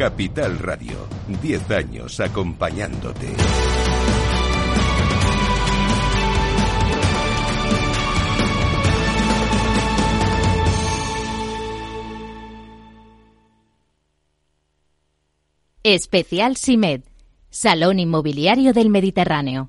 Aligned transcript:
Capital 0.00 0.58
Radio, 0.58 0.96
10 1.42 1.70
años 1.72 2.20
acompañándote. 2.20 3.28
Especial 15.82 16.56
SIMED, 16.56 17.02
Salón 17.50 17.98
Inmobiliario 17.98 18.72
del 18.72 18.88
Mediterráneo. 18.88 19.68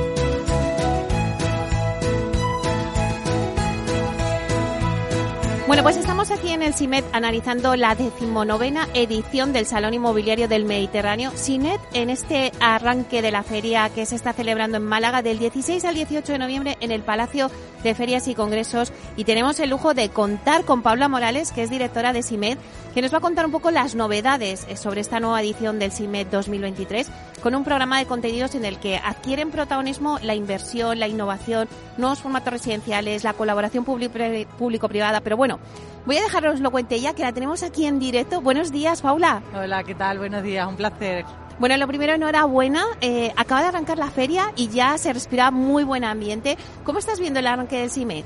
Bueno, 5.71 5.83
pues 5.83 5.95
estamos 5.95 6.31
aquí 6.31 6.49
en 6.49 6.63
el 6.63 6.73
CIMED 6.73 7.05
analizando 7.13 7.77
la 7.77 7.95
decimonovena 7.95 8.89
edición 8.93 9.53
del 9.53 9.65
Salón 9.65 9.93
Inmobiliario 9.93 10.49
del 10.49 10.65
Mediterráneo. 10.65 11.31
CIMED 11.31 11.79
en 11.93 12.09
este 12.09 12.51
arranque 12.59 13.21
de 13.21 13.31
la 13.31 13.41
feria 13.41 13.87
que 13.87 14.05
se 14.05 14.17
está 14.17 14.33
celebrando 14.33 14.75
en 14.75 14.83
Málaga 14.83 15.21
del 15.21 15.39
16 15.39 15.85
al 15.85 15.95
18 15.95 16.29
de 16.29 16.39
noviembre 16.39 16.77
en 16.81 16.91
el 16.91 17.03
Palacio 17.03 17.49
de 17.83 17.95
Ferias 17.95 18.27
y 18.27 18.35
Congresos. 18.35 18.91
Y 19.15 19.23
tenemos 19.23 19.61
el 19.61 19.69
lujo 19.69 19.93
de 19.93 20.09
contar 20.09 20.65
con 20.65 20.81
Paula 20.81 21.07
Morales, 21.07 21.53
que 21.53 21.63
es 21.63 21.69
directora 21.69 22.11
de 22.11 22.21
CIMED, 22.21 22.57
que 22.93 23.01
nos 23.01 23.13
va 23.13 23.19
a 23.19 23.21
contar 23.21 23.45
un 23.45 23.53
poco 23.53 23.71
las 23.71 23.95
novedades 23.95 24.67
sobre 24.75 24.99
esta 24.99 25.21
nueva 25.21 25.41
edición 25.41 25.79
del 25.79 25.93
CIMED 25.93 26.27
2023 26.27 27.09
con 27.41 27.55
un 27.55 27.63
programa 27.63 27.99
de 27.99 28.05
contenidos 28.05 28.55
en 28.55 28.65
el 28.65 28.77
que 28.79 28.97
adquieren 28.97 29.51
protagonismo 29.51 30.19
la 30.19 30.35
inversión, 30.35 30.99
la 30.99 31.07
innovación, 31.07 31.67
nuevos 31.97 32.19
formatos 32.19 32.53
residenciales, 32.53 33.23
la 33.23 33.33
colaboración 33.33 33.83
público-privada. 33.83 35.21
Pero 35.21 35.37
bueno, 35.37 35.59
voy 36.05 36.17
a 36.17 36.23
dejaros 36.23 36.59
lo 36.59 36.71
cuente 36.71 36.99
ya, 36.99 37.13
que 37.13 37.23
la 37.23 37.33
tenemos 37.33 37.63
aquí 37.63 37.85
en 37.85 37.99
directo. 37.99 38.41
Buenos 38.41 38.71
días, 38.71 39.01
Paula. 39.01 39.41
Hola, 39.55 39.83
¿qué 39.83 39.95
tal? 39.95 40.19
Buenos 40.19 40.43
días, 40.43 40.67
un 40.67 40.75
placer. 40.75 41.25
Bueno, 41.59 41.77
lo 41.77 41.87
primero, 41.87 42.13
enhorabuena. 42.13 42.85
Eh, 43.01 43.31
acaba 43.35 43.61
de 43.61 43.67
arrancar 43.67 43.97
la 43.97 44.09
feria 44.09 44.51
y 44.55 44.69
ya 44.69 44.97
se 44.97 45.13
respira 45.13 45.51
muy 45.51 45.83
buen 45.83 46.03
ambiente. 46.03 46.57
¿Cómo 46.83 46.99
estás 46.99 47.19
viendo 47.19 47.39
el 47.39 47.47
arranque 47.47 47.77
del 47.77 47.91
CIMED? 47.91 48.25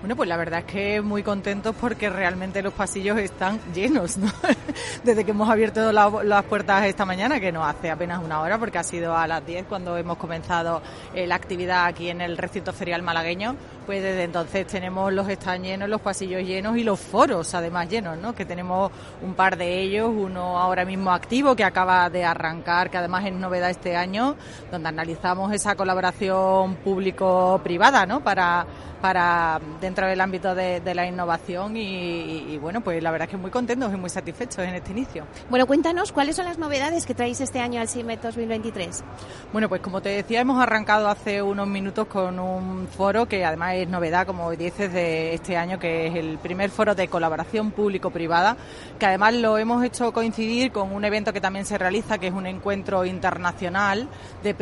Bueno, 0.00 0.14
pues 0.14 0.28
la 0.28 0.36
verdad 0.36 0.60
es 0.60 0.64
que 0.66 1.00
muy 1.00 1.24
contentos 1.24 1.74
porque 1.74 2.08
realmente 2.08 2.62
los 2.62 2.72
pasillos 2.72 3.18
están 3.18 3.60
llenos, 3.74 4.16
¿no? 4.16 4.30
Desde 5.02 5.24
que 5.24 5.32
hemos 5.32 5.50
abierto 5.50 5.90
las 5.90 6.44
puertas 6.44 6.84
esta 6.84 7.04
mañana, 7.04 7.40
que 7.40 7.50
no 7.50 7.64
hace 7.64 7.90
apenas 7.90 8.22
una 8.22 8.40
hora, 8.40 8.58
porque 8.58 8.78
ha 8.78 8.84
sido 8.84 9.16
a 9.16 9.26
las 9.26 9.44
10 9.44 9.66
cuando 9.66 9.96
hemos 9.96 10.16
comenzado 10.16 10.82
eh, 11.14 11.26
la 11.26 11.34
actividad 11.34 11.86
aquí 11.86 12.10
en 12.10 12.20
el 12.20 12.38
recinto 12.38 12.72
ferial 12.72 13.02
malagueño, 13.02 13.56
pues 13.88 14.02
desde 14.02 14.24
entonces 14.24 14.66
tenemos 14.66 15.10
los 15.14 15.26
están 15.30 15.62
llenos, 15.62 15.88
los 15.88 16.02
pasillos 16.02 16.42
llenos 16.42 16.76
y 16.76 16.84
los 16.84 17.00
foros 17.00 17.54
además 17.54 17.88
llenos, 17.88 18.18
¿no? 18.18 18.34
Que 18.34 18.44
tenemos 18.44 18.92
un 19.22 19.32
par 19.32 19.56
de 19.56 19.80
ellos, 19.80 20.12
uno 20.14 20.58
ahora 20.58 20.84
mismo 20.84 21.10
activo 21.10 21.56
que 21.56 21.64
acaba 21.64 22.10
de 22.10 22.22
arrancar, 22.22 22.90
que 22.90 22.98
además 22.98 23.24
es 23.24 23.32
novedad 23.32 23.70
este 23.70 23.96
año, 23.96 24.36
donde 24.70 24.90
analizamos 24.90 25.54
esa 25.54 25.74
colaboración 25.74 26.74
público-privada, 26.84 28.04
¿no? 28.04 28.22
Para 28.22 28.66
para 29.00 29.60
dentro 29.80 30.06
del 30.06 30.20
ámbito 30.20 30.54
de, 30.54 30.80
la 30.94 31.06
innovación 31.06 31.76
y, 31.76 32.56
bueno, 32.58 32.80
pues 32.80 33.02
la 33.02 33.10
verdad 33.10 33.26
es 33.26 33.30
que 33.30 33.36
muy 33.36 33.50
contentos 33.50 33.92
y 33.92 33.96
muy 33.96 34.10
satisfechos 34.10 34.58
en 34.60 34.74
este 34.74 34.90
inicio. 34.90 35.24
Bueno, 35.50 35.66
cuéntanos 35.66 36.12
cuáles 36.12 36.36
son 36.36 36.46
las 36.46 36.58
novedades 36.58 37.06
que 37.06 37.14
traéis 37.14 37.40
este 37.40 37.60
año 37.60 37.80
al 37.80 37.88
CIMET 37.88 38.22
2023. 38.22 39.04
Bueno, 39.52 39.68
pues 39.68 39.80
como 39.80 40.00
te 40.00 40.08
decía, 40.08 40.40
hemos 40.40 40.60
arrancado 40.60 41.08
hace 41.08 41.42
unos 41.42 41.68
minutos 41.68 42.06
con 42.08 42.38
un 42.38 42.88
foro 42.88 43.26
que 43.26 43.44
además 43.44 43.74
es 43.82 43.88
novedad, 43.88 44.26
como 44.26 44.50
dices, 44.50 44.92
de 44.92 45.34
este 45.34 45.56
año, 45.56 45.78
que 45.78 46.06
es 46.08 46.16
el 46.16 46.38
primer 46.38 46.70
foro 46.70 46.94
de 46.94 47.08
colaboración 47.08 47.70
público-privada, 47.70 48.56
que 48.98 49.06
además 49.06 49.34
lo 49.34 49.58
hemos 49.58 49.84
hecho 49.84 50.12
coincidir 50.12 50.72
con 50.72 50.92
un 50.92 51.04
evento 51.04 51.32
que 51.32 51.40
también 51.40 51.64
se 51.64 51.78
realiza, 51.78 52.18
que 52.18 52.28
es 52.28 52.34
un 52.34 52.46
encuentro 52.46 53.04
internacional 53.04 54.08
de, 54.42 54.56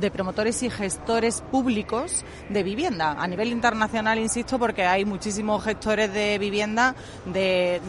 de 0.00 0.10
promotores 0.10 0.62
y 0.62 0.70
gestores 0.70 1.40
públicos 1.50 2.24
de 2.48 2.62
vivienda. 2.62 3.12
A 3.18 3.26
nivel 3.26 3.48
internacional 3.48 3.78
nacional, 3.88 4.18
insisto, 4.18 4.58
porque 4.58 4.84
hay 4.84 5.06
muchísimos 5.06 5.64
gestores 5.64 6.12
de 6.12 6.38
vivienda 6.38 6.94
de 7.24 7.80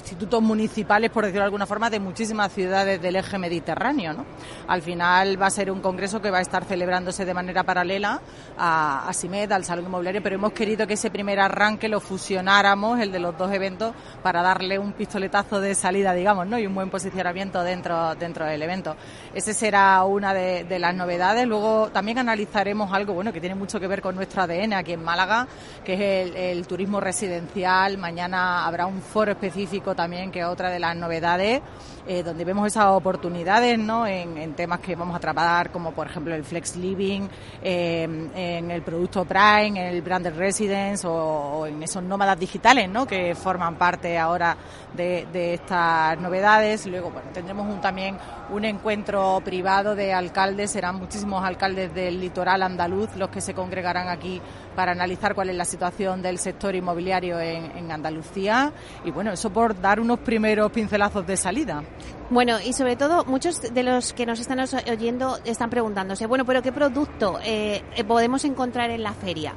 institutos 0.00 0.42
municipales, 0.42 1.10
por 1.10 1.24
decirlo 1.24 1.42
de 1.42 1.46
alguna 1.46 1.66
forma, 1.66 1.90
de 1.90 2.00
muchísimas 2.00 2.52
ciudades 2.52 3.00
del 3.00 3.16
eje 3.16 3.38
mediterráneo. 3.38 4.12
¿no? 4.12 4.24
Al 4.68 4.82
final 4.82 5.40
va 5.40 5.46
a 5.46 5.50
ser 5.50 5.70
un 5.70 5.80
congreso 5.80 6.20
que 6.20 6.30
va 6.30 6.38
a 6.38 6.42
estar 6.42 6.64
celebrándose 6.64 7.24
de 7.24 7.34
manera 7.34 7.62
paralela 7.62 8.20
a, 8.58 9.08
a 9.08 9.54
al 9.54 9.64
Salón 9.64 9.84
Inmobiliario, 9.84 10.22
pero 10.22 10.36
hemos 10.36 10.52
querido 10.52 10.86
que 10.86 10.94
ese 10.94 11.10
primer 11.10 11.38
arranque 11.38 11.88
lo 11.88 12.00
fusionáramos, 12.00 12.98
el 13.00 13.12
de 13.12 13.20
los 13.20 13.36
dos 13.36 13.52
eventos, 13.52 13.94
para 14.22 14.42
darle 14.42 14.78
un 14.78 14.92
pistoletazo 14.92 15.60
de 15.60 15.74
salida, 15.74 16.12
digamos, 16.14 16.46
¿no? 16.46 16.58
y 16.58 16.66
un 16.66 16.74
buen 16.74 16.90
posicionamiento 16.90 17.62
dentro, 17.62 18.14
dentro 18.14 18.46
del 18.46 18.62
evento. 18.62 18.96
Ese 19.34 19.54
será 19.54 20.02
una 20.04 20.34
de, 20.34 20.78
las 20.78 20.94
novedades. 20.94 21.46
Luego 21.46 21.90
también 21.92 22.18
analizaremos 22.18 22.92
algo 22.92 23.14
bueno 23.14 23.32
que 23.32 23.40
tiene 23.40 23.54
mucho 23.54 23.78
que 23.78 23.86
ver 23.86 24.00
con 24.00 24.14
nuestro 24.14 24.42
ADN 24.42 24.72
aquí 24.72 24.92
en 24.92 25.04
Málaga, 25.04 25.46
que 25.84 26.22
es 26.22 26.32
el 26.34 26.66
turismo 26.66 27.00
residencial. 27.00 27.98
Mañana 27.98 28.66
habrá 28.66 28.86
un 28.86 29.02
foro 29.02 29.32
específico 29.32 29.89
también, 29.94 30.30
que 30.30 30.44
otra 30.44 30.70
de 30.70 30.78
las 30.78 30.96
novedades, 30.96 31.62
eh, 32.06 32.22
donde 32.22 32.44
vemos 32.44 32.66
esas 32.66 32.86
oportunidades 32.86 33.78
¿no? 33.78 34.06
En, 34.06 34.54
temas 34.54 34.80
que 34.80 34.96
vamos 34.96 35.14
a 35.14 35.20
tratar, 35.20 35.70
como 35.70 35.92
por 35.92 36.06
ejemplo 36.06 36.34
el 36.34 36.44
Flex 36.44 36.76
Living, 36.76 37.28
eh, 37.62 38.02
en 38.34 38.70
el 38.70 38.82
producto 38.82 39.24
Prime, 39.24 39.68
en 39.68 39.76
el 39.76 40.02
Branded 40.02 40.34
Residence 40.34 41.06
o, 41.06 41.66
en 41.66 41.82
esos 41.82 42.02
nómadas 42.02 42.38
digitales 42.38 42.88
¿no? 42.88 43.06
que 43.06 43.34
forman 43.34 43.76
parte 43.76 44.18
ahora 44.18 44.56
de, 44.94 45.54
estas 45.54 46.18
novedades. 46.18 46.86
Luego 46.86 47.10
bueno, 47.10 47.30
tendremos 47.32 47.72
un, 47.72 47.80
también 47.80 48.16
un 48.50 48.64
encuentro 48.64 49.40
privado 49.44 49.94
de 49.94 50.12
alcaldes, 50.12 50.70
serán 50.70 50.96
muchísimos 50.96 51.44
alcaldes 51.44 51.94
del 51.94 52.20
litoral 52.20 52.62
andaluz 52.62 53.14
los 53.16 53.30
que 53.30 53.40
se 53.40 53.54
congregarán 53.54 54.08
aquí 54.08 54.40
para 54.74 54.92
analizar 54.92 55.34
cuál 55.34 55.50
es 55.50 55.56
la 55.56 55.64
situación 55.64 56.22
del 56.22 56.38
sector 56.38 56.74
inmobiliario 56.74 57.38
en 57.40 57.90
Andalucía. 57.90 58.72
Y 59.04 59.10
bueno, 59.10 59.32
eso 59.32 59.50
por 59.50 59.78
dar 59.80 60.00
unos 60.00 60.20
primeros 60.20 60.70
pincelazos 60.72 61.26
de 61.26 61.36
salida. 61.36 61.82
Bueno, 62.30 62.60
y 62.60 62.72
sobre 62.72 62.96
todo, 62.96 63.24
muchos 63.24 63.60
de 63.60 63.82
los 63.82 64.12
que 64.12 64.24
nos 64.24 64.38
están 64.38 64.60
oyendo 64.88 65.38
están 65.44 65.68
preguntándose, 65.68 66.26
bueno, 66.26 66.44
pero 66.44 66.62
¿qué 66.62 66.70
producto 66.70 67.40
eh, 67.42 67.82
podemos 68.06 68.44
encontrar 68.44 68.90
en 68.90 69.02
la 69.02 69.12
feria? 69.12 69.52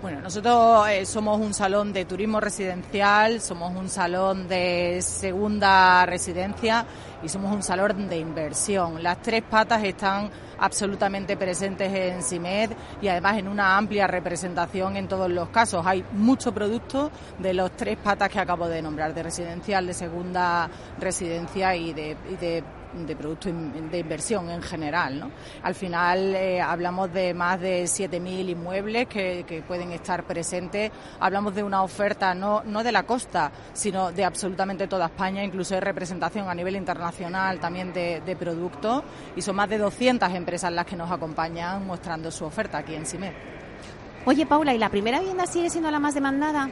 Bueno, 0.00 0.20
nosotros 0.20 0.88
eh, 0.90 1.04
somos 1.06 1.40
un 1.40 1.52
salón 1.52 1.92
de 1.92 2.04
turismo 2.04 2.38
residencial, 2.38 3.40
somos 3.40 3.74
un 3.74 3.88
salón 3.88 4.46
de 4.46 5.00
segunda 5.02 6.06
residencia 6.06 6.86
y 7.22 7.28
somos 7.28 7.52
un 7.52 7.62
salón 7.62 8.08
de 8.08 8.18
inversión. 8.18 9.02
Las 9.02 9.20
tres 9.22 9.42
patas 9.42 9.82
están 9.84 10.30
absolutamente 10.58 11.36
presentes 11.36 11.92
en 11.92 12.22
CIMED 12.22 12.70
y 13.00 13.08
además 13.08 13.38
en 13.38 13.48
una 13.48 13.76
amplia 13.76 14.06
representación 14.06 14.96
en 14.96 15.08
todos 15.08 15.30
los 15.30 15.48
casos. 15.48 15.86
Hay 15.86 16.04
mucho 16.12 16.52
producto 16.52 17.10
de 17.38 17.54
los 17.54 17.72
tres 17.72 17.96
patas 17.96 18.28
que 18.28 18.40
acabo 18.40 18.68
de 18.68 18.82
nombrar, 18.82 19.14
de 19.14 19.22
residencial, 19.22 19.86
de 19.86 19.94
segunda 19.94 20.68
residencia 20.98 21.74
y 21.76 21.92
de, 21.92 22.16
y 22.30 22.36
de 22.36 22.64
de 22.92 23.16
productos 23.16 23.52
de 23.90 23.98
inversión 23.98 24.50
en 24.50 24.62
general. 24.62 25.20
¿no? 25.20 25.30
Al 25.62 25.74
final 25.74 26.34
eh, 26.34 26.60
hablamos 26.60 27.12
de 27.12 27.34
más 27.34 27.60
de 27.60 27.84
7.000 27.84 28.50
inmuebles 28.50 29.06
que, 29.06 29.44
que, 29.46 29.62
pueden 29.62 29.92
estar 29.92 30.24
presentes. 30.24 30.90
Hablamos 31.20 31.54
de 31.54 31.62
una 31.62 31.82
oferta 31.82 32.34
no, 32.34 32.62
no 32.64 32.82
de 32.82 32.92
la 32.92 33.04
costa, 33.04 33.50
sino 33.72 34.12
de 34.12 34.24
absolutamente 34.24 34.86
toda 34.86 35.06
España, 35.06 35.44
incluso 35.44 35.74
de 35.74 35.80
representación 35.80 36.48
a 36.48 36.54
nivel 36.54 36.76
internacional 36.76 37.58
también 37.60 37.92
de, 37.92 38.22
de 38.24 38.36
productos. 38.36 39.02
Y 39.36 39.42
son 39.42 39.56
más 39.56 39.68
de 39.68 39.78
200 39.78 40.32
empresas 40.34 40.72
las 40.72 40.86
que 40.86 40.96
nos 40.96 41.10
acompañan 41.10 41.86
mostrando 41.86 42.30
su 42.30 42.44
oferta 42.44 42.78
aquí 42.78 42.94
en 42.94 43.06
CIMED. 43.06 43.32
Oye, 44.24 44.44
Paula, 44.46 44.74
¿y 44.74 44.78
la 44.78 44.90
primera 44.90 45.20
vivienda 45.20 45.46
sigue 45.46 45.70
siendo 45.70 45.90
la 45.90 45.98
más 45.98 46.14
demandada? 46.14 46.68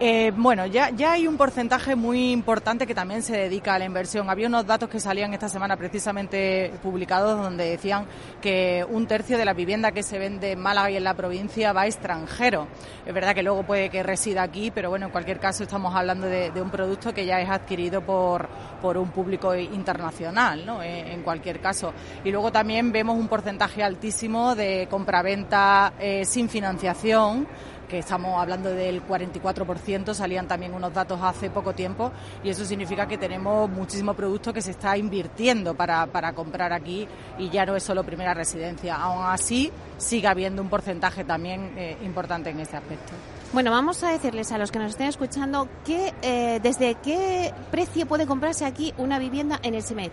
Eh, 0.00 0.32
bueno, 0.36 0.64
ya, 0.66 0.90
ya 0.90 1.12
hay 1.12 1.26
un 1.26 1.36
porcentaje 1.36 1.96
muy 1.96 2.30
importante 2.30 2.86
que 2.86 2.94
también 2.94 3.20
se 3.20 3.36
dedica 3.36 3.74
a 3.74 3.80
la 3.80 3.84
inversión. 3.84 4.30
Había 4.30 4.46
unos 4.46 4.64
datos 4.64 4.88
que 4.88 5.00
salían 5.00 5.34
esta 5.34 5.48
semana 5.48 5.76
precisamente 5.76 6.72
publicados 6.84 7.42
donde 7.42 7.68
decían 7.68 8.06
que 8.40 8.86
un 8.88 9.08
tercio 9.08 9.36
de 9.36 9.44
la 9.44 9.54
vivienda 9.54 9.90
que 9.90 10.04
se 10.04 10.20
vende 10.20 10.52
en 10.52 10.60
Málaga 10.60 10.92
y 10.92 10.96
en 10.96 11.02
la 11.02 11.14
provincia 11.14 11.72
va 11.72 11.80
a 11.80 11.86
extranjero. 11.88 12.68
Es 13.04 13.12
verdad 13.12 13.34
que 13.34 13.42
luego 13.42 13.64
puede 13.64 13.90
que 13.90 14.04
resida 14.04 14.44
aquí, 14.44 14.70
pero 14.70 14.88
bueno, 14.88 15.06
en 15.06 15.12
cualquier 15.12 15.40
caso 15.40 15.64
estamos 15.64 15.92
hablando 15.92 16.28
de, 16.28 16.52
un 16.62 16.70
producto 16.70 17.12
que 17.12 17.26
ya 17.26 17.40
es 17.40 17.50
adquirido 17.50 18.00
por, 18.00 18.48
por 18.80 18.96
un 18.96 19.10
público 19.10 19.52
internacional, 19.56 20.64
¿no? 20.64 20.80
En, 20.80 21.08
en 21.08 21.22
cualquier 21.22 21.60
caso. 21.60 21.92
Y 22.24 22.30
luego 22.30 22.52
también 22.52 22.92
vemos 22.92 23.18
un 23.18 23.26
porcentaje 23.26 23.82
altísimo 23.82 24.54
de 24.54 24.86
compraventa 24.88 25.94
eh, 25.98 26.24
sin 26.24 26.48
financiación 26.48 27.48
que 27.88 27.98
estamos 27.98 28.40
hablando 28.40 28.70
del 28.70 29.04
44%, 29.04 30.14
salían 30.14 30.46
también 30.46 30.74
unos 30.74 30.92
datos 30.92 31.18
hace 31.22 31.50
poco 31.50 31.74
tiempo 31.74 32.12
y 32.44 32.50
eso 32.50 32.64
significa 32.64 33.08
que 33.08 33.18
tenemos 33.18 33.68
muchísimo 33.68 34.14
producto 34.14 34.52
que 34.52 34.62
se 34.62 34.72
está 34.72 34.96
invirtiendo 34.96 35.74
para, 35.74 36.06
para 36.06 36.32
comprar 36.34 36.72
aquí 36.72 37.08
y 37.38 37.48
ya 37.48 37.66
no 37.66 37.74
es 37.74 37.82
solo 37.82 38.04
primera 38.04 38.34
residencia. 38.34 38.96
Aún 38.96 39.24
así, 39.26 39.72
sigue 39.96 40.28
habiendo 40.28 40.62
un 40.62 40.68
porcentaje 40.68 41.24
también 41.24 41.72
eh, 41.76 41.96
importante 42.04 42.50
en 42.50 42.60
este 42.60 42.76
aspecto. 42.76 43.12
Bueno, 43.52 43.70
vamos 43.70 44.04
a 44.04 44.10
decirles 44.10 44.52
a 44.52 44.58
los 44.58 44.70
que 44.70 44.78
nos 44.78 44.90
estén 44.90 45.08
escuchando 45.08 45.68
que 45.84 46.12
eh, 46.20 46.60
desde 46.62 46.96
qué 46.96 47.54
precio 47.70 48.06
puede 48.06 48.26
comprarse 48.26 48.66
aquí 48.66 48.92
una 48.98 49.18
vivienda 49.18 49.58
en 49.62 49.74
el 49.74 49.82
CIMED. 49.82 50.10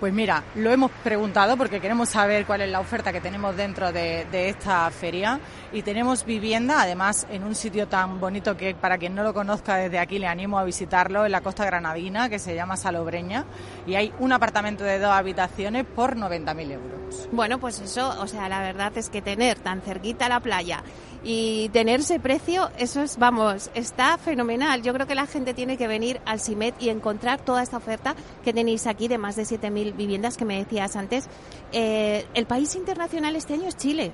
Pues 0.00 0.12
mira, 0.12 0.44
lo 0.54 0.70
hemos 0.70 0.92
preguntado 1.02 1.56
porque 1.56 1.80
queremos 1.80 2.08
saber 2.08 2.46
cuál 2.46 2.60
es 2.60 2.70
la 2.70 2.78
oferta 2.78 3.12
que 3.12 3.20
tenemos 3.20 3.56
dentro 3.56 3.90
de, 3.90 4.26
esta 4.48 4.88
feria 4.90 5.40
y 5.72 5.82
tenemos 5.82 6.24
vivienda, 6.24 6.80
además 6.82 7.26
en 7.30 7.42
un 7.42 7.56
sitio 7.56 7.88
tan 7.88 8.20
bonito 8.20 8.56
que 8.56 8.76
para 8.76 8.96
quien 8.96 9.16
no 9.16 9.24
lo 9.24 9.34
conozca 9.34 9.74
desde 9.74 9.98
aquí 9.98 10.20
le 10.20 10.28
animo 10.28 10.56
a 10.56 10.62
visitarlo, 10.62 11.26
en 11.26 11.32
la 11.32 11.40
costa 11.40 11.64
granadina, 11.64 12.28
que 12.28 12.38
se 12.38 12.54
llama 12.54 12.76
Salobreña, 12.76 13.44
y 13.88 13.96
hay 13.96 14.12
un 14.20 14.32
apartamento 14.32 14.84
de 14.84 15.00
dos 15.00 15.10
habitaciones 15.10 15.84
por 15.84 16.16
90.000 16.16 16.70
euros. 16.70 17.28
Bueno, 17.32 17.58
pues 17.58 17.80
eso, 17.80 18.14
o 18.20 18.28
sea, 18.28 18.48
la 18.48 18.60
verdad 18.60 18.96
es 18.96 19.10
que 19.10 19.20
tener 19.20 19.58
tan 19.58 19.80
cerquita 19.80 20.28
la 20.28 20.38
playa 20.38 20.84
y 21.24 21.68
tener 21.70 22.00
ese 22.00 22.20
precio, 22.20 22.70
eso 22.78 23.02
es, 23.02 23.18
vamos, 23.18 23.70
está 23.74 24.18
fenomenal. 24.18 24.82
Yo 24.82 24.92
creo 24.92 25.06
que 25.06 25.14
la 25.14 25.26
gente 25.26 25.54
tiene 25.54 25.76
que 25.76 25.88
venir 25.88 26.20
al 26.24 26.40
CIMET 26.40 26.74
y 26.80 26.88
encontrar 26.88 27.40
toda 27.40 27.62
esta 27.62 27.76
oferta 27.76 28.14
que 28.44 28.52
tenéis 28.52 28.86
aquí 28.86 29.08
de 29.08 29.18
más 29.18 29.36
de 29.36 29.42
7.000 29.42 29.96
viviendas 29.96 30.36
que 30.36 30.44
me 30.44 30.58
decías 30.58 30.96
antes. 30.96 31.28
Eh, 31.72 32.24
el 32.34 32.46
país 32.46 32.74
internacional 32.76 33.36
este 33.36 33.54
año 33.54 33.68
es 33.68 33.76
Chile. 33.76 34.12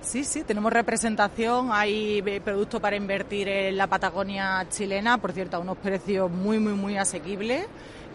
Sí, 0.00 0.24
sí, 0.24 0.44
tenemos 0.44 0.72
representación, 0.72 1.68
hay 1.72 2.22
eh, 2.24 2.40
producto 2.40 2.80
para 2.80 2.96
invertir 2.96 3.48
en 3.48 3.76
la 3.76 3.86
Patagonia 3.86 4.66
chilena, 4.70 5.18
por 5.18 5.32
cierto, 5.32 5.56
a 5.56 5.60
unos 5.60 5.76
precios 5.76 6.30
muy, 6.30 6.58
muy, 6.58 6.72
muy 6.72 6.96
asequibles 6.96 7.66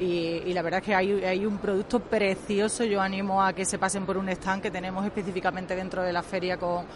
y, 0.01 0.51
la 0.51 0.63
verdad 0.63 0.80
es 0.80 0.86
que 0.86 0.95
hay, 0.95 1.45
un 1.45 1.59
producto 1.59 2.00
precioso. 2.00 2.83
Yo 2.83 3.00
animo 3.00 3.44
a 3.44 3.53
que 3.53 3.65
se 3.65 3.77
pasen 3.77 4.03
por 4.03 4.18
un 4.18 4.30
stand 4.30 4.63
que 4.63 4.71
tenemos 4.71 5.06
específicamente 5.06 5.75
dentro 5.75 6.01
de 6.01 6.12
la 6.12 6.24
feria 6.24 6.57
con, 6.57 6.88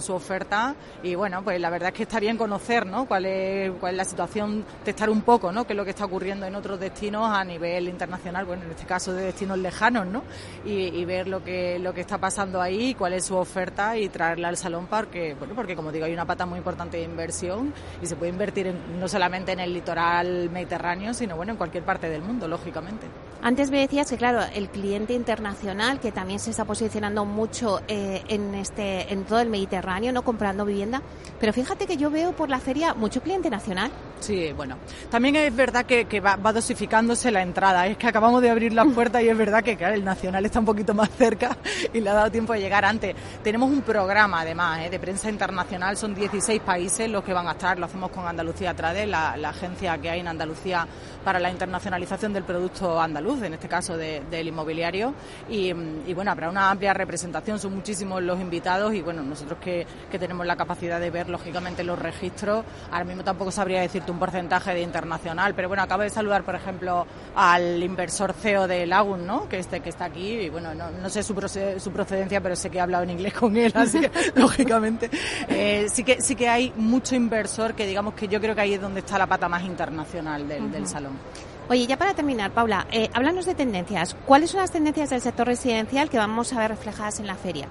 su 0.00 0.14
oferta. 0.14 0.74
Y 1.02 1.14
bueno, 1.14 1.42
pues 1.44 1.60
la 1.60 1.68
verdad 1.68 1.90
es 1.90 1.94
que 1.94 2.02
está 2.04 2.18
bien 2.20 2.38
conocer 2.38 2.86
¿no? 2.86 3.06
cuál, 3.06 3.26
es, 3.26 3.70
cuál 3.78 3.92
es 3.92 3.98
la 3.98 4.04
situación, 4.04 4.64
testar 4.82 5.10
un 5.10 5.20
poco 5.20 5.52
¿no? 5.52 5.66
qué 5.66 5.74
es 5.74 5.76
lo 5.76 5.84
que 5.84 5.90
está 5.90 6.06
ocurriendo 6.06 6.46
en 6.46 6.54
otros 6.54 6.80
destinos 6.80 7.28
a 7.28 7.44
nivel 7.44 7.88
internacional, 7.88 8.46
bueno, 8.46 8.64
en 8.64 8.70
este 8.70 8.86
caso 8.86 9.12
de 9.12 9.24
destinos 9.24 9.58
lejanos, 9.58 10.06
¿no? 10.06 10.22
y, 10.64 11.04
ver 11.04 11.28
lo 11.28 11.44
que, 11.44 11.78
lo 11.78 11.92
que 11.92 12.00
está 12.00 12.16
pasando 12.16 12.62
ahí, 12.62 12.94
cuál 12.94 13.12
es 13.12 13.26
su 13.26 13.36
oferta 13.36 13.98
y 13.98 14.08
traerla 14.08 14.48
al 14.48 14.56
Salón 14.56 14.86
porque, 14.88 15.34
bueno, 15.34 15.54
porque 15.54 15.76
como 15.76 15.92
digo, 15.92 16.06
hay 16.06 16.14
una 16.14 16.24
pata 16.24 16.46
muy 16.46 16.58
importante 16.58 16.96
de 16.96 17.02
inversión 17.02 17.74
y 18.00 18.06
se 18.06 18.16
puede 18.16 18.32
invertir 18.32 18.74
no 18.98 19.06
solamente 19.06 19.52
en 19.52 19.60
el 19.60 19.74
litoral 19.74 20.48
mediterráneo, 20.48 21.12
sino 21.12 21.36
bueno, 21.36 21.52
en 21.52 21.58
cualquier 21.58 21.84
parte 21.84 22.08
del 22.08 22.22
mundo 22.22 22.48
lógicamente. 22.54 23.06
Antes 23.42 23.70
me 23.70 23.80
decías 23.80 24.08
que, 24.08 24.16
claro, 24.16 24.40
el 24.54 24.68
cliente 24.68 25.12
internacional, 25.12 26.00
que 26.00 26.12
también 26.12 26.38
se 26.38 26.50
está 26.50 26.64
posicionando 26.64 27.24
mucho 27.24 27.80
eh, 27.88 28.22
en, 28.28 28.54
este, 28.54 29.12
en 29.12 29.24
todo 29.24 29.40
el 29.40 29.50
Mediterráneo, 29.50 30.12
no 30.12 30.22
comprando 30.22 30.64
vivienda, 30.64 31.02
pero 31.40 31.52
fíjate 31.52 31.86
que 31.86 31.96
yo 31.96 32.10
veo 32.10 32.32
por 32.32 32.48
la 32.48 32.58
feria 32.58 32.94
mucho 32.94 33.20
cliente 33.20 33.50
nacional. 33.50 33.90
Sí, 34.24 34.54
bueno, 34.54 34.78
también 35.10 35.36
es 35.36 35.54
verdad 35.54 35.84
que, 35.84 36.18
va, 36.18 36.38
dosificándose 36.50 37.30
la 37.30 37.42
entrada. 37.42 37.86
Es 37.86 37.98
que 37.98 38.06
acabamos 38.06 38.40
de 38.40 38.48
abrir 38.48 38.72
las 38.72 38.86
puertas 38.94 39.22
y 39.22 39.28
es 39.28 39.36
verdad 39.36 39.62
que 39.62 39.72
el 39.72 40.02
nacional 40.02 40.46
está 40.46 40.60
un 40.60 40.64
poquito 40.64 40.94
más 40.94 41.10
cerca 41.10 41.54
y 41.92 42.00
le 42.00 42.08
ha 42.08 42.14
dado 42.14 42.30
tiempo 42.30 42.54
de 42.54 42.60
llegar 42.60 42.86
antes. 42.86 43.14
Tenemos 43.42 43.70
un 43.70 43.82
programa, 43.82 44.40
además, 44.40 44.80
eh, 44.80 44.88
de 44.88 44.98
prensa 44.98 45.28
internacional. 45.28 45.98
Son 45.98 46.14
16 46.14 46.62
países 46.62 47.10
los 47.10 47.22
que 47.22 47.34
van 47.34 47.48
a 47.48 47.52
estar. 47.52 47.78
Lo 47.78 47.84
hacemos 47.84 48.10
con 48.12 48.26
Andalucía 48.26 48.72
Trade, 48.72 49.06
la, 49.06 49.36
la 49.36 49.50
agencia 49.50 49.98
que 49.98 50.08
hay 50.08 50.20
en 50.20 50.28
Andalucía 50.28 50.88
para 51.24 51.40
la 51.40 51.50
internacionalización 51.50 52.32
del 52.32 52.44
producto 52.44 53.00
andaluz, 53.00 53.42
en 53.42 53.54
este 53.54 53.66
caso 53.66 53.96
del 53.96 54.46
inmobiliario. 54.46 55.14
Y, 55.48 55.72
bueno, 56.12 56.30
habrá 56.30 56.50
una 56.50 56.70
amplia 56.70 56.92
representación, 56.92 57.58
son 57.58 57.74
muchísimos 57.74 58.22
los 58.22 58.38
invitados 58.38 58.94
y 58.94 59.00
bueno, 59.00 59.22
nosotros 59.22 59.58
que, 59.58 59.86
tenemos 60.14 60.46
la 60.46 60.56
capacidad 60.56 61.00
de 61.00 61.10
ver 61.10 61.28
lógicamente 61.28 61.82
los 61.82 61.98
registros, 61.98 62.64
ahora 62.90 63.04
mismo 63.04 63.24
tampoco 63.24 63.50
sabría 63.50 63.80
decirte 63.80 64.12
un 64.14 64.20
porcentaje 64.20 64.72
de 64.72 64.80
internacional, 64.82 65.54
pero 65.54 65.68
bueno, 65.68 65.82
acabo 65.82 66.02
de 66.02 66.10
saludar, 66.10 66.44
por 66.44 66.54
ejemplo, 66.54 67.06
al 67.34 67.82
inversor 67.82 68.32
CEO 68.32 68.66
de 68.66 68.86
Lagun, 68.86 69.26
¿no? 69.26 69.48
que, 69.48 69.58
este, 69.58 69.80
que 69.80 69.90
está 69.90 70.06
aquí 70.06 70.32
y 70.32 70.48
bueno, 70.48 70.74
no, 70.74 71.10
sé 71.10 71.22
su, 71.22 71.34
su 71.78 71.92
procedencia, 71.92 72.40
pero 72.40 72.56
sé 72.56 72.70
que 72.70 72.78
he 72.78 72.80
hablado 72.80 73.04
en 73.04 73.10
inglés 73.10 73.34
con 73.34 73.56
él, 73.56 73.72
así 73.76 74.00
que 74.00 74.10
lógicamente 74.34 75.10
eh, 75.48 75.86
sí, 75.90 76.04
que, 76.04 76.20
sí 76.20 76.34
que 76.34 76.48
hay 76.48 76.72
mucho 76.76 77.14
inversor 77.14 77.74
que 77.74 77.86
digamos 77.86 78.14
que 78.14 78.28
yo 78.28 78.40
creo 78.40 78.54
que 78.54 78.60
ahí 78.62 78.74
es 78.74 78.80
donde 78.80 79.00
está 79.00 79.18
la 79.18 79.26
pata 79.26 79.48
más 79.48 79.62
internacional 79.64 80.48
del, 80.48 80.70
del 80.70 80.86
salón. 80.86 81.18
Oye, 81.66 81.86
ya 81.86 81.96
para 81.96 82.12
terminar, 82.12 82.50
Paula, 82.50 82.86
eh, 82.92 83.08
háblanos 83.14 83.46
de 83.46 83.54
tendencias. 83.54 84.14
¿Cuáles 84.26 84.50
son 84.50 84.60
las 84.60 84.70
tendencias 84.70 85.08
del 85.08 85.22
sector 85.22 85.46
residencial 85.46 86.10
que 86.10 86.18
vamos 86.18 86.52
a 86.52 86.58
ver 86.58 86.70
reflejadas 86.70 87.20
en 87.20 87.26
la 87.26 87.36
feria? 87.36 87.68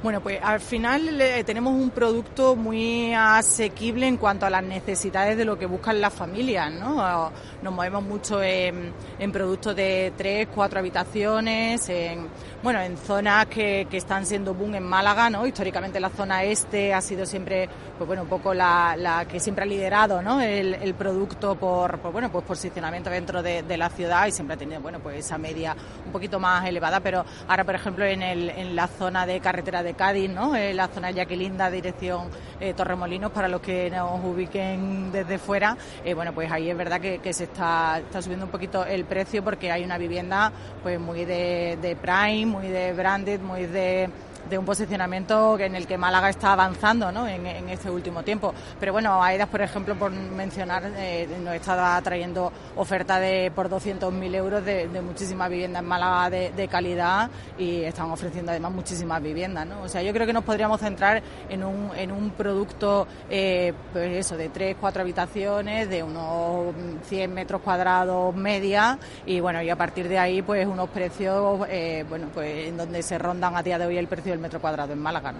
Bueno, 0.00 0.20
pues 0.20 0.38
al 0.40 0.60
final 0.60 1.20
tenemos 1.44 1.74
un 1.74 1.90
producto 1.90 2.54
muy 2.54 3.12
asequible 3.14 4.06
en 4.06 4.16
cuanto 4.16 4.46
a 4.46 4.50
las 4.50 4.62
necesidades 4.62 5.36
de 5.36 5.44
lo 5.44 5.58
que 5.58 5.66
buscan 5.66 6.00
las 6.00 6.14
familias, 6.14 6.70
¿no? 6.72 7.32
Nos 7.62 7.74
movemos 7.74 8.04
mucho 8.04 8.40
en, 8.40 8.92
productos 9.32 9.74
de 9.74 10.12
tres, 10.16 10.46
cuatro 10.54 10.78
habitaciones, 10.78 11.88
en, 11.88 12.28
bueno, 12.62 12.80
en 12.80 12.96
zonas 12.96 13.46
que, 13.46 13.86
están 13.92 14.26
siendo 14.26 14.52
boom 14.52 14.74
en 14.74 14.82
Málaga, 14.82 15.30
¿no? 15.30 15.46
Históricamente 15.46 16.00
la 16.00 16.10
zona 16.10 16.42
este 16.42 16.92
ha 16.92 17.00
sido 17.00 17.24
siempre, 17.24 17.68
pues 17.96 18.06
bueno, 18.06 18.22
un 18.22 18.28
poco 18.28 18.52
la, 18.52 19.26
que 19.28 19.38
siempre 19.38 19.64
ha 19.64 19.66
liderado, 19.66 20.22
¿no? 20.22 20.40
El, 20.40 20.94
producto 20.94 21.54
por, 21.54 22.00
bueno, 22.12 22.30
pues 22.32 22.44
posicionamiento 22.44 23.10
dentro 23.10 23.42
de, 23.42 23.76
la 23.76 23.88
ciudad 23.90 24.26
y 24.26 24.32
siempre 24.32 24.54
ha 24.54 24.58
tenido, 24.58 24.80
bueno, 24.80 24.98
pues 24.98 25.24
esa 25.24 25.38
media 25.38 25.76
un 26.04 26.10
poquito 26.10 26.40
más 26.40 26.66
elevada, 26.66 26.98
pero 26.98 27.24
ahora, 27.46 27.62
por 27.62 27.76
ejemplo, 27.76 28.04
en, 28.04 28.22
el, 28.22 28.50
en 28.50 28.74
la 28.74 28.88
zona 28.88 29.24
de 29.26 29.38
carretera 29.38 29.84
de 29.84 29.94
Cádiz, 29.94 30.28
¿no? 30.28 30.56
Eh, 30.56 30.74
la 30.74 30.88
zona 30.88 31.12
Yaquilinda, 31.12 31.70
dirección 31.70 32.28
eh, 32.60 32.74
Torremolinos, 32.74 33.30
para 33.30 33.46
los 33.46 33.60
que 33.60 33.88
nos 33.90 34.24
ubiquen 34.24 35.12
desde 35.12 35.38
fuera. 35.38 35.76
Eh, 36.04 36.14
bueno, 36.14 36.32
pues 36.32 36.50
ahí 36.50 36.70
es 36.70 36.76
verdad 36.76 37.00
que, 37.00 37.32
se 37.32 37.44
está, 37.44 38.00
está 38.00 38.20
subiendo 38.20 38.46
un 38.46 38.50
poquito 38.50 38.84
el 38.84 39.04
precio 39.04 39.44
porque 39.44 39.70
hay 39.70 39.84
una 39.84 39.98
vivienda 39.98 40.50
pues 40.82 40.98
muy 40.98 41.24
de, 41.24 41.78
de 41.80 41.94
prime, 41.94 42.47
muy 42.48 42.68
de 42.68 42.92
branded, 42.92 43.40
muy 43.40 43.66
de 43.66 44.08
de 44.48 44.58
un 44.58 44.64
posicionamiento 44.64 45.58
en 45.58 45.74
el 45.74 45.86
que 45.86 45.98
Málaga 45.98 46.30
está 46.30 46.52
avanzando 46.52 47.12
¿no? 47.12 47.26
en, 47.26 47.46
este 47.68 47.90
último 47.90 48.22
tiempo. 48.22 48.54
Pero 48.80 48.92
bueno, 48.92 49.22
AEDAS, 49.22 49.48
por 49.48 49.62
ejemplo, 49.62 49.94
por 49.96 50.10
mencionar, 50.10 50.82
eh, 50.96 51.28
nos 51.42 51.54
está 51.54 52.00
trayendo 52.02 52.52
oferta 52.76 53.18
de 53.20 53.50
por 53.54 53.68
200.000 53.68 54.34
euros 54.34 54.64
de, 54.64 54.88
muchísimas 55.02 55.50
viviendas 55.50 55.82
en 55.82 55.88
Málaga 55.88 56.30
de, 56.30 56.68
calidad 56.68 57.30
y 57.56 57.82
están 57.82 58.10
ofreciendo 58.10 58.50
además 58.50 58.72
muchísimas 58.72 59.22
viviendas. 59.22 59.66
¿no? 59.66 59.82
O 59.82 59.88
sea, 59.88 60.02
yo 60.02 60.12
creo 60.12 60.26
que 60.26 60.32
nos 60.32 60.44
podríamos 60.44 60.80
centrar 60.80 61.22
en 61.48 61.64
un, 61.64 61.90
en 61.96 62.12
un 62.12 62.30
producto, 62.30 63.06
eh, 63.30 63.72
pues 63.92 64.16
eso, 64.16 64.36
de 64.36 64.48
3, 64.48 64.76
4 64.80 65.02
habitaciones, 65.02 65.88
de 65.88 66.02
unos 66.02 66.74
100 67.08 67.32
metros 67.32 67.62
cuadrados 67.62 68.34
media 68.34 68.98
y 69.26 69.40
bueno, 69.40 69.62
y 69.62 69.70
a 69.70 69.76
partir 69.76 70.08
de 70.08 70.18
ahí, 70.18 70.42
pues 70.42 70.66
unos 70.66 70.88
precios, 70.90 71.66
eh, 71.68 72.04
bueno, 72.08 72.28
pues 72.32 72.68
en 72.68 72.76
donde 72.76 73.02
se 73.02 73.18
rondan 73.18 73.56
a 73.56 73.62
día 73.62 73.78
de 73.78 73.86
hoy 73.86 73.98
el 73.98 74.08
precio 74.08 74.32
metro 74.38 74.60
cuadrado 74.60 74.92
en 74.92 75.00
Málaga. 75.00 75.34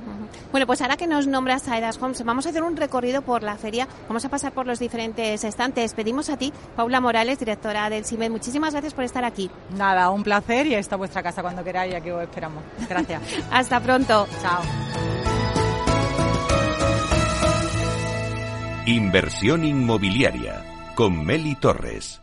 Bueno, 0.51 0.67
pues 0.67 0.81
ahora 0.83 0.97
que 0.97 1.07
nos 1.07 1.27
nombras 1.27 1.69
Aedas 1.69 2.01
Homes, 2.01 2.25
vamos 2.25 2.47
a 2.47 2.51
hacer 2.51 2.63
un 2.63 2.77
recorrido 2.77 3.23
por 3.23 3.43
la 3.43 3.57
feria, 3.57 3.89
vamos 4.09 4.25
a 4.25 4.29
pasar 4.29 4.53
por 4.53 4.67
los 4.67 4.79
diferentes 4.79 5.45
estantes. 5.45 5.95
Pedimos 5.95 6.31
a 6.31 6.37
ti, 6.37 6.53
Paula 6.77 7.01
Morales, 7.01 7.39
directora 7.39 7.91
del 7.91 8.05
CIMED, 8.05 8.31
muchísimas 8.31 8.73
gracias 8.73 8.95
por 8.95 9.05
estar 9.05 9.25
aquí. 9.25 9.51
Nada, 9.77 10.11
un 10.11 10.23
placer 10.23 10.67
y 10.67 10.75
está 10.75 10.97
vuestra 10.97 11.23
casa 11.23 11.43
cuando 11.43 11.65
queráis, 11.65 11.95
aquí 11.95 12.11
os 12.11 12.23
esperamos. 12.23 12.63
Gracias. 12.89 13.23
Hasta 13.51 13.81
pronto. 13.81 14.27
Chao. 14.43 14.63
Inversión 18.87 19.65
inmobiliaria 19.65 20.65
con 20.95 21.25
Meli 21.25 21.55
Torres. 21.57 22.23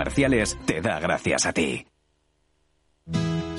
comerciales 0.00 0.56
te 0.64 0.80
da 0.80 0.98
gracias 0.98 1.44
a 1.44 1.52
ti. 1.52 1.86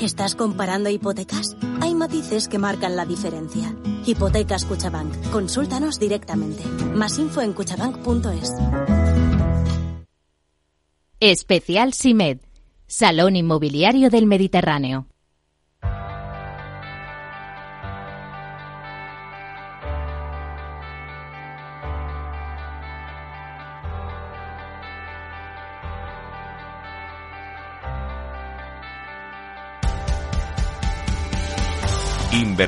¿Estás 0.02 0.34
comparando 0.34 0.90
hipotecas? 0.90 1.56
Hay 1.82 1.94
matices 1.94 2.48
que 2.48 2.58
marcan 2.58 2.96
la 2.96 3.06
diferencia. 3.06 3.76
Hipotecas 4.08 4.66
Cuchabank. 4.66 5.14
Consúltanos 5.30 6.00
directamente. 6.00 6.64
Más 6.96 7.20
info 7.20 7.42
en 7.42 7.54
cuchabank.es. 7.54 8.54
Especial 11.20 11.94
SIMED. 11.94 12.40
Salón 12.88 13.36
Inmobiliario 13.36 14.10
del 14.10 14.26
Mediterráneo. 14.26 15.11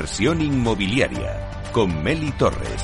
Inversión 0.04 0.42
inmobiliaria 0.42 1.50
con 1.72 2.04
Meli 2.04 2.30
Torres. 2.34 2.84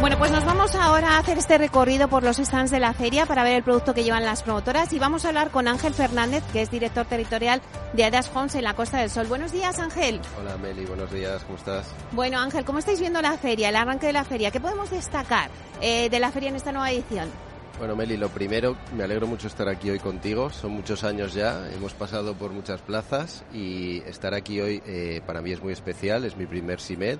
Bueno, 0.00 0.16
pues 0.18 0.30
nos 0.30 0.44
vamos 0.44 0.76
ahora 0.76 1.16
a 1.16 1.18
hacer 1.18 1.36
este 1.38 1.58
recorrido 1.58 2.06
por 2.06 2.22
los 2.22 2.36
stands 2.36 2.70
de 2.70 2.78
la 2.78 2.94
feria 2.94 3.26
para 3.26 3.42
ver 3.42 3.54
el 3.54 3.64
producto 3.64 3.92
que 3.92 4.04
llevan 4.04 4.24
las 4.24 4.44
promotoras 4.44 4.92
y 4.92 5.00
vamos 5.00 5.24
a 5.24 5.28
hablar 5.30 5.50
con 5.50 5.66
Ángel 5.66 5.94
Fernández, 5.94 6.44
que 6.52 6.62
es 6.62 6.70
director 6.70 7.06
territorial 7.06 7.60
de 7.92 8.04
Adas 8.04 8.30
Homes 8.32 8.54
en 8.54 8.62
la 8.62 8.74
Costa 8.74 8.98
del 8.98 9.10
Sol. 9.10 9.26
Buenos 9.26 9.50
días, 9.50 9.80
Ángel. 9.80 10.20
Hola, 10.40 10.56
Meli, 10.58 10.84
buenos 10.84 11.10
días, 11.10 11.42
¿cómo 11.42 11.58
estás? 11.58 11.92
Bueno, 12.12 12.38
Ángel, 12.38 12.64
¿cómo 12.64 12.78
estáis 12.78 13.00
viendo 13.00 13.20
la 13.20 13.36
feria, 13.36 13.70
el 13.70 13.74
arranque 13.74 14.06
de 14.06 14.12
la 14.12 14.22
feria? 14.22 14.52
¿Qué 14.52 14.60
podemos 14.60 14.92
destacar 14.92 15.50
eh, 15.80 16.08
de 16.08 16.20
la 16.20 16.30
feria 16.30 16.50
en 16.50 16.54
esta 16.54 16.70
nueva 16.70 16.92
edición? 16.92 17.51
Bueno, 17.78 17.96
Meli, 17.96 18.16
lo 18.16 18.28
primero, 18.28 18.76
me 18.96 19.02
alegro 19.02 19.26
mucho 19.26 19.48
estar 19.48 19.68
aquí 19.68 19.90
hoy 19.90 19.98
contigo. 19.98 20.50
Son 20.50 20.70
muchos 20.70 21.04
años 21.04 21.34
ya, 21.34 21.68
hemos 21.72 21.94
pasado 21.94 22.34
por 22.34 22.52
muchas 22.52 22.80
plazas 22.80 23.44
y 23.52 23.98
estar 24.06 24.34
aquí 24.34 24.60
hoy 24.60 24.82
eh, 24.86 25.20
para 25.26 25.40
mí 25.40 25.52
es 25.52 25.62
muy 25.62 25.72
especial, 25.72 26.24
es 26.24 26.36
mi 26.36 26.46
primer 26.46 26.80
SIMED. 26.80 27.18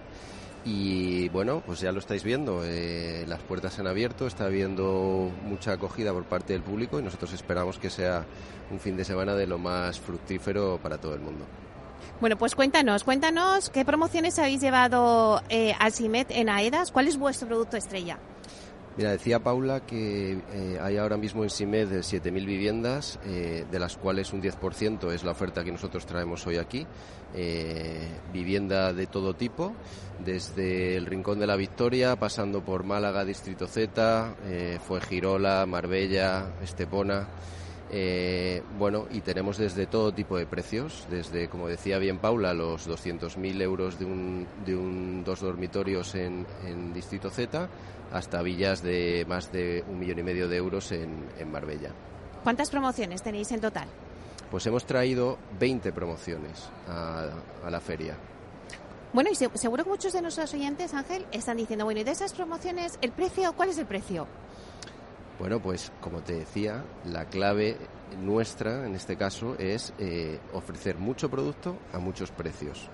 Y 0.64 1.28
bueno, 1.30 1.60
pues 1.66 1.80
ya 1.80 1.90
lo 1.90 1.98
estáis 1.98 2.22
viendo, 2.22 2.62
eh, 2.64 3.24
las 3.26 3.40
puertas 3.40 3.74
se 3.74 3.80
han 3.80 3.88
abierto, 3.88 4.28
está 4.28 4.44
habiendo 4.44 5.32
mucha 5.42 5.72
acogida 5.72 6.12
por 6.12 6.24
parte 6.24 6.52
del 6.52 6.62
público 6.62 7.00
y 7.00 7.02
nosotros 7.02 7.32
esperamos 7.32 7.78
que 7.78 7.90
sea 7.90 8.24
un 8.70 8.78
fin 8.78 8.96
de 8.96 9.04
semana 9.04 9.34
de 9.34 9.48
lo 9.48 9.58
más 9.58 9.98
fructífero 9.98 10.78
para 10.80 10.98
todo 10.98 11.14
el 11.14 11.20
mundo. 11.20 11.44
Bueno, 12.20 12.38
pues 12.38 12.54
cuéntanos, 12.54 13.02
cuéntanos 13.02 13.70
qué 13.70 13.84
promociones 13.84 14.38
habéis 14.38 14.60
llevado 14.60 15.42
eh, 15.48 15.74
al 15.80 15.92
CIMED 15.92 16.26
en 16.30 16.48
AEDAS, 16.48 16.92
¿cuál 16.92 17.08
es 17.08 17.16
vuestro 17.16 17.48
producto 17.48 17.76
estrella? 17.76 18.18
Mira, 18.94 19.12
decía 19.12 19.38
Paula 19.38 19.80
que 19.80 20.32
eh, 20.32 20.78
hay 20.78 20.98
ahora 20.98 21.16
mismo 21.16 21.44
en 21.44 21.50
SIMED 21.50 21.88
7.000 22.00 22.44
viviendas, 22.44 23.18
eh, 23.24 23.64
de 23.70 23.78
las 23.78 23.96
cuales 23.96 24.34
un 24.34 24.42
10% 24.42 25.12
es 25.12 25.24
la 25.24 25.30
oferta 25.30 25.64
que 25.64 25.72
nosotros 25.72 26.04
traemos 26.04 26.46
hoy 26.46 26.58
aquí. 26.58 26.86
Eh, 27.34 28.06
vivienda 28.34 28.92
de 28.92 29.06
todo 29.06 29.34
tipo, 29.34 29.72
desde 30.22 30.96
el 30.96 31.06
Rincón 31.06 31.38
de 31.38 31.46
la 31.46 31.56
Victoria, 31.56 32.16
pasando 32.16 32.62
por 32.62 32.84
Málaga, 32.84 33.24
Distrito 33.24 33.66
Z, 33.66 34.34
fue 34.86 35.00
Girola, 35.00 35.64
Marbella, 35.64 36.52
Estepona. 36.62 37.26
Bueno, 38.78 39.06
y 39.10 39.20
tenemos 39.20 39.58
desde 39.58 39.86
todo 39.86 40.12
tipo 40.12 40.38
de 40.38 40.46
precios, 40.46 41.06
desde, 41.10 41.48
como 41.48 41.68
decía 41.68 41.98
bien 41.98 42.18
Paula, 42.18 42.54
los 42.54 42.88
200.000 42.88 43.60
euros 43.60 43.98
de 43.98 44.06
un, 44.06 44.46
de 44.64 44.74
un 44.74 45.22
dos 45.24 45.40
dormitorios 45.40 46.14
en, 46.14 46.46
en 46.64 46.94
Distrito 46.94 47.28
Z 47.28 47.68
hasta 48.12 48.42
villas 48.42 48.82
de 48.82 49.24
más 49.26 49.50
de 49.52 49.84
un 49.88 49.98
millón 49.98 50.18
y 50.18 50.22
medio 50.22 50.48
de 50.48 50.56
euros 50.56 50.92
en, 50.92 51.50
Marbella. 51.50 51.90
¿Cuántas 52.42 52.70
promociones 52.70 53.22
tenéis 53.22 53.50
en 53.52 53.60
total? 53.60 53.88
Pues 54.50 54.66
hemos 54.66 54.84
traído 54.84 55.38
20 55.58 55.92
promociones 55.92 56.68
a, 56.88 57.30
la 57.70 57.80
feria. 57.80 58.16
Bueno, 59.12 59.30
y 59.30 59.34
seguro 59.34 59.84
que 59.84 59.90
muchos 59.90 60.12
de 60.12 60.22
nuestros 60.22 60.52
oyentes, 60.54 60.94
Ángel, 60.94 61.26
están 61.32 61.56
diciendo, 61.56 61.84
bueno, 61.84 62.00
y 62.00 62.04
de 62.04 62.10
esas 62.10 62.32
promociones, 62.32 62.98
¿el 63.02 63.12
precio? 63.12 63.52
¿Cuál 63.54 63.70
es 63.70 63.78
el 63.78 63.86
precio? 63.86 64.26
Bueno, 65.42 65.58
pues 65.58 65.90
como 66.00 66.20
te 66.20 66.34
decía, 66.34 66.84
la 67.04 67.24
clave 67.24 67.76
nuestra 68.20 68.86
en 68.86 68.94
este 68.94 69.16
caso 69.16 69.56
es 69.58 69.92
eh, 69.98 70.38
ofrecer 70.52 70.98
mucho 70.98 71.28
producto 71.28 71.78
a 71.92 71.98
muchos 71.98 72.30
precios. 72.30 72.88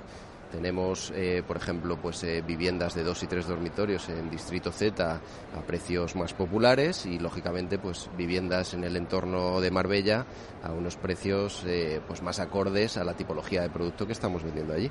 Tenemos, 0.50 1.12
eh, 1.14 1.42
por 1.46 1.58
ejemplo, 1.58 1.98
pues 2.00 2.24
eh, 2.24 2.40
viviendas 2.40 2.94
de 2.94 3.04
dos 3.04 3.22
y 3.22 3.26
tres 3.26 3.46
dormitorios 3.46 4.08
en 4.08 4.30
Distrito 4.30 4.72
Z 4.72 5.12
a 5.12 5.60
precios 5.66 6.16
más 6.16 6.32
populares 6.32 7.04
y, 7.04 7.18
lógicamente, 7.18 7.78
pues 7.78 8.08
viviendas 8.16 8.72
en 8.72 8.82
el 8.82 8.96
entorno 8.96 9.60
de 9.60 9.70
Marbella 9.70 10.24
a 10.62 10.72
unos 10.72 10.96
precios 10.96 11.66
pues 12.06 12.22
más 12.22 12.40
acordes 12.40 12.96
a 12.96 13.04
la 13.04 13.12
tipología 13.12 13.60
de 13.60 13.68
producto 13.68 14.06
que 14.06 14.14
estamos 14.14 14.42
vendiendo 14.42 14.72
allí. 14.72 14.90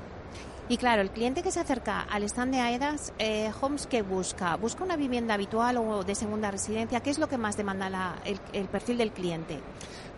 Y 0.70 0.76
claro, 0.76 1.00
el 1.00 1.10
cliente 1.10 1.42
que 1.42 1.50
se 1.50 1.60
acerca 1.60 2.02
al 2.02 2.24
stand 2.24 2.52
de 2.52 2.60
AEDAS, 2.60 3.14
Homes, 3.62 3.86
¿qué 3.86 4.02
busca? 4.02 4.56
¿Busca 4.56 4.84
una 4.84 4.96
vivienda 4.96 5.32
habitual 5.32 5.78
o 5.78 6.04
de 6.04 6.14
segunda 6.14 6.50
residencia? 6.50 7.00
¿Qué 7.00 7.08
es 7.08 7.18
lo 7.18 7.26
que 7.26 7.38
más 7.38 7.56
demanda 7.56 8.16
el 8.52 8.66
perfil 8.66 8.98
del 8.98 9.10
cliente? 9.10 9.60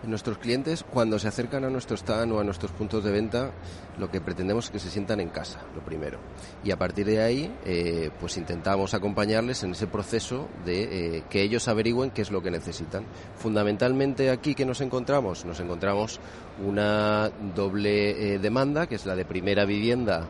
Nuestros 0.02 0.38
clientes, 0.38 0.82
cuando 0.82 1.18
se 1.18 1.28
acercan 1.28 1.64
a 1.64 1.70
nuestro 1.70 1.94
stand 1.94 2.32
o 2.32 2.40
a 2.40 2.44
nuestros 2.44 2.72
puntos 2.72 3.04
de 3.04 3.10
venta, 3.10 3.50
lo 3.98 4.10
que 4.10 4.22
pretendemos 4.22 4.64
es 4.64 4.70
que 4.70 4.78
se 4.78 4.88
sientan 4.88 5.20
en 5.20 5.28
casa, 5.28 5.60
lo 5.74 5.82
primero. 5.82 6.18
Y 6.64 6.70
a 6.70 6.78
partir 6.78 7.04
de 7.06 7.22
ahí, 7.22 7.54
eh, 7.66 8.10
pues 8.18 8.38
intentamos 8.38 8.94
acompañarles 8.94 9.62
en 9.62 9.72
ese 9.72 9.86
proceso 9.86 10.48
de 10.64 11.18
eh, 11.18 11.24
que 11.28 11.42
ellos 11.42 11.68
averigüen 11.68 12.10
qué 12.10 12.22
es 12.22 12.30
lo 12.30 12.42
que 12.42 12.50
necesitan. 12.50 13.04
Fundamentalmente 13.36 14.30
aquí 14.30 14.54
que 14.54 14.64
nos 14.64 14.80
encontramos, 14.80 15.44
nos 15.44 15.60
encontramos 15.60 16.18
una 16.66 17.30
doble 17.54 18.34
eh, 18.34 18.38
demanda, 18.38 18.86
que 18.86 18.94
es 18.94 19.04
la 19.04 19.14
de 19.14 19.26
primera 19.26 19.66
vivienda 19.66 20.28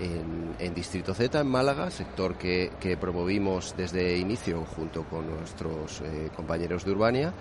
en, 0.00 0.74
Distrito 0.74 1.14
Z, 1.14 1.40
en 1.40 1.46
Málaga, 1.46 1.90
sector 1.90 2.36
que, 2.36 2.96
promovimos 3.00 3.74
desde 3.76 4.16
inicio 4.18 4.64
junto 4.64 5.04
con 5.04 5.28
nuestros 5.28 6.00
eh, 6.00 6.30
compañeros 6.34 6.84
de 6.84 6.90
Urbania. 6.92 7.32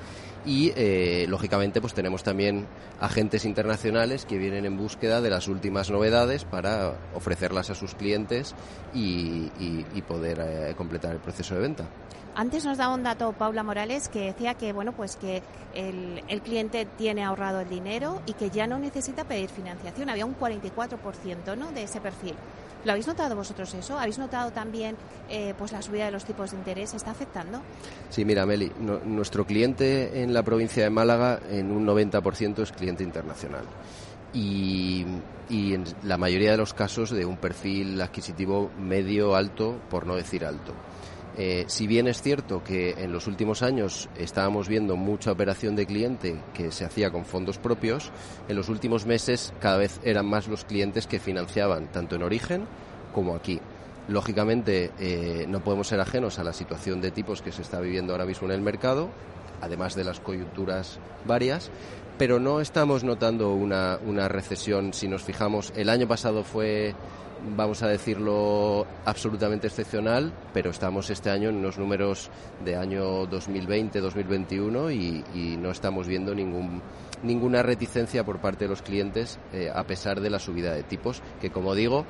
Y, 0.46 0.72
eh, 0.76 1.26
lógicamente, 1.28 1.82
pues 1.82 1.94
tenemos 1.94 2.24
también 2.24 2.68
agentes 3.00 3.46
internacionales 3.46 4.26
que 4.26 4.38
vienen 4.38 4.66
en 4.66 4.78
búsqueda 4.78 5.22
de 5.22 5.30
las 5.30 5.48
últimas 5.48 5.92
novedades 5.92 6.46
para 6.46 6.94
ofrecerlas 7.14 7.70
a 7.70 7.76
sus 7.76 7.96
clientes 7.96 8.56
y, 8.94 9.50
poder 10.08 10.40
eh, 10.40 10.74
completar 10.78 11.12
el 11.14 11.20
proceso 11.20 11.56
de 11.56 11.62
venta. 11.62 11.86
Antes 12.38 12.66
nos 12.66 12.78
daba 12.78 12.94
un 12.94 13.02
dato 13.02 13.34
Paula 13.34 13.64
Morales 13.64 14.10
que 14.10 14.26
decía 14.26 14.54
que 14.54 14.72
bueno 14.72 14.92
pues 14.92 15.16
que 15.16 15.42
el, 15.74 16.22
cliente 16.44 16.86
tiene 16.86 17.24
ahorrado 17.24 17.62
el 17.62 17.68
dinero 17.68 18.22
y 18.28 18.34
que 18.34 18.52
ya 18.52 18.68
no 18.68 18.78
necesita 18.78 19.24
pedir 19.24 19.50
financiación. 19.50 20.08
Había 20.08 20.28
un 20.28 20.38
44% 20.38 21.58
¿no? 21.58 21.72
de 21.72 21.82
ese 21.82 22.00
perfil. 22.00 22.36
¿Lo 22.86 22.92
habéis 22.92 23.08
notado 23.08 23.36
vosotros 23.36 23.74
eso? 23.74 23.98
¿Habéis 23.98 24.20
notado 24.20 24.52
también 24.52 24.96
eh, 25.30 25.56
pues 25.58 25.72
la 25.72 25.82
subida 25.82 26.06
de 26.06 26.12
los 26.12 26.26
tipos 26.26 26.52
de 26.52 26.58
interés? 26.58 26.94
¿Está 26.94 27.10
afectando? 27.10 27.60
Sí, 28.12 28.24
mira, 28.24 28.46
Meli, 28.46 28.72
nuestro 29.06 29.48
cliente 29.48 30.22
en 30.22 30.32
la 30.32 30.44
provincia 30.44 30.84
de 30.84 30.92
Málaga 30.92 31.40
en 31.50 31.72
un 31.72 31.88
90% 31.88 32.60
es 32.62 32.72
cliente 32.72 33.04
internacional. 33.04 33.66
Y, 34.32 35.08
y, 35.50 35.74
en 35.74 35.86
la 36.04 36.18
mayoría 36.18 36.52
de 36.52 36.58
los 36.58 36.76
casos 36.76 37.10
de 37.10 37.26
un 37.26 37.38
perfil 37.38 38.00
adquisitivo 38.00 38.70
medio 38.80 39.36
alto, 39.36 39.80
por 39.90 40.06
no 40.06 40.16
decir 40.16 40.46
alto. 40.46 40.74
Eh, 41.40 41.66
si 41.68 41.86
bien 41.86 42.08
es 42.08 42.24
cierto 42.24 42.64
que 42.64 42.96
en 42.98 43.12
los 43.12 43.28
últimos 43.28 43.62
años 43.62 44.10
estábamos 44.18 44.68
viendo 44.68 44.96
mucha 44.96 45.32
operación 45.32 45.76
de 45.76 45.86
cliente 45.86 46.42
que 46.56 46.72
se 46.72 46.84
hacía 46.84 47.12
con 47.12 47.26
fondos 47.26 47.60
propios, 47.60 48.12
en 48.48 48.56
los 48.56 48.70
últimos 48.70 49.06
meses 49.06 49.54
cada 49.60 49.78
vez 49.78 50.00
eran 50.04 50.26
más 50.26 50.48
los 50.48 50.66
clientes 50.66 51.06
que 51.06 51.20
financiaban 51.20 51.92
tanto 51.92 52.16
en 52.16 52.24
origen 52.24 52.66
como 53.14 53.36
aquí. 53.36 53.62
Lógicamente 54.08 54.92
eh, 55.00 55.46
no 55.48 55.64
podemos 55.64 55.88
ser 55.88 56.00
ajenos 56.00 56.40
a 56.40 56.44
la 56.44 56.54
situación 56.54 57.02
de 57.02 57.12
tipos 57.12 57.44
que 57.44 57.52
se 57.52 57.62
está 57.62 57.80
viviendo 57.82 58.14
ahora 58.14 58.26
mismo 58.26 58.48
en 58.48 58.54
el 58.54 58.62
mercado, 58.62 59.10
además 59.62 59.94
de 59.94 60.06
las 60.06 60.20
coyunturas 60.20 60.98
varias, 61.28 61.70
pero 62.18 62.40
no 62.40 62.62
estamos 62.62 63.04
notando 63.04 63.54
una, 63.54 64.00
una 64.04 64.28
recesión. 64.28 64.92
Si 64.92 65.08
nos 65.08 65.22
fijamos, 65.22 65.72
el 65.76 65.90
año 65.90 66.08
pasado 66.08 66.44
fue 66.44 66.96
vamos 67.56 67.84
a 67.84 67.88
decirlo, 67.88 68.86
absolutamente 69.06 69.68
excepcional, 69.68 70.34
pero 70.54 70.72
estamos 70.72 71.10
este 71.10 71.30
año 71.30 71.50
en 71.50 71.58
unos 71.58 71.78
números 71.78 72.30
de 72.64 72.76
año 72.76 73.28
2020-2021 73.28 74.94
y, 74.94 75.24
y, 75.34 75.58
no 75.58 75.72
estamos 75.72 76.08
viendo 76.08 76.34
ningún, 76.34 76.82
ninguna 77.24 77.64
reticencia 77.64 78.24
por 78.24 78.40
parte 78.40 78.66
de 78.66 78.70
los 78.70 78.82
clientes 78.82 79.40
eh, 79.54 79.72
a 79.74 79.84
pesar 79.84 80.22
de 80.22 80.30
la 80.30 80.40
subida 80.40 80.74
de 80.74 80.84
tipos, 80.84 81.22
que 81.42 81.50
como 81.50 81.76
digo, 81.76 82.06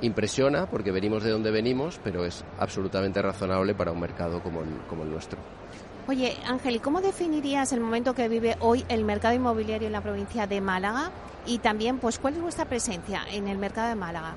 impresiona 0.00 0.66
porque 0.66 0.90
venimos 0.90 1.22
de 1.22 1.30
donde 1.30 1.50
venimos, 1.50 2.00
pero 2.02 2.24
es 2.24 2.44
absolutamente 2.58 3.22
razonable 3.22 3.74
para 3.74 3.92
un 3.92 4.00
mercado 4.00 4.42
como 4.42 4.62
el 4.62 5.10
nuestro. 5.10 5.38
Oye, 6.08 6.36
Ángel, 6.46 6.76
¿y 6.76 6.78
cómo 6.80 7.00
definirías 7.00 7.72
el 7.72 7.80
momento 7.80 8.12
que 8.14 8.28
vive 8.28 8.56
hoy 8.58 8.84
el 8.88 9.04
mercado 9.04 9.34
inmobiliario 9.34 9.86
en 9.86 9.92
la 9.92 10.00
provincia 10.00 10.48
de 10.48 10.60
Málaga? 10.60 11.12
Y 11.46 11.58
también, 11.58 11.98
pues, 11.98 12.18
¿cuál 12.18 12.34
es 12.34 12.42
vuestra 12.42 12.64
presencia 12.64 13.22
en 13.30 13.46
el 13.46 13.56
mercado 13.56 13.88
de 13.88 13.94
Málaga? 13.94 14.34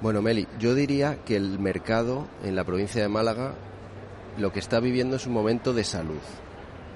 Bueno, 0.00 0.22
Meli, 0.22 0.48
yo 0.58 0.74
diría 0.74 1.18
que 1.24 1.36
el 1.36 1.58
mercado 1.58 2.26
en 2.42 2.56
la 2.56 2.64
provincia 2.64 3.02
de 3.02 3.08
Málaga 3.08 3.54
lo 4.38 4.52
que 4.52 4.58
está 4.58 4.80
viviendo 4.80 5.16
es 5.16 5.26
un 5.26 5.34
momento 5.34 5.74
de 5.74 5.84
salud, 5.84 6.20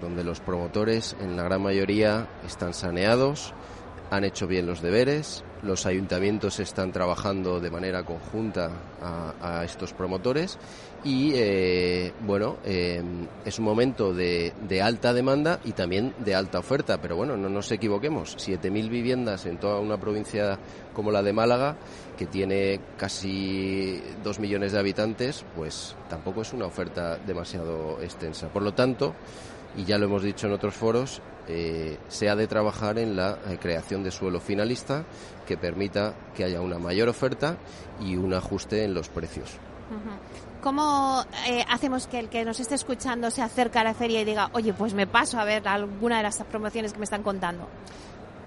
donde 0.00 0.24
los 0.24 0.40
promotores 0.40 1.14
en 1.20 1.36
la 1.36 1.42
gran 1.42 1.62
mayoría 1.62 2.28
están 2.46 2.72
saneados, 2.72 3.52
han 4.10 4.24
hecho 4.24 4.46
bien 4.46 4.66
los 4.66 4.80
deberes, 4.80 5.44
los 5.62 5.84
ayuntamientos 5.84 6.58
están 6.58 6.92
trabajando 6.92 7.60
de 7.60 7.70
manera 7.70 8.04
conjunta 8.04 8.70
a, 9.02 9.58
a 9.58 9.64
estos 9.64 9.92
promotores 9.92 10.58
y 11.06 11.30
eh, 11.36 12.12
bueno, 12.26 12.56
eh, 12.64 13.00
es 13.44 13.60
un 13.60 13.64
momento 13.64 14.12
de, 14.12 14.52
de, 14.68 14.82
alta 14.82 15.12
demanda 15.12 15.60
y 15.64 15.70
también 15.70 16.12
de 16.18 16.34
alta 16.34 16.58
oferta, 16.58 17.00
pero 17.00 17.14
bueno, 17.14 17.36
no 17.36 17.48
nos 17.48 17.70
equivoquemos, 17.70 18.36
7.000 18.36 18.88
viviendas 18.88 19.46
en 19.46 19.58
toda 19.58 19.78
una 19.78 19.98
provincia 19.98 20.58
como 20.92 21.12
la 21.12 21.22
de 21.22 21.32
Málaga, 21.32 21.76
que 22.18 22.26
tiene 22.26 22.80
casi 22.96 24.02
2 24.24 24.40
millones 24.40 24.72
de 24.72 24.80
habitantes, 24.80 25.44
pues 25.54 25.94
tampoco 26.08 26.42
es 26.42 26.52
una 26.52 26.66
oferta 26.66 27.18
demasiado 27.18 28.02
extensa. 28.02 28.48
Por 28.48 28.62
lo 28.62 28.74
tanto, 28.74 29.14
y 29.76 29.84
ya 29.84 29.98
lo 29.98 30.06
hemos 30.06 30.24
dicho 30.24 30.48
en 30.48 30.54
otros 30.54 30.74
foros, 30.74 31.22
eh, 31.46 31.98
se 32.08 32.28
ha 32.28 32.34
de 32.34 32.48
trabajar 32.48 32.98
en 32.98 33.14
la 33.14 33.38
eh, 33.46 33.58
creación 33.60 34.02
de 34.02 34.10
suelo 34.10 34.40
finalista 34.40 35.04
que 35.46 35.56
permita 35.56 36.14
que 36.34 36.42
haya 36.42 36.60
una 36.60 36.80
mayor 36.80 37.08
oferta 37.08 37.58
y 38.00 38.16
un 38.16 38.34
ajuste 38.34 38.82
en 38.82 38.92
los 38.92 39.08
precios. 39.08 39.56
¿Cómo 40.66 41.24
eh, 41.46 41.64
hacemos 41.68 42.08
que 42.08 42.18
el 42.18 42.28
que 42.28 42.44
nos 42.44 42.58
esté 42.58 42.74
escuchando 42.74 43.30
se 43.30 43.40
acerque 43.40 43.78
a 43.78 43.84
la 43.84 43.94
feria 43.94 44.22
y 44.22 44.24
diga, 44.24 44.50
oye, 44.52 44.72
pues 44.72 44.94
me 44.94 45.06
paso 45.06 45.38
a 45.38 45.44
ver 45.44 45.68
alguna 45.68 46.16
de 46.16 46.24
las 46.24 46.42
promociones 46.42 46.92
que 46.92 46.98
me 46.98 47.04
están 47.04 47.22
contando? 47.22 47.68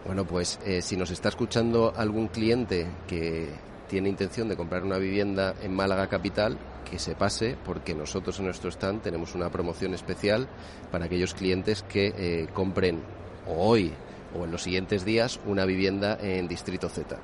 Bueno, 0.06 0.26
pues 0.26 0.60
eh, 0.66 0.82
si 0.82 0.98
nos 0.98 1.12
está 1.12 1.30
escuchando 1.30 1.94
algún 1.96 2.28
cliente 2.28 2.88
que 3.08 3.48
tiene 3.88 4.10
intención 4.10 4.50
de 4.50 4.58
comprar 4.58 4.84
una 4.84 4.98
vivienda 4.98 5.56
en 5.64 5.74
Málaga 5.74 6.08
Capital, 6.08 6.58
que 6.92 7.00
se 7.00 7.16
pase 7.16 7.56
porque 7.66 7.96
nosotros 7.96 8.38
en 8.40 8.48
nuestro 8.48 8.70
stand 8.70 9.02
tenemos 9.02 9.34
una 9.34 9.50
promoción 9.50 9.94
especial 9.94 10.50
para 10.92 11.06
aquellos 11.06 11.34
clientes 11.34 11.84
que 11.84 12.14
eh, 12.18 12.48
compren 12.54 13.02
hoy 13.48 13.94
o 14.38 14.44
en 14.44 14.52
los 14.52 14.64
siguientes 14.64 15.06
días 15.06 15.40
una 15.46 15.64
vivienda 15.64 16.18
en 16.20 16.50
Distrito 16.50 16.90
Z. 16.90 17.18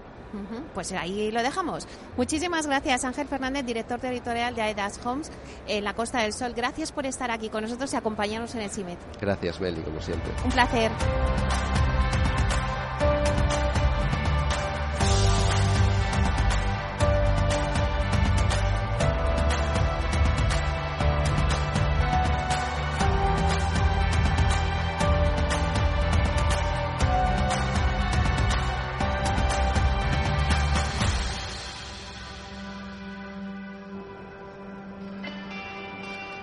Pues 0.74 0.92
ahí 0.92 1.32
lo 1.32 1.42
dejamos. 1.44 1.88
Muchísimas 2.18 2.68
gracias, 2.68 3.04
Ángel 3.06 3.28
Fernández, 3.28 3.66
director 3.66 4.00
territorial 4.00 4.56
de 4.56 4.62
Aedas 4.62 5.00
Homes 5.06 5.32
en 5.68 5.84
la 5.84 5.94
Costa 5.94 6.22
del 6.22 6.34
Sol. 6.34 6.54
Gracias 6.56 6.92
por 6.92 7.06
estar 7.06 7.32
aquí 7.32 7.50
con 7.50 7.64
nosotros 7.64 7.92
y 7.94 7.96
acompañarnos 7.96 8.56
en 8.56 8.62
el 8.62 8.70
CIMET. 8.70 9.00
Gracias, 9.20 9.60
Meli, 9.60 9.82
como 9.82 10.02
siempre. 10.02 10.32
Un 10.44 10.52
placer. 10.52 10.92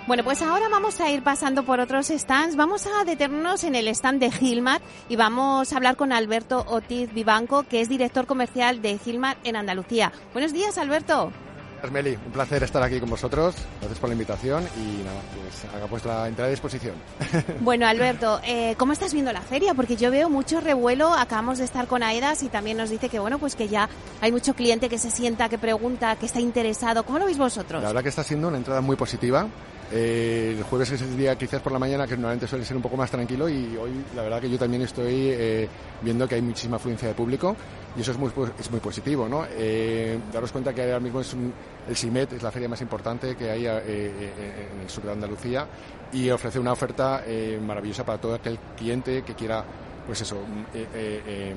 Bueno, 0.09 0.25
pues 0.25 0.43
ahora 0.43 0.69
vamos 0.69 1.01
a 1.01 1.11
ir 1.11 1.23
pasando 1.23 1.65
por 1.65 1.79
otros 1.79 2.09
stands. 2.09 2.57
Vamos 2.57 2.89
a 2.89 3.05
detenernos 3.05 3.63
en 3.63 3.77
el 3.77 3.87
stand 3.87 4.19
de 4.19 4.33
Gilmar 4.33 4.81
y 5.09 5.15
vamos 5.15 5.73
a 5.73 5.77
hablar 5.77 5.97
con 5.97 6.13
Alberto 6.13 6.65
Otiz 6.67 7.13
Vivanco, 7.15 7.63
que 7.63 7.81
es 7.81 7.89
director 7.89 8.27
comercial 8.27 8.83
de 8.83 8.99
Gilmar 8.99 9.37
en 9.45 9.55
Andalucía. 9.55 10.13
Buenos 10.33 10.53
días, 10.53 10.77
Alberto. 10.77 11.33
Meli, 11.91 12.17
un 12.27 12.33
placer 12.33 12.63
estar 12.63 12.83
aquí 12.83 13.01
con 13.01 13.11
vosotros. 13.11 13.55
Gracias 13.81 13.99
por 13.99 14.09
la 14.09 14.15
invitación 14.15 14.65
y 14.77 15.03
nada, 15.03 15.21
pues 15.35 15.75
haga 15.75 15.87
vuestra 15.87 16.29
entrada 16.29 16.49
a 16.49 16.51
disposición. 16.51 16.95
Bueno, 17.61 17.87
Alberto, 17.87 18.41
eh, 18.45 18.75
¿cómo 18.79 18.93
estás 18.93 19.13
viendo 19.13 19.33
la 19.33 19.41
feria? 19.41 19.75
Porque 19.75 19.97
yo 19.97 20.11
veo 20.11 20.29
mucho 20.29 20.61
revuelo. 20.61 21.13
Acabamos 21.13 21.59
de 21.59 21.65
estar 21.65 21.87
con 21.87 22.03
AEDAS 22.03 22.43
y 22.43 22.49
también 22.49 22.77
nos 22.77 22.91
dice 22.91 23.09
que 23.09 23.19
bueno, 23.19 23.39
pues 23.39 23.55
que 23.55 23.69
ya 23.69 23.89
hay 24.21 24.33
mucho 24.33 24.55
cliente 24.55 24.89
que 24.89 24.99
se 24.99 25.11
sienta, 25.11 25.49
que 25.49 25.59
pregunta, 25.59 26.17
que 26.17 26.27
está 26.27 26.41
interesado. 26.41 27.05
¿Cómo 27.05 27.19
lo 27.19 27.27
veis 27.27 27.39
vosotros? 27.39 27.83
La 27.83 27.89
verdad 27.89 28.03
que 28.03 28.09
está 28.09 28.25
siendo 28.25 28.49
una 28.49 28.57
entrada 28.57 28.81
muy 28.81 28.97
positiva. 28.97 29.47
Eh, 29.95 30.55
el 30.57 30.63
jueves 30.63 30.91
es 30.93 31.03
el 31.03 31.19
día 31.19 31.37
quizás 31.37 31.61
por 31.61 31.71
la 31.71 31.79
mañana 31.79 32.07
que 32.07 32.15
normalmente 32.15 32.47
suele 32.47 32.65
ser 32.65 32.77
un 32.77 32.83
poco 32.83 32.97
más 32.97 33.11
tranquilo 33.11 33.47
y 33.47 33.77
hoy 33.77 33.91
la 34.17 34.23
verdad 34.23 34.41
que 34.41 34.49
yo 34.49 34.59
también 34.59 34.83
estoy 34.83 35.29
eh, 35.31 35.69
viendo 36.01 36.27
que 36.27 36.37
hay 36.37 36.41
muchísima 36.43 36.77
afluencia 36.77 37.09
de 37.09 37.15
público 37.15 37.55
y 37.95 38.01
eso 38.01 38.13
es 38.13 38.19
muy, 38.19 38.31
es 38.59 38.71
muy 38.71 38.81
positivo. 38.81 39.29
¿no? 39.29 39.45
Eh, 39.51 40.19
daros 40.33 40.51
cuenta 40.51 40.73
que 40.73 40.83
ahora 40.83 41.01
mismo 41.01 41.21
es 41.21 41.35
un, 41.35 41.53
el 41.87 41.95
CIMET 41.95 42.33
es 42.33 42.43
la 42.43 42.51
feria 42.51 42.71
más 42.71 42.81
importante 42.81 43.37
que 43.37 43.51
hay 43.51 43.67
en 43.67 44.81
el 44.83 44.89
sur 44.89 45.05
de 45.05 45.13
Andalucía 45.13 45.67
y 46.11 46.31
ofrece 46.31 46.59
una 46.59 46.73
oferta 46.73 47.23
maravillosa 47.61 48.05
para 48.05 48.19
todo 48.19 48.35
aquel 48.35 48.59
cliente 48.77 49.23
que 49.23 49.35
quiera 49.35 49.63
pues 50.07 50.23
eso 50.23 50.39
em, 50.73 51.57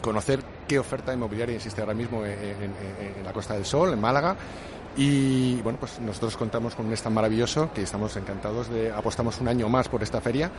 conocer 0.00 0.40
qué 0.66 0.78
oferta 0.78 1.12
inmobiliaria 1.12 1.56
existe 1.56 1.82
ahora 1.82 1.94
mismo 1.94 2.24
en 2.24 3.22
la 3.22 3.32
Costa 3.32 3.54
del 3.54 3.66
Sol, 3.66 3.92
en 3.92 4.00
Málaga 4.00 4.34
y 4.96 5.60
bueno, 5.62 5.78
pues 5.78 6.00
nosotros 6.00 6.36
contamos 6.36 6.74
con 6.74 6.86
un 6.86 6.92
stand 6.92 7.14
maravilloso 7.14 7.70
que 7.72 7.82
estamos 7.82 8.16
encantados 8.16 8.68
de, 8.68 8.92
apostamos 8.92 9.40
un 9.40 9.48
año 9.48 9.68
más 9.68 9.88
por 9.88 10.02
esta 10.02 10.20
feria, 10.20 10.50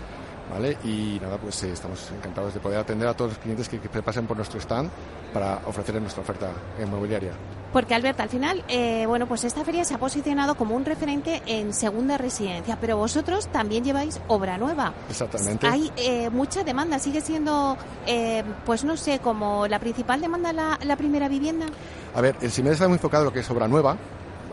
¿vale? 0.51 0.77
Y 0.83 1.19
nada, 1.21 1.37
pues 1.37 1.63
eh, 1.63 1.71
estamos 1.71 2.11
encantados 2.11 2.53
de 2.53 2.59
poder 2.59 2.79
atender 2.79 3.07
a 3.07 3.13
todos 3.13 3.31
los 3.31 3.39
clientes 3.39 3.69
que, 3.69 3.79
que 3.79 3.89
pasen 4.01 4.27
por 4.27 4.37
nuestro 4.37 4.59
stand 4.59 4.89
para 5.33 5.61
ofrecerles 5.65 6.01
nuestra 6.01 6.23
oferta 6.23 6.51
inmobiliaria. 6.81 7.31
Porque 7.75 7.93
Alberto, 7.93 8.23
al 8.23 8.29
final, 8.29 8.63
eh, 8.69 9.05
bueno, 9.05 9.27
pues 9.27 9.43
esta 9.43 9.65
feria 9.65 9.83
se 9.83 9.95
ha 9.95 9.97
posicionado 9.97 10.55
como 10.55 10.77
un 10.77 10.85
referente 10.85 11.41
en 11.45 11.73
segunda 11.73 12.17
residencia, 12.17 12.77
pero 12.79 12.95
vosotros 12.95 13.47
también 13.47 13.83
lleváis 13.83 14.21
obra 14.29 14.57
nueva. 14.57 14.93
Exactamente. 15.09 15.67
Hay 15.67 15.91
eh, 15.97 16.29
mucha 16.29 16.63
demanda, 16.63 16.99
sigue 16.99 17.19
siendo, 17.19 17.77
eh, 18.07 18.45
pues 18.65 18.85
no 18.85 18.95
sé, 18.95 19.19
como 19.19 19.67
la 19.67 19.79
principal 19.79 20.21
demanda 20.21 20.53
la, 20.53 20.79
la 20.85 20.95
primera 20.95 21.27
vivienda. 21.27 21.65
A 22.15 22.21
ver, 22.21 22.37
el 22.39 22.49
CIMED 22.49 22.71
está 22.71 22.87
muy 22.87 22.95
enfocado 22.95 23.23
en 23.23 23.25
lo 23.25 23.33
que 23.33 23.41
es 23.41 23.49
obra 23.49 23.67
nueva, 23.67 23.97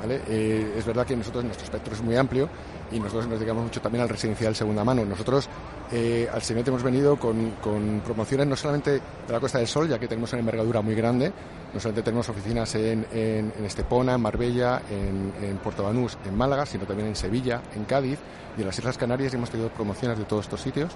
¿Vale? 0.02 0.20
Eh, 0.26 0.74
es 0.76 0.84
verdad 0.84 1.06
que 1.06 1.14
nosotros, 1.14 1.44
nuestro 1.44 1.64
espectro 1.64 1.94
es 1.94 2.02
muy 2.02 2.16
amplio 2.16 2.48
y 2.90 2.98
nosotros 2.98 3.28
nos 3.28 3.38
dedicamos 3.38 3.62
mucho 3.62 3.80
también 3.80 4.02
al 4.02 4.08
residencial 4.08 4.56
segunda 4.56 4.82
mano. 4.82 5.04
Nosotros 5.04 5.48
eh, 5.92 6.28
al 6.32 6.42
CIMET 6.42 6.66
hemos 6.66 6.82
venido 6.82 7.16
con, 7.16 7.52
con, 7.62 8.02
promociones 8.04 8.48
no 8.48 8.56
solamente 8.56 8.90
de 8.90 9.00
la 9.32 9.38
Costa 9.38 9.58
del 9.58 9.68
Sol, 9.68 9.88
ya 9.88 10.00
que 10.00 10.08
tenemos 10.08 10.32
una 10.32 10.40
envergadura 10.40 10.82
muy 10.82 10.96
grande, 10.96 11.32
no 11.72 11.78
solamente 11.78 12.02
tenemos 12.02 12.28
oficinas 12.28 12.74
en, 12.74 13.06
en, 13.12 13.52
en 13.56 13.64
Estepona, 13.64 14.14
en 14.14 14.20
Marbella, 14.20 14.82
en, 14.90 15.32
en, 15.40 15.58
Puerto 15.58 15.84
Banús, 15.84 16.18
en 16.26 16.36
Málaga, 16.36 16.66
sino 16.66 16.84
también 16.84 17.08
en 17.08 17.16
Sevilla, 17.16 17.62
en 17.76 17.84
Cádiz 17.84 18.18
y 18.58 18.62
en 18.62 18.66
las 18.66 18.76
Islas 18.76 18.98
Canarias 18.98 19.32
y 19.32 19.36
hemos 19.36 19.50
tenido 19.50 19.68
promociones 19.68 20.18
de 20.18 20.24
todos 20.24 20.46
estos 20.46 20.60
sitios. 20.60 20.90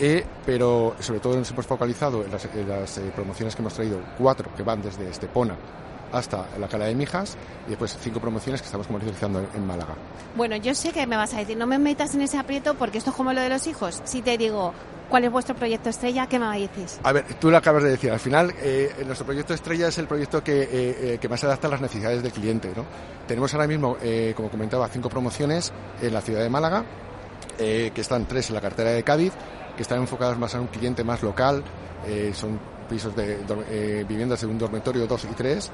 Eh, 0.00 0.24
pero 0.44 0.96
sobre 0.98 1.20
todo 1.20 1.36
nos 1.36 1.50
hemos 1.52 1.66
focalizado 1.66 2.24
en 2.24 2.32
las, 2.32 2.44
en 2.46 2.68
las 2.68 2.98
eh, 2.98 3.12
promociones 3.14 3.54
que 3.54 3.62
hemos 3.62 3.74
traído, 3.74 4.00
cuatro 4.18 4.50
que 4.56 4.64
van 4.64 4.82
desde 4.82 5.08
Estepona 5.08 5.54
hasta 6.12 6.46
la 6.58 6.68
Cala 6.68 6.86
de 6.86 6.94
Mijas 6.94 7.36
y 7.66 7.70
después 7.70 7.96
cinco 8.00 8.20
promociones 8.20 8.60
que 8.60 8.66
estamos 8.66 8.86
comercializando 8.86 9.40
en 9.54 9.66
Málaga. 9.66 9.94
Bueno, 10.36 10.56
yo 10.56 10.74
sé 10.74 10.90
que 10.92 11.06
me 11.06 11.16
vas 11.16 11.34
a 11.34 11.38
decir, 11.38 11.56
no 11.56 11.66
me 11.66 11.78
metas 11.78 12.14
en 12.14 12.22
ese 12.22 12.38
aprieto 12.38 12.74
porque 12.74 12.98
esto 12.98 13.10
es 13.10 13.16
como 13.16 13.32
lo 13.32 13.40
de 13.40 13.48
los 13.48 13.66
hijos. 13.66 14.00
Si 14.04 14.22
te 14.22 14.36
digo, 14.38 14.72
¿cuál 15.08 15.24
es 15.24 15.30
vuestro 15.30 15.54
proyecto 15.54 15.90
estrella? 15.90 16.26
¿Qué 16.26 16.38
me 16.38 16.56
dices? 16.58 17.00
A 17.02 17.12
ver, 17.12 17.24
tú 17.34 17.50
lo 17.50 17.56
acabas 17.56 17.82
de 17.82 17.90
decir. 17.90 18.10
Al 18.10 18.20
final, 18.20 18.52
eh, 18.62 18.92
nuestro 19.06 19.26
proyecto 19.26 19.54
estrella 19.54 19.88
es 19.88 19.98
el 19.98 20.06
proyecto 20.06 20.42
que, 20.42 20.68
eh, 20.70 21.18
que, 21.20 21.28
más 21.28 21.40
se 21.40 21.46
adapta 21.46 21.68
a 21.68 21.70
las 21.70 21.80
necesidades 21.80 22.22
del 22.22 22.32
cliente. 22.32 22.72
¿no? 22.76 22.84
Tenemos 23.26 23.52
ahora 23.54 23.66
mismo, 23.66 23.96
eh, 24.02 24.32
como 24.36 24.50
comentaba, 24.50 24.88
cinco 24.88 25.08
promociones 25.08 25.72
en 26.00 26.12
la 26.12 26.20
ciudad 26.20 26.42
de 26.42 26.50
Málaga, 26.50 26.84
que 27.58 27.92
están 27.94 28.24
tres 28.24 28.48
en 28.48 28.54
la 28.54 28.62
cartera 28.62 28.90
de 28.90 29.02
Cádiz, 29.02 29.34
que 29.76 29.82
están 29.82 30.00
enfocadas 30.00 30.38
más 30.38 30.54
a 30.54 30.60
un 30.60 30.68
cliente 30.68 31.04
más 31.04 31.22
local. 31.22 31.62
son 32.32 32.58
pisos 32.90 33.14
de 33.14 33.38
eh, 33.70 34.04
viviendas 34.06 34.40
de 34.40 34.48
un 34.48 34.58
dormitorio 34.58 35.06
2 35.06 35.24
y 35.24 35.34
3. 35.34 35.70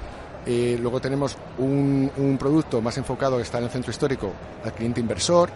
Eh, 0.46 0.78
luego 0.80 1.00
tenemos 1.00 1.36
un, 1.58 2.36
producto 2.38 2.80
más 2.80 2.96
enfocado 2.98 3.36
que 3.36 3.42
está 3.42 3.58
en 3.58 3.64
el 3.64 3.70
centro 3.70 3.90
histórico 3.90 4.32
al 4.64 4.72
cliente 4.72 5.00
inversor. 5.00 5.50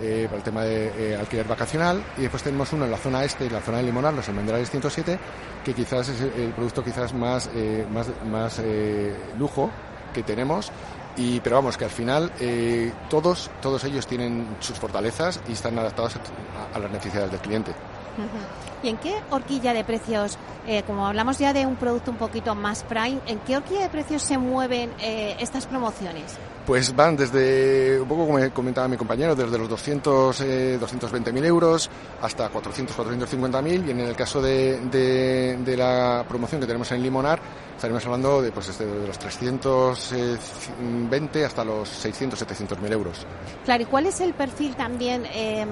eh, 0.00 0.24
para 0.26 0.38
el 0.38 0.42
tema 0.42 0.64
de 0.64 1.12
eh, 1.12 1.16
alquiler 1.16 1.46
vacacional 1.46 2.02
y 2.18 2.22
después 2.22 2.42
tenemos 2.42 2.72
uno 2.72 2.84
en 2.84 2.90
la 2.90 2.98
zona 2.98 3.22
este, 3.22 3.46
en 3.46 3.52
la 3.52 3.60
zona 3.60 3.78
de 3.78 3.84
Limonar, 3.84 4.12
los 4.12 4.28
almendrales 4.28 4.68
107, 4.68 5.18
que 5.64 5.72
quizás 5.72 6.08
es 6.08 6.20
el 6.20 6.50
producto 6.50 6.82
quizás 6.82 7.14
más, 7.14 7.48
más, 7.92 8.08
más 8.28 8.60
lujo 9.38 9.70
que 10.12 10.24
tenemos 10.24 10.72
y 11.16 11.38
pero 11.40 11.56
vamos 11.56 11.76
que 11.76 11.84
al 11.84 11.92
final 11.92 12.32
todos 13.08 13.52
todos 13.62 13.84
ellos 13.84 14.04
tienen 14.08 14.56
sus 14.58 14.76
fortalezas 14.80 15.40
y 15.48 15.52
están 15.52 15.78
adaptados 15.78 16.16
a, 16.74 16.78
las 16.78 16.90
necesidades 16.90 17.30
del 17.30 17.40
cliente. 17.40 17.72
¿Y 18.82 18.88
en 18.88 18.96
qué 18.98 19.14
horquilla 19.30 19.72
de 19.72 19.84
precios, 19.84 20.38
como 20.86 21.06
hablamos 21.06 21.38
ya 21.38 21.52
de 21.52 21.66
un 21.66 21.76
producto 21.76 22.10
un 22.10 22.16
poquito 22.16 22.54
más 22.54 22.82
prime, 22.84 23.20
en 23.26 23.38
qué 23.40 23.56
horquilla 23.56 23.82
de 23.82 23.88
precios 23.88 24.22
se 24.22 24.38
mueven 24.38 24.92
estas 25.00 25.66
promociones? 25.66 26.36
Pues 26.66 26.94
van 26.96 27.16
desde, 27.16 28.00
un 28.00 28.08
poco 28.08 28.26
como 28.26 28.38
comentaba 28.52 28.88
mi 28.88 28.96
compañero, 28.96 29.34
desde 29.34 29.58
los 29.58 29.68
200, 29.68 30.40
eh, 30.40 30.78
220.000 30.80 31.44
euros 31.44 31.90
hasta 32.22 32.48
400, 32.48 32.96
450.000 32.96 33.86
y 33.86 33.90
en 33.90 34.00
el 34.00 34.16
caso 34.16 34.40
de, 34.40 34.80
de, 34.80 35.76
la 35.76 36.24
promoción 36.26 36.62
que 36.62 36.66
tenemos 36.66 36.90
en 36.92 37.02
Limonar 37.02 37.38
estaremos 37.76 38.02
hablando 38.06 38.40
de, 38.40 38.50
pues, 38.50 38.68
desde 38.68 38.86
de 38.86 39.06
los 39.06 39.18
320 39.18 41.44
hasta 41.44 41.62
los 41.64 41.86
600, 41.88 42.46
700.000 42.46 42.92
euros. 42.92 43.26
Claro, 43.64 43.82
¿y 43.82 43.86
cuál 43.86 44.06
es 44.06 44.20
el 44.20 44.32
perfil 44.32 44.74
también 44.74 45.26
eh, 45.26 45.66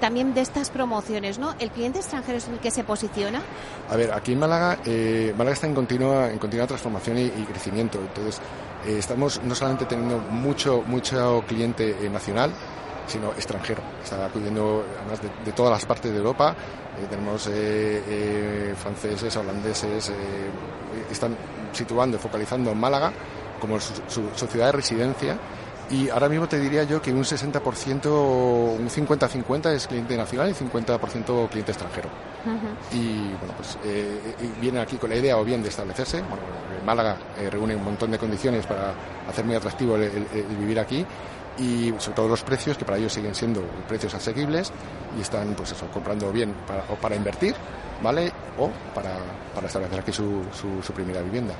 también 0.00 0.34
de 0.34 0.40
estas 0.40 0.70
promociones, 0.70 1.38
¿no? 1.38 1.54
¿El 1.58 1.70
cliente 1.70 1.98
extranjero 1.98 2.38
es 2.38 2.48
el 2.48 2.58
que 2.58 2.70
se 2.70 2.84
posiciona? 2.84 3.42
A 3.88 3.96
ver, 3.96 4.12
aquí 4.12 4.32
en 4.32 4.38
Málaga, 4.38 4.78
eh, 4.84 5.32
Málaga 5.36 5.54
está 5.54 5.66
en 5.66 5.74
continua, 5.74 6.30
en 6.30 6.38
continua 6.38 6.66
transformación 6.66 7.18
y, 7.18 7.30
crecimiento. 7.46 8.00
Entonces, 8.00 8.40
eh, 8.86 8.98
estamos 8.98 9.40
no 9.42 9.54
solamente 9.54 9.86
teniendo 9.86 10.18
mucho, 10.18 10.82
mucho 10.86 11.44
cliente 11.46 11.96
eh, 12.00 12.08
nacional, 12.08 12.52
sino 13.06 13.32
extranjero. 13.32 13.82
Está 14.02 14.26
acudiendo 14.26 14.84
además 15.00 15.20
de, 15.44 15.52
todas 15.52 15.72
las 15.72 15.84
partes 15.86 16.10
de 16.10 16.18
Europa. 16.18 16.54
tenemos 17.08 17.48
franceses, 18.82 19.36
holandeses, 19.36 20.10
están 21.10 21.36
situando 21.72 22.18
focalizando 22.18 22.72
en 22.72 22.78
Málaga 22.80 23.12
como 23.60 23.78
su 23.78 24.48
ciudad 24.48 24.66
de 24.66 24.72
residencia 24.72 25.38
y 25.90 26.08
ahora 26.08 26.28
mismo 26.28 26.48
te 26.48 26.58
diría 26.58 26.82
yo 26.82 27.00
que 27.00 27.12
un 27.12 27.22
60%, 27.22 28.06
un 28.06 28.88
50-50 28.88 29.72
es 29.72 29.86
cliente 29.86 30.16
nacional 30.16 30.50
y 30.50 30.54
50% 30.54 31.48
cliente 31.48 31.72
extranjero. 31.72 32.08
Y 32.92 33.18
bueno, 33.38 33.54
pues 33.56 33.78
eh, 33.84 34.20
vienen 34.60 34.80
aquí 34.80 34.96
con 34.96 35.10
la 35.10 35.16
idea 35.16 35.36
o 35.36 35.44
bien 35.44 35.62
de 35.62 35.68
establecerse. 35.68 36.20
Bueno, 36.22 36.42
Málaga 36.84 37.16
eh, 37.38 37.50
reúne 37.50 37.74
un 37.74 37.84
montón 37.84 38.10
de 38.10 38.18
condiciones 38.18 38.66
para 38.66 38.94
hacer 39.28 39.44
muy 39.44 39.54
atractivo 39.56 39.96
el, 39.96 40.26
vivir 40.58 40.78
aquí 40.78 41.04
y 41.58 41.92
sobre 41.98 42.14
todo 42.14 42.28
los 42.28 42.42
precios 42.42 42.76
que 42.76 42.84
para 42.84 42.98
ellos 42.98 43.12
siguen 43.12 43.34
siendo 43.34 43.62
precios 43.88 44.14
asequibles 44.14 44.72
y 45.16 45.22
están 45.22 45.54
pues 45.54 45.72
eso 45.72 45.86
comprando 45.92 46.30
bien 46.30 46.52
para, 46.66 46.84
o 46.90 46.96
para 46.96 47.16
invertir 47.16 47.54
vale 48.02 48.30
o 48.58 48.70
para, 48.94 49.16
para 49.54 49.66
establecer 49.66 50.00
aquí 50.00 50.12
su, 50.12 50.42
su 50.52 50.92
primera 50.92 51.22
vivienda 51.22 51.54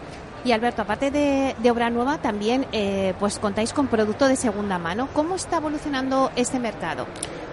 y 0.46 0.52
Alberto, 0.52 0.82
aparte 0.82 1.10
de, 1.10 1.70
obra 1.70 1.90
nueva, 1.90 2.18
también 2.18 2.66
eh, 2.70 3.14
pues 3.18 3.40
contáis 3.40 3.72
con 3.72 3.88
producto 3.88 4.28
de 4.28 4.36
segunda 4.36 4.78
mano. 4.78 5.08
¿Cómo 5.12 5.34
está 5.34 5.56
evolucionando 5.56 6.30
este 6.36 6.60
mercado? 6.60 7.06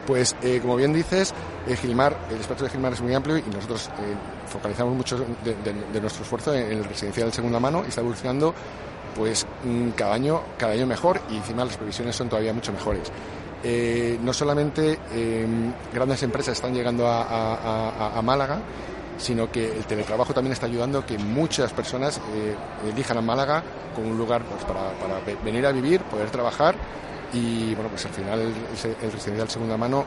Pues 0.05 0.35
eh, 0.43 0.59
como 0.61 0.75
bien 0.75 0.93
dices, 0.93 1.33
el 1.67 1.75
Gilmar, 1.75 2.15
el 2.29 2.39
espectro 2.39 2.67
de 2.67 2.71
Gilmar 2.71 2.93
es 2.93 3.01
muy 3.01 3.15
amplio 3.15 3.39
y 3.39 3.41
nosotros 3.49 3.89
eh, 3.97 4.13
focalizamos 4.47 4.95
mucho 4.95 5.17
de, 5.43 5.99
nuestro 5.99 6.21
esfuerzo 6.21 6.53
en 6.53 6.71
el 6.71 6.83
residencial 6.83 7.29
de 7.29 7.33
segunda 7.35 7.59
mano 7.59 7.81
y 7.83 7.89
está 7.89 8.01
evolucionando 8.01 8.53
pues 9.15 9.47
mm, 9.63 9.89
cada 9.91 10.13
año, 10.13 10.41
cada 10.59 10.73
año 10.73 10.85
mejor 10.85 11.19
y 11.31 11.37
encima 11.37 11.65
las 11.65 11.77
previsiones 11.77 12.15
son 12.15 12.29
todavía 12.29 12.53
mucho 12.53 12.71
mejores. 12.71 13.11
no 14.21 14.33
solamente 14.33 14.99
grandes 15.91 16.21
empresas 16.21 16.57
están 16.57 16.75
llegando 16.75 17.07
a 17.07 18.21
Málaga, 18.23 18.59
sino 19.17 19.51
que 19.51 19.71
el 19.71 19.85
teletrabajo 19.85 20.33
también 20.33 20.53
está 20.53 20.65
ayudando 20.65 20.99
a 20.99 21.05
que 21.05 21.17
muchas 21.17 21.71
personas 21.73 22.19
eh, 22.33 22.55
elijan 22.89 23.17
a 23.17 23.21
Málaga 23.21 23.63
como 23.95 24.09
un 24.09 24.17
lugar 24.17 24.43
pues, 24.43 24.63
para, 24.63 25.19
venir 25.43 25.65
a 25.65 25.71
vivir, 25.71 26.01
poder 26.01 26.29
trabajar. 26.29 26.75
Y 27.33 27.73
bueno, 27.73 27.89
pues 27.89 28.05
al 28.05 28.13
final 28.13 28.41
el, 28.41 29.11
residencial 29.11 29.49
segunda 29.49 29.77
mano 29.77 30.05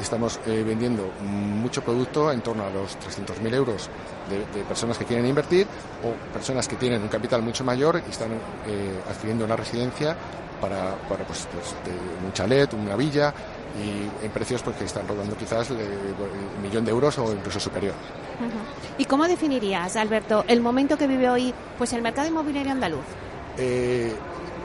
estamos 0.00 0.38
eh, 0.46 0.62
vendiendo 0.64 1.10
mucho 1.22 1.82
producto 1.82 2.30
en 2.30 2.40
torno 2.40 2.64
a 2.64 2.70
los 2.70 2.96
300.000 2.98 3.54
euros 3.54 3.90
de, 4.30 4.62
personas 4.62 4.96
que 4.96 5.04
quieren 5.04 5.26
invertir 5.26 5.66
o 6.04 6.32
personas 6.32 6.68
que 6.68 6.76
tienen 6.76 7.02
un 7.02 7.08
capital 7.08 7.42
mucho 7.42 7.64
mayor 7.64 8.00
y 8.06 8.10
están 8.10 8.30
eh, 8.32 9.00
adquiriendo 9.10 9.44
una 9.44 9.56
residencia 9.56 10.16
para, 10.60 10.94
para 11.08 11.24
pues, 11.24 11.48
pues 11.52 11.74
un 12.24 12.32
chalet, 12.32 12.72
una 12.74 12.94
villa 12.94 13.34
y 13.76 14.24
en 14.24 14.30
precios 14.32 14.62
pues, 14.62 14.76
que 14.76 14.84
están 14.84 15.06
rodando 15.06 15.36
quizás 15.36 15.70
el 15.70 15.78
millón 16.62 16.84
de 16.84 16.90
euros 16.90 17.18
o 17.18 17.32
incluso 17.32 17.60
superior. 17.60 17.94
¿Y 18.96 19.04
cómo 19.04 19.26
definirías, 19.26 19.96
Alberto, 19.96 20.44
el 20.48 20.60
momento 20.60 20.96
que 20.96 21.06
vive 21.06 21.28
hoy 21.28 21.54
pues 21.76 21.92
el 21.92 22.02
mercado 22.02 22.28
inmobiliario 22.28 22.72
andaluz? 22.72 23.04
Eh, 23.56 24.12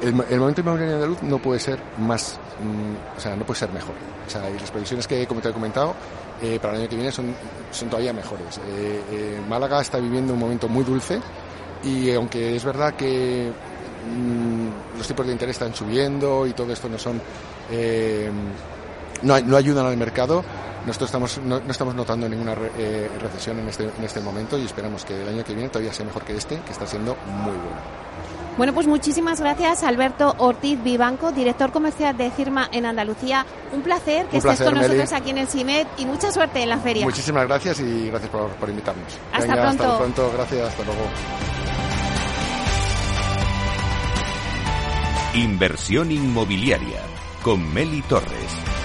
el, 0.02 0.14
momento 0.14 0.62
inmobiliario 0.62 0.96
andaluz 0.96 1.24
no 1.24 1.40
puede 1.40 1.60
ser 1.60 1.80
más, 1.98 2.40
mm, 2.62 3.18
o 3.18 3.20
sea, 3.20 3.36
no 3.36 3.46
puede 3.46 3.60
ser 3.60 3.72
mejor. 3.72 3.96
O 4.26 4.30
sea, 4.30 4.50
y 4.50 4.58
las 4.60 4.72
previsiones 4.72 5.08
que, 5.08 5.26
como 5.28 5.42
te 5.42 5.50
he 5.50 5.54
comentado, 5.54 5.94
eh, 6.42 6.60
para 6.62 6.74
el 6.74 6.82
año 6.82 6.90
que 6.90 6.96
viene 6.96 7.12
son, 7.12 7.34
son 7.72 7.90
todavía 7.90 8.14
mejores. 8.14 8.60
Eh, 8.68 9.40
Málaga 9.48 9.82
está 9.82 9.98
viviendo 10.00 10.34
un 10.34 10.40
momento 10.40 10.68
muy 10.68 10.84
dulce 10.84 11.20
y 11.84 12.12
aunque 12.12 12.56
es 12.56 12.64
verdad 12.64 12.94
que 12.94 13.52
mm, 14.10 14.98
los 14.98 15.08
tipos 15.08 15.26
de 15.26 15.34
interés 15.34 15.56
están 15.56 15.74
subiendo 15.74 16.48
y 16.48 16.54
todo 16.54 16.72
esto 16.72 16.90
no 16.90 16.98
son 16.98 17.22
no, 19.24 19.40
no 19.40 19.58
ayudan 19.58 19.86
al 19.86 19.98
mercado, 19.98 20.44
nosotros 20.86 21.10
estamos, 21.10 21.38
no, 21.44 21.58
estamos 21.70 21.96
notando 21.96 22.28
ninguna 22.28 22.56
eh, 22.78 23.10
recesión 23.20 23.60
en 23.60 23.70
este, 23.70 23.86
en 23.86 24.04
este 24.04 24.20
momento 24.20 24.58
y 24.58 24.66
esperamos 24.66 25.06
que 25.06 25.22
el 25.22 25.30
año 25.30 25.44
que 25.44 25.54
viene 25.54 25.70
todavía 25.70 25.94
sea 25.94 26.06
mejor 26.06 26.24
que 26.24 26.36
este, 26.36 26.60
que 26.60 26.72
está 26.72 26.86
siendo 26.86 27.16
muy 27.26 27.56
bueno. 27.56 28.14
Bueno, 28.58 28.74
pues 28.74 28.86
muchísimas 28.86 29.40
gracias, 29.40 29.84
Alberto 29.84 30.36
Ortiz 30.38 30.82
Vivanco, 30.84 31.32
director 31.32 31.72
comercial 31.72 32.16
de 32.16 32.30
Firma 32.30 32.70
en 32.72 32.86
Andalucía. 32.86 33.46
Un 33.72 33.82
placer 33.82 34.28
que 34.28 34.38
estés 34.38 34.62
con 34.62 34.76
nosotros 34.76 35.12
aquí 35.12 35.32
en 35.32 35.40
el 35.40 35.48
CIMED 35.48 35.88
y 35.98 36.06
mucha 36.06 36.32
suerte 36.32 36.62
en 36.62 36.70
la 36.70 36.78
feria. 36.78 37.04
Muchísimas 37.04 37.48
gracias 37.48 37.80
y 37.80 38.10
gracias 38.10 38.30
por, 38.30 38.70
invitarnos. 38.70 39.18
Hasta 39.32 39.54
pronto. 39.54 39.84
Hasta 39.84 39.98
pronto, 39.98 40.32
gracias, 40.36 40.68
hasta 40.68 40.84
luego. 40.84 41.02
Inversión 45.34 46.12
inmobiliaria 46.12 47.02
con 47.42 47.74
Meli 47.74 48.04
Torres. 48.04 48.83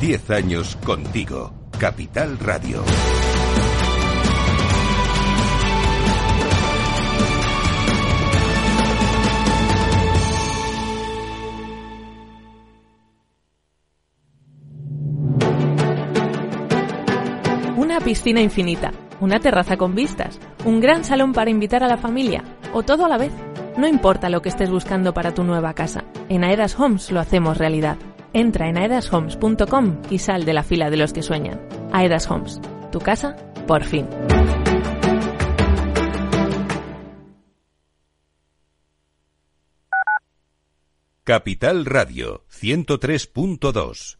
Diez 0.00 0.30
años 0.30 0.76
contigo. 0.76 1.52
Capital 1.78 2.38
Radio. 2.38 2.82
Una 17.76 18.00
piscina 18.00 18.40
infinita, 18.40 18.92
una 19.20 19.38
terraza 19.38 19.76
con 19.76 19.94
vistas, 19.94 20.40
un 20.64 20.80
gran 20.80 21.04
salón 21.04 21.34
para 21.34 21.50
invitar 21.50 21.84
a 21.84 21.88
la 21.88 21.98
familia, 21.98 22.42
o 22.72 22.82
todo 22.82 23.04
a 23.04 23.08
la 23.10 23.18
vez. 23.18 23.32
No 23.76 23.86
importa 23.86 24.30
lo 24.30 24.40
que 24.40 24.48
estés 24.48 24.70
buscando 24.70 25.12
para 25.12 25.34
tu 25.34 25.44
nueva 25.44 25.74
casa, 25.74 26.04
en 26.30 26.42
Aedas 26.42 26.80
Homes 26.80 27.12
lo 27.12 27.20
hacemos 27.20 27.58
realidad. 27.58 27.98
Entra 28.32 28.68
en 28.68 28.78
aedashomes.com 28.78 30.02
y 30.10 30.18
sal 30.18 30.44
de 30.44 30.52
la 30.52 30.62
fila 30.62 30.90
de 30.90 30.96
los 30.96 31.12
que 31.12 31.22
sueñan. 31.22 31.60
Aedas 31.92 32.30
Homes, 32.30 32.60
tu 32.92 33.00
casa, 33.00 33.36
por 33.66 33.84
fin. 33.84 34.06
Capital 41.24 41.84
Radio 41.84 42.44
103.2 42.50 44.19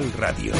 Radio. 0.00 0.54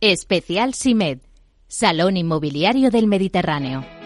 Especial 0.00 0.74
SIMED, 0.74 1.20
Salón 1.66 2.18
Inmobiliario 2.18 2.90
del 2.90 3.06
Mediterráneo. 3.06 3.97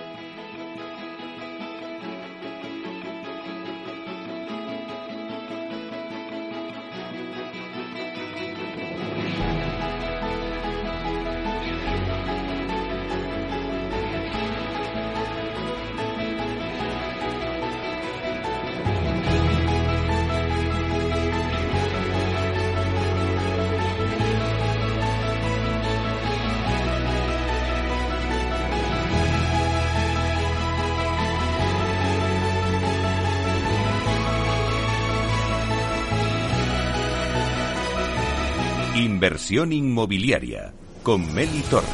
Inversión 39.52 39.72
inmobiliaria 39.74 40.72
con 41.02 41.30
Meli 41.34 41.60
Torres. 41.68 41.84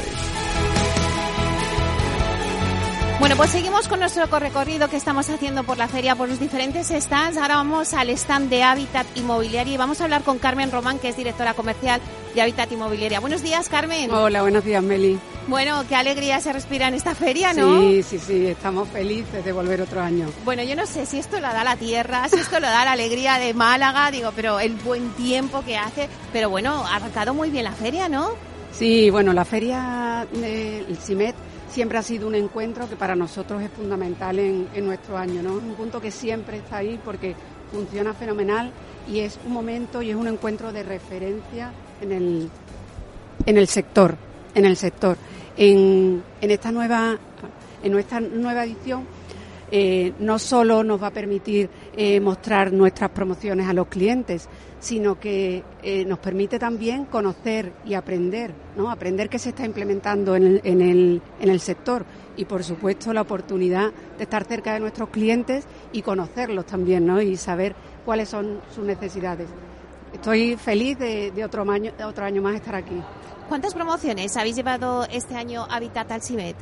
Bueno, 3.19 3.35
pues 3.35 3.49
seguimos 3.49 3.89
con 3.89 3.99
nuestro 3.99 4.25
recorrido 4.39 4.87
que 4.89 4.95
estamos 4.95 5.29
haciendo 5.29 5.65
por 5.65 5.77
la 5.77 5.89
feria, 5.89 6.15
por 6.15 6.29
los 6.29 6.39
diferentes 6.39 6.87
stands. 6.87 7.37
Ahora 7.37 7.57
vamos 7.57 7.93
al 7.93 8.11
stand 8.11 8.49
de 8.49 8.63
Hábitat 8.63 9.05
Inmobiliaria 9.17 9.73
y 9.73 9.77
vamos 9.77 9.99
a 9.99 10.05
hablar 10.05 10.23
con 10.23 10.39
Carmen 10.39 10.71
Román, 10.71 10.99
que 10.99 11.09
es 11.09 11.17
directora 11.17 11.53
comercial 11.53 11.99
de 12.33 12.41
Hábitat 12.41 12.71
Inmobiliaria. 12.71 13.19
Buenos 13.19 13.43
días, 13.43 13.67
Carmen. 13.67 14.09
Hola, 14.09 14.41
buenos 14.41 14.63
días, 14.63 14.81
Meli. 14.81 15.19
Bueno, 15.49 15.83
qué 15.89 15.95
alegría 15.95 16.39
se 16.41 16.53
respira 16.53 16.87
en 16.89 16.93
esta 16.93 17.15
feria, 17.15 17.53
¿no? 17.53 17.81
Sí, 17.81 18.03
sí, 18.03 18.19
sí, 18.19 18.45
estamos 18.45 18.87
felices 18.89 19.43
de 19.43 19.51
volver 19.51 19.81
otro 19.81 19.99
año. 19.99 20.27
Bueno, 20.45 20.61
yo 20.61 20.75
no 20.75 20.85
sé 20.85 21.07
si 21.07 21.17
esto 21.17 21.37
lo 21.37 21.47
da 21.47 21.63
la 21.63 21.75
tierra, 21.75 22.29
si 22.29 22.35
esto 22.35 22.59
lo 22.59 22.67
da 22.67 22.85
la 22.85 22.91
alegría 22.91 23.39
de 23.39 23.55
Málaga, 23.55 24.11
digo, 24.11 24.31
pero 24.35 24.59
el 24.59 24.75
buen 24.75 25.09
tiempo 25.13 25.63
que 25.65 25.75
hace. 25.75 26.07
Pero 26.31 26.51
bueno, 26.51 26.85
ha 26.85 26.97
arrancado 26.97 27.33
muy 27.33 27.49
bien 27.49 27.63
la 27.63 27.71
feria, 27.71 28.07
¿no? 28.07 28.29
Sí, 28.71 29.09
bueno, 29.09 29.33
la 29.33 29.43
feria 29.43 30.27
del 30.31 30.95
CIMET 30.97 31.33
siempre 31.71 31.97
ha 31.97 32.03
sido 32.03 32.27
un 32.27 32.35
encuentro 32.35 32.87
que 32.87 32.95
para 32.95 33.15
nosotros 33.15 33.59
es 33.63 33.71
fundamental 33.71 34.37
en, 34.37 34.67
en 34.75 34.85
nuestro 34.85 35.17
año, 35.17 35.41
¿no? 35.41 35.53
Un 35.53 35.73
punto 35.73 35.99
que 35.99 36.11
siempre 36.11 36.57
está 36.57 36.77
ahí 36.77 36.99
porque 37.03 37.35
funciona 37.71 38.13
fenomenal 38.13 38.71
y 39.11 39.21
es 39.21 39.39
un 39.47 39.53
momento 39.53 40.03
y 40.03 40.11
es 40.11 40.15
un 40.15 40.27
encuentro 40.27 40.71
de 40.71 40.83
referencia 40.83 41.71
en 42.01 42.11
el, 42.11 42.49
en 43.47 43.57
el 43.57 43.67
sector, 43.67 44.15
en 44.53 44.65
el 44.65 44.77
sector. 44.77 45.17
En, 45.61 46.23
esta 46.39 46.71
nueva, 46.71 47.17
en 47.83 47.91
nuestra 47.91 48.21
nueva 48.21 48.63
edición 48.63 49.05
eh, 49.69 50.13
no 50.19 50.39
solo 50.39 50.85
nos 50.85 51.03
va 51.03 51.07
a 51.07 51.11
permitir 51.11 51.69
eh, 51.97 52.21
mostrar 52.21 52.71
nuestras 52.71 53.09
promociones 53.09 53.67
a 53.67 53.73
los 53.73 53.87
clientes, 53.87 54.47
sino 54.79 55.19
que 55.19 55.61
eh, 55.83 56.05
nos 56.05 56.19
permite 56.19 56.59
también 56.59 57.03
conocer 57.03 57.73
y 57.85 57.93
aprender, 57.93 58.53
¿no? 58.77 58.89
aprender 58.89 59.27
qué 59.27 59.37
se 59.37 59.49
está 59.49 59.65
implementando 59.65 60.37
en 60.37 60.47
el, 60.47 60.61
en, 60.63 60.79
el, 60.79 61.21
en 61.41 61.49
el 61.49 61.59
sector 61.59 62.05
y, 62.37 62.45
por 62.45 62.63
supuesto, 62.63 63.11
la 63.11 63.23
oportunidad 63.23 63.91
de 64.17 64.23
estar 64.23 64.45
cerca 64.45 64.73
de 64.73 64.79
nuestros 64.79 65.09
clientes 65.09 65.65
y 65.91 66.03
conocerlos 66.03 66.67
también 66.67 67.05
¿no? 67.05 67.21
y 67.21 67.35
saber 67.35 67.75
cuáles 68.05 68.29
son 68.29 68.61
sus 68.73 68.85
necesidades. 68.85 69.49
Estoy 70.13 70.55
feliz 70.55 70.97
de, 70.97 71.31
de 71.31 71.43
otro, 71.43 71.69
año, 71.69 71.91
de 71.97 72.05
otro 72.05 72.23
año 72.23 72.41
más 72.41 72.55
estar 72.55 72.75
aquí. 72.75 72.95
¿Cuántas 73.49 73.73
promociones 73.73 74.37
habéis 74.37 74.57
llevado 74.57 75.07
este 75.11 75.35
año 75.35 75.65
Habitat 75.67 76.11
al 76.11 76.21
CIMET? 76.21 76.55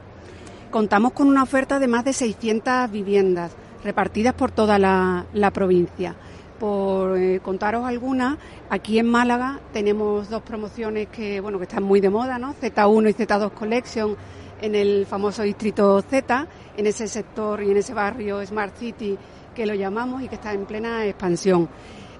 Contamos 0.71 1.11
con 1.11 1.27
una 1.27 1.43
oferta 1.43 1.79
de 1.79 1.87
más 1.89 2.05
de 2.05 2.13
600 2.13 2.89
viviendas 2.89 3.51
repartidas 3.83 4.33
por 4.33 4.51
toda 4.51 4.79
la, 4.79 5.25
la 5.33 5.51
provincia. 5.51 6.15
Por 6.57 7.17
eh, 7.17 7.41
contaros 7.41 7.83
algunas, 7.83 8.37
aquí 8.69 8.99
en 8.99 9.09
Málaga 9.09 9.59
tenemos 9.73 10.29
dos 10.29 10.41
promociones 10.43 11.09
que 11.09 11.41
bueno 11.41 11.57
que 11.57 11.65
están 11.65 11.83
muy 11.83 11.99
de 11.99 12.09
moda, 12.09 12.39
¿no? 12.39 12.55
Z1 12.55 13.09
y 13.09 13.13
Z2 13.13 13.51
Collection 13.51 14.15
en 14.61 14.73
el 14.73 15.05
famoso 15.05 15.43
distrito 15.43 16.01
Z, 16.01 16.47
en 16.77 16.87
ese 16.87 17.09
sector 17.09 17.61
y 17.63 17.71
en 17.71 17.77
ese 17.77 17.93
barrio 17.93 18.43
Smart 18.45 18.77
City 18.77 19.17
que 19.53 19.65
lo 19.65 19.73
llamamos 19.73 20.21
y 20.21 20.29
que 20.29 20.35
está 20.35 20.53
en 20.53 20.65
plena 20.65 21.05
expansión. 21.05 21.67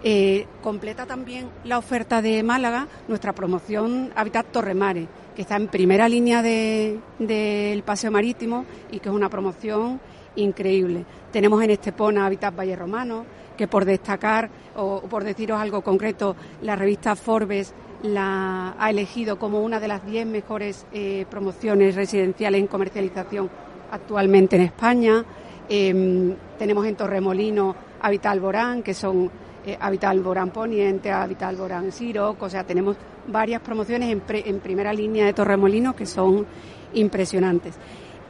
Eh, 0.04 0.46
completa 0.62 1.08
también 1.08 1.50
la 1.64 1.80
oferta 1.80 2.22
de 2.22 2.44
Málaga 2.44 2.88
nuestra 3.08 3.34
promoción 3.34 4.12
Habitat 4.16 4.48
Torremare, 4.52 5.08
que 5.36 5.42
está 5.42 5.56
en 5.56 5.68
primera 5.68 6.08
línea 6.08 6.42
del 6.44 7.02
de, 7.18 7.84
paseo 7.86 8.12
marítimo 8.12 8.66
y 8.92 9.00
que 9.00 9.10
es 9.10 9.16
una 9.16 9.30
promoción 9.30 10.00
increíble. 10.36 11.04
Tenemos 11.32 11.64
en 11.64 11.72
Estepona 11.72 12.28
Habitat 12.28 12.56
Valle 12.56 12.76
Romano, 12.76 13.26
que 13.58 13.68
por 13.68 13.86
destacar 13.86 14.50
o 14.76 15.02
por 15.02 15.24
deciros 15.24 15.60
algo 15.60 15.82
concreto, 15.82 16.36
la 16.62 16.76
revista 16.76 17.16
Forbes 17.16 17.74
la 18.04 18.76
ha 18.78 18.90
elegido 18.92 19.40
como 19.40 19.62
una 19.62 19.80
de 19.80 19.88
las 19.88 20.06
diez 20.06 20.28
mejores 20.28 20.86
eh, 20.94 21.26
promociones 21.28 21.96
residenciales 21.96 22.62
en 22.62 22.68
comercialización 22.68 23.50
actualmente 23.92 24.58
en 24.58 24.62
España. 24.62 25.26
Eh, 25.68 26.36
tenemos 26.60 26.86
en 26.86 26.96
Torremolino 26.96 27.76
Habitat 28.00 28.34
Alborán, 28.34 28.84
que 28.84 28.94
son 28.94 29.32
eh, 29.68 29.78
Habitat 29.78 30.12
Alborán 30.12 30.52
Poniente, 30.52 31.12
Habitat 31.12 31.50
Alborán 31.50 31.92
Siroc, 31.92 32.42
o 32.42 32.50
sea, 32.50 32.64
tenemos 32.64 32.96
varias 33.28 33.62
promociones 33.62 34.10
en, 34.10 34.60
primera 34.62 34.94
línea 34.94 35.26
de 35.26 35.34
Torremolino 35.34 35.94
que 35.94 36.06
son 36.06 36.46
impresionantes 36.94 37.76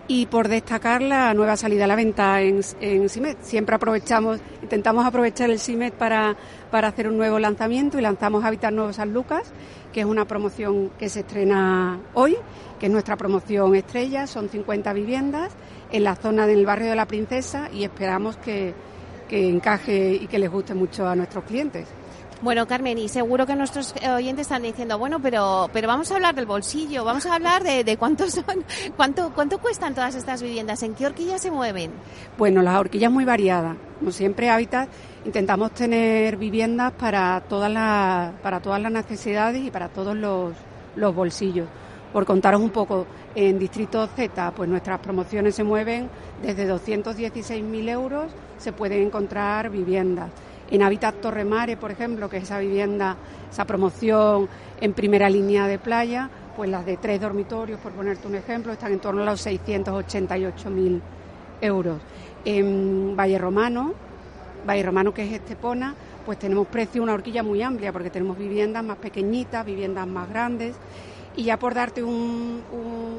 y 0.08 0.26
por 0.26 0.48
destacar 0.48 1.04
la 1.04 1.36
nueva 1.36 1.56
salida 1.56 1.84
a 1.84 1.88
la 1.88 1.96
venta 1.96 2.42
en, 2.42 2.62
en. 2.82 3.08
Siempre 3.42 3.76
aprovechamos, 3.76 4.40
intentamos 4.64 5.06
aprovechar 5.06 5.52
el 5.52 5.60
CIMET 5.60 5.94
para, 5.94 6.36
para 6.72 6.88
hacer 6.88 7.08
un 7.08 7.18
nuevo 7.18 7.38
lanzamiento 7.38 8.00
y 8.00 8.02
lanzamos 8.02 8.44
Habitat 8.44 8.74
Nuevo 8.74 8.92
San 8.92 9.14
Lucas, 9.14 9.54
que 9.94 10.00
es 10.00 10.08
una 10.08 10.26
promoción 10.26 10.90
que 10.98 11.08
se 11.08 11.20
estrena 11.20 12.00
hoy, 12.16 12.36
que 12.80 12.88
es 12.88 12.92
nuestra 12.92 13.16
promoción 13.16 13.76
estrella, 13.76 14.26
son 14.26 14.50
50 14.50 14.92
viviendas 14.94 15.54
en 15.92 16.04
la 16.04 16.16
zona 16.16 16.48
del 16.48 16.66
barrio 16.66 16.90
de 16.90 16.96
la 16.96 17.06
Princesa 17.06 17.70
y 17.72 17.84
esperamos 17.84 18.38
que, 18.38 18.74
que 19.28 19.48
encaje 19.48 20.14
y 20.22 20.28
que 20.28 20.40
les 20.40 20.50
guste 20.50 20.74
mucho 20.74 21.08
a 21.08 21.16
nuestros 21.16 21.44
clientes. 21.46 21.88
Bueno, 22.40 22.68
Carmen, 22.68 23.00
y 23.00 23.10
seguro 23.10 23.48
que 23.48 23.56
nuestros 23.56 23.96
oyentes 24.16 24.42
están 24.42 24.62
diciendo, 24.62 25.00
bueno, 25.00 25.20
pero, 25.20 25.72
pero 25.74 25.88
vamos 25.88 26.12
a 26.12 26.16
hablar 26.16 26.36
del 26.36 26.46
bolsillo, 26.46 27.04
vamos 27.04 27.26
a 27.26 27.34
hablar 27.34 27.64
de, 27.64 27.84
de 27.84 27.98
cuántos 27.98 28.34
son, 28.34 28.46
cuánto, 28.96 29.32
cuánto 29.34 29.58
cuestan 29.58 29.96
todas 29.96 30.14
estas 30.14 30.44
viviendas, 30.44 30.84
en 30.84 30.94
qué 30.94 31.08
horquillas 31.08 31.42
se 31.42 31.50
mueven. 31.50 31.92
Bueno, 32.38 32.62
las 32.62 32.80
horquillas 32.80 33.12
muy 33.12 33.26
variadas. 33.26 33.76
Como 33.98 34.12
siempre, 34.12 34.52
Hábitat, 34.52 34.88
intentamos 35.26 35.72
tener 35.72 36.38
viviendas 36.38 36.94
para 36.94 37.42
todas 37.50 37.72
las, 37.72 38.34
para 38.42 38.60
todas 38.60 38.80
las 38.84 38.92
necesidades 38.92 39.64
y 39.66 39.72
para 39.72 39.90
todos 39.90 40.16
los, 40.16 40.54
los 40.96 41.16
bolsillos. 41.16 41.68
Por 42.14 42.26
contaros 42.26 42.62
un 42.62 42.70
poco, 42.70 43.08
en 43.34 43.58
Distrito 43.58 44.06
Z, 44.08 44.52
pues 44.52 44.70
nuestras 44.70 45.00
promociones 45.00 45.56
se 45.56 45.64
mueven 45.64 46.08
desde 46.44 46.72
216.000 46.72 47.90
euros, 47.90 48.32
se 48.58 48.72
pueden 48.72 49.04
encontrar 49.04 49.70
viviendas. 49.70 50.30
En 50.70 50.82
Habitat 50.82 51.16
Torremare, 51.22 51.78
por 51.78 51.92
ejemplo, 51.92 52.30
que 52.30 52.38
es 52.38 52.44
esa 52.44 52.60
vivienda, 52.60 53.16
esa 53.50 53.66
promoción 53.66 54.50
en 54.82 54.94
primera 54.94 55.30
línea 55.30 55.68
de 55.68 55.80
playa, 55.80 56.30
pues 56.56 56.70
las 56.70 56.86
de 56.86 56.98
tres 56.98 57.22
dormitorios, 57.22 57.80
por 57.80 57.94
ponerte 57.94 58.28
un 58.28 58.36
ejemplo, 58.36 58.74
están 58.74 58.92
en 58.92 59.00
torno 59.00 59.22
a 59.22 59.26
los 59.26 59.46
688.000 59.46 61.00
euros. 61.62 62.02
En 62.44 63.16
Valle 63.16 63.38
Romano, 63.38 63.94
Valle 64.68 64.84
Romano 64.84 65.14
que 65.14 65.24
es 65.24 65.32
Estepona, 65.32 65.96
pues 66.26 66.40
tenemos 66.40 66.68
precio 66.68 67.02
una 67.02 67.14
horquilla 67.14 67.42
muy 67.42 67.62
amplia 67.62 67.94
porque 67.94 68.10
tenemos 68.10 68.38
viviendas 68.38 68.84
más 68.84 68.98
pequeñitas, 68.98 69.66
viviendas 69.66 70.06
más 70.06 70.28
grandes 70.30 70.76
Y 71.38 71.44
ya 71.44 71.58
por 71.58 71.74
darte 71.74 72.04
un, 72.04 72.62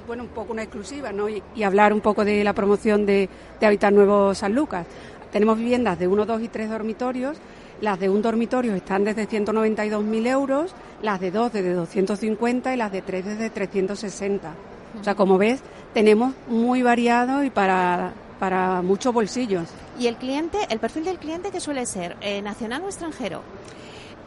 bueno, 0.07 0.25
un 0.25 0.29
poco 0.29 0.53
una 0.53 0.63
exclusiva 0.63 1.11
¿no? 1.11 1.27
y, 1.29 1.43
hablar 1.63 1.95
un 1.95 2.01
poco 2.01 2.25
de 2.25 2.45
la 2.45 2.53
promoción 2.53 3.07
de, 3.07 3.29
de 3.59 3.67
Hábitat 3.67 3.95
Nuevo 3.95 4.35
San 4.35 4.55
Lucas. 4.55 4.85
Tenemos 5.33 5.59
viviendas 5.59 5.99
de 5.99 6.09
1, 6.09 6.27
2 6.27 6.43
y 6.43 6.49
3 6.49 6.71
dormitorios. 6.71 7.39
Las 7.81 8.01
de 8.01 8.09
un 8.09 8.23
dormitorio 8.23 8.75
están 8.75 9.05
desde 9.05 9.29
192.000 9.29 10.27
euros, 10.27 10.75
las 11.01 11.21
de 11.21 11.31
dos 11.31 11.53
desde 11.53 11.75
250 11.75 12.75
y 12.75 12.77
las 12.77 12.91
de 12.91 13.03
tres 13.03 13.25
desde 13.25 13.51
360. 13.51 14.53
O 15.01 15.05
sea, 15.05 15.15
como 15.15 15.39
ves, 15.39 15.61
tenemos 15.95 16.35
muy 16.49 16.83
variado 16.83 17.45
y 17.45 17.51
para, 17.51 18.13
para 18.41 18.83
muchos 18.83 19.15
bolsillos. 19.15 19.69
¿Y 19.97 20.09
el 20.09 20.17
cliente, 20.17 20.59
el 20.71 20.81
perfil 20.81 21.05
del 21.05 21.19
cliente 21.19 21.51
que 21.53 21.61
suele 21.61 21.87
ser, 21.87 22.17
eh, 22.21 22.43
nacional 22.43 22.83
o 22.83 22.87
extranjero? 22.87 23.43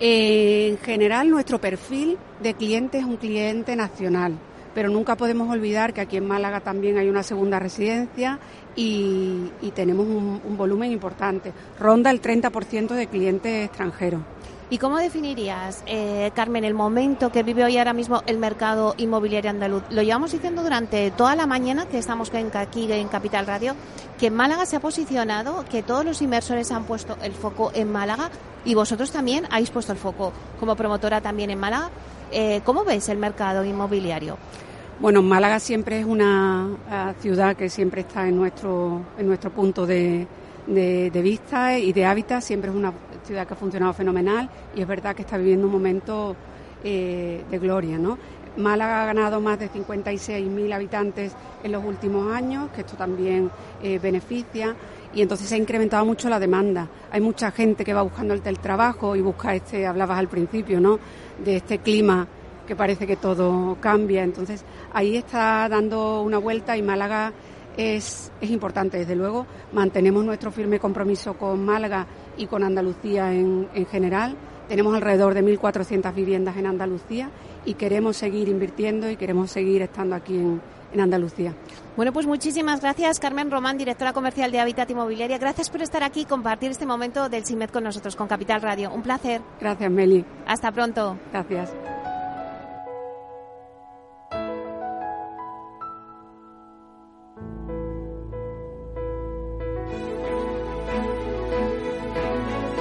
en 0.04 0.80
general, 0.80 1.30
nuestro 1.30 1.62
perfil 1.62 2.18
de 2.42 2.56
cliente 2.56 2.98
es 2.98 3.06
un 3.06 3.18
cliente 3.18 3.76
nacional, 3.76 4.34
pero 4.74 4.90
nunca 4.90 5.16
podemos 5.16 5.50
olvidar 5.50 5.94
que 5.94 6.02
aquí 6.02 6.18
en 6.18 6.28
Málaga 6.28 6.60
también 6.62 6.98
hay 6.98 7.10
una 7.10 7.24
segunda 7.24 7.60
residencia 7.60 8.40
y, 8.76 9.52
tenemos 9.76 10.06
un, 10.06 10.42
un, 10.44 10.58
volumen 10.58 10.92
importante. 10.92 11.54
Ronda 11.80 12.12
el 12.12 12.22
30% 12.22 12.90
de 12.90 13.08
clientes 13.08 13.66
extranjeros. 13.66 14.22
¿Y 14.72 14.78
cómo 14.78 15.00
definirías, 15.00 15.84
eh, 15.86 16.32
Carmen, 16.34 16.64
el 16.64 16.74
momento 16.74 17.30
que 17.30 17.44
vive 17.44 17.66
hoy 17.66 17.78
ahora 17.78 17.92
mismo 17.92 18.24
el 18.26 18.38
mercado 18.38 18.96
inmobiliario 18.98 19.50
andaluz? 19.50 19.84
Lo 19.90 20.02
llevamos 20.02 20.32
diciendo 20.32 20.64
durante 20.64 21.12
toda 21.12 21.36
la 21.36 21.46
mañana 21.46 21.88
que 21.88 21.98
estamos 21.98 22.32
aquí 22.54 22.90
en 22.90 23.10
Capital 23.10 23.48
Radio, 23.48 23.76
que 24.18 24.32
Málaga 24.32 24.66
se 24.66 24.78
ha 24.78 24.80
posicionado, 24.80 25.66
que 25.70 25.84
todos 25.84 26.06
los 26.06 26.22
inversores 26.22 26.72
han 26.72 26.86
puesto 26.86 27.18
el 27.22 27.34
foco 27.34 27.72
en 27.76 27.92
Málaga 27.92 28.30
y 28.64 28.74
vosotros 28.74 29.12
también 29.12 29.46
habéis 29.52 29.72
puesto 29.72 29.92
el 29.92 29.98
foco 29.98 30.32
como 30.58 30.78
promotora 30.78 31.20
también 31.20 31.50
en 31.50 31.60
Málaga. 31.60 31.90
Eh, 32.34 32.62
¿Cómo 32.64 32.86
ves 32.86 33.10
el 33.10 33.18
mercado 33.18 33.66
inmobiliario? 33.66 34.38
Bueno, 35.02 35.22
Málaga 35.22 35.60
siempre 35.60 36.00
es 36.00 36.06
una 36.06 36.70
eh, 36.90 37.14
ciudad 37.20 37.58
que 37.58 37.70
siempre 37.70 38.02
está 38.02 38.26
en 38.26 38.38
nuestro, 38.38 39.02
en 39.18 39.28
nuestro 39.28 39.52
punto 39.52 39.86
de, 39.86 40.26
vista 40.66 41.78
y 41.78 41.92
de 41.92 42.06
hábitat. 42.06 42.42
Siempre 42.42 42.70
es 42.70 42.76
una 42.76 42.94
ciudad 43.26 43.46
que 43.46 43.54
ha 43.54 43.58
funcionado 43.58 43.92
fenomenal 43.92 44.50
y 44.74 44.82
es 44.82 44.88
verdad 44.88 45.14
que 45.14 45.24
está 45.24 45.38
viviendo 45.38 45.68
un 45.68 45.74
momento 45.74 46.38
eh, 46.86 47.44
de 47.52 47.60
gloria. 47.60 47.98
¿no? 47.98 48.18
Málaga 48.56 49.04
ha 49.04 49.06
ganado 49.08 49.42
más 49.42 49.60
de 49.60 49.70
56.000 49.70 50.74
habitantes 50.74 51.34
en 51.64 51.72
los 51.74 51.84
últimos 51.84 52.34
años, 52.34 52.70
que 52.74 52.82
esto 52.82 52.96
también 52.96 53.52
beneficia, 54.02 54.76
y 55.14 55.22
entonces 55.22 55.48
se 55.50 55.56
ha 55.56 55.58
incrementado 55.58 56.06
mucho 56.06 56.30
la 56.30 56.40
demanda. 56.40 56.88
Hay 57.12 57.22
mucha 57.22 57.52
gente 57.52 57.84
que 57.84 57.94
va 57.94 58.02
buscando 58.02 58.34
el 58.34 58.42
teletrabajo 58.42 59.16
y 59.16 59.22
busca 59.22 59.54
este, 59.54 59.86
hablabas 59.86 60.18
al 60.18 60.28
principio, 60.28 60.80
¿no? 60.80 61.00
De 61.44 61.58
este 61.58 61.80
clima 61.80 62.28
que 62.68 62.76
parece 62.76 63.08
que 63.08 63.16
todo 63.16 63.78
cambia. 63.80 64.24
Entonces 64.24 64.64
ahí 64.94 65.18
está 65.18 65.68
dando 65.70 66.22
una 66.22 66.38
vuelta 66.38 66.78
y 66.78 66.82
Málaga 66.82 67.34
es, 67.78 68.32
es 68.42 68.50
importante. 68.50 68.98
Desde 68.98 69.16
luego, 69.16 69.46
mantenemos 69.74 70.24
nuestro 70.24 70.52
firme 70.52 70.80
compromiso 70.80 71.34
con 71.36 71.64
Málaga 71.64 72.08
y 72.38 72.48
con 72.48 72.64
Andalucía 72.64 73.34
en, 73.34 73.68
en 73.74 73.86
general. 73.86 74.36
Tenemos 74.68 74.96
alrededor 74.96 75.34
de 75.34 75.44
1.400 75.44 76.14
viviendas 76.14 76.56
en 76.56 76.66
Andalucía 76.66 77.30
y 77.66 77.74
queremos 77.74 78.16
seguir 78.16 78.48
invirtiendo 78.48 79.10
y 79.10 79.18
queremos 79.18 79.52
seguir 79.52 79.82
estando 79.82 80.16
aquí 80.16 80.36
en, 80.36 80.62
en 80.94 81.02
Andalucía. 81.02 81.54
Bueno, 81.96 82.14
pues 82.14 82.26
muchísimas 82.26 82.82
gracias, 82.82 83.20
Carmen 83.20 83.52
Román, 83.52 83.78
directora 83.78 84.14
comercial 84.14 84.52
de 84.52 84.60
Habitat 84.60 84.90
Inmobiliaria. 84.90 85.38
Gracias 85.38 85.70
por 85.70 85.82
estar 85.82 86.04
aquí 86.04 86.22
y 86.22 86.26
compartir 86.26 86.72
este 86.72 86.86
momento 86.86 87.30
del 87.30 87.46
CIMED 87.46 87.70
con 87.70 87.84
nosotros, 87.84 88.16
con 88.16 88.28
Capital 88.28 88.62
Radio. 88.62 88.92
Un 88.92 89.02
placer. 89.02 89.42
Gracias, 89.60 89.92
Meli. 89.92 90.26
Hasta 90.46 90.72
pronto. 90.72 91.18
Gracias. 91.32 91.72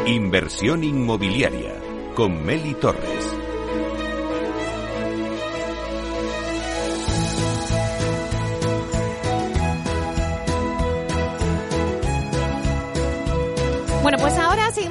Inversión 0.07 0.83
inmobiliaria 0.83 1.73
con 2.16 2.44
Meli 2.44 2.75
Torres. 2.75 3.39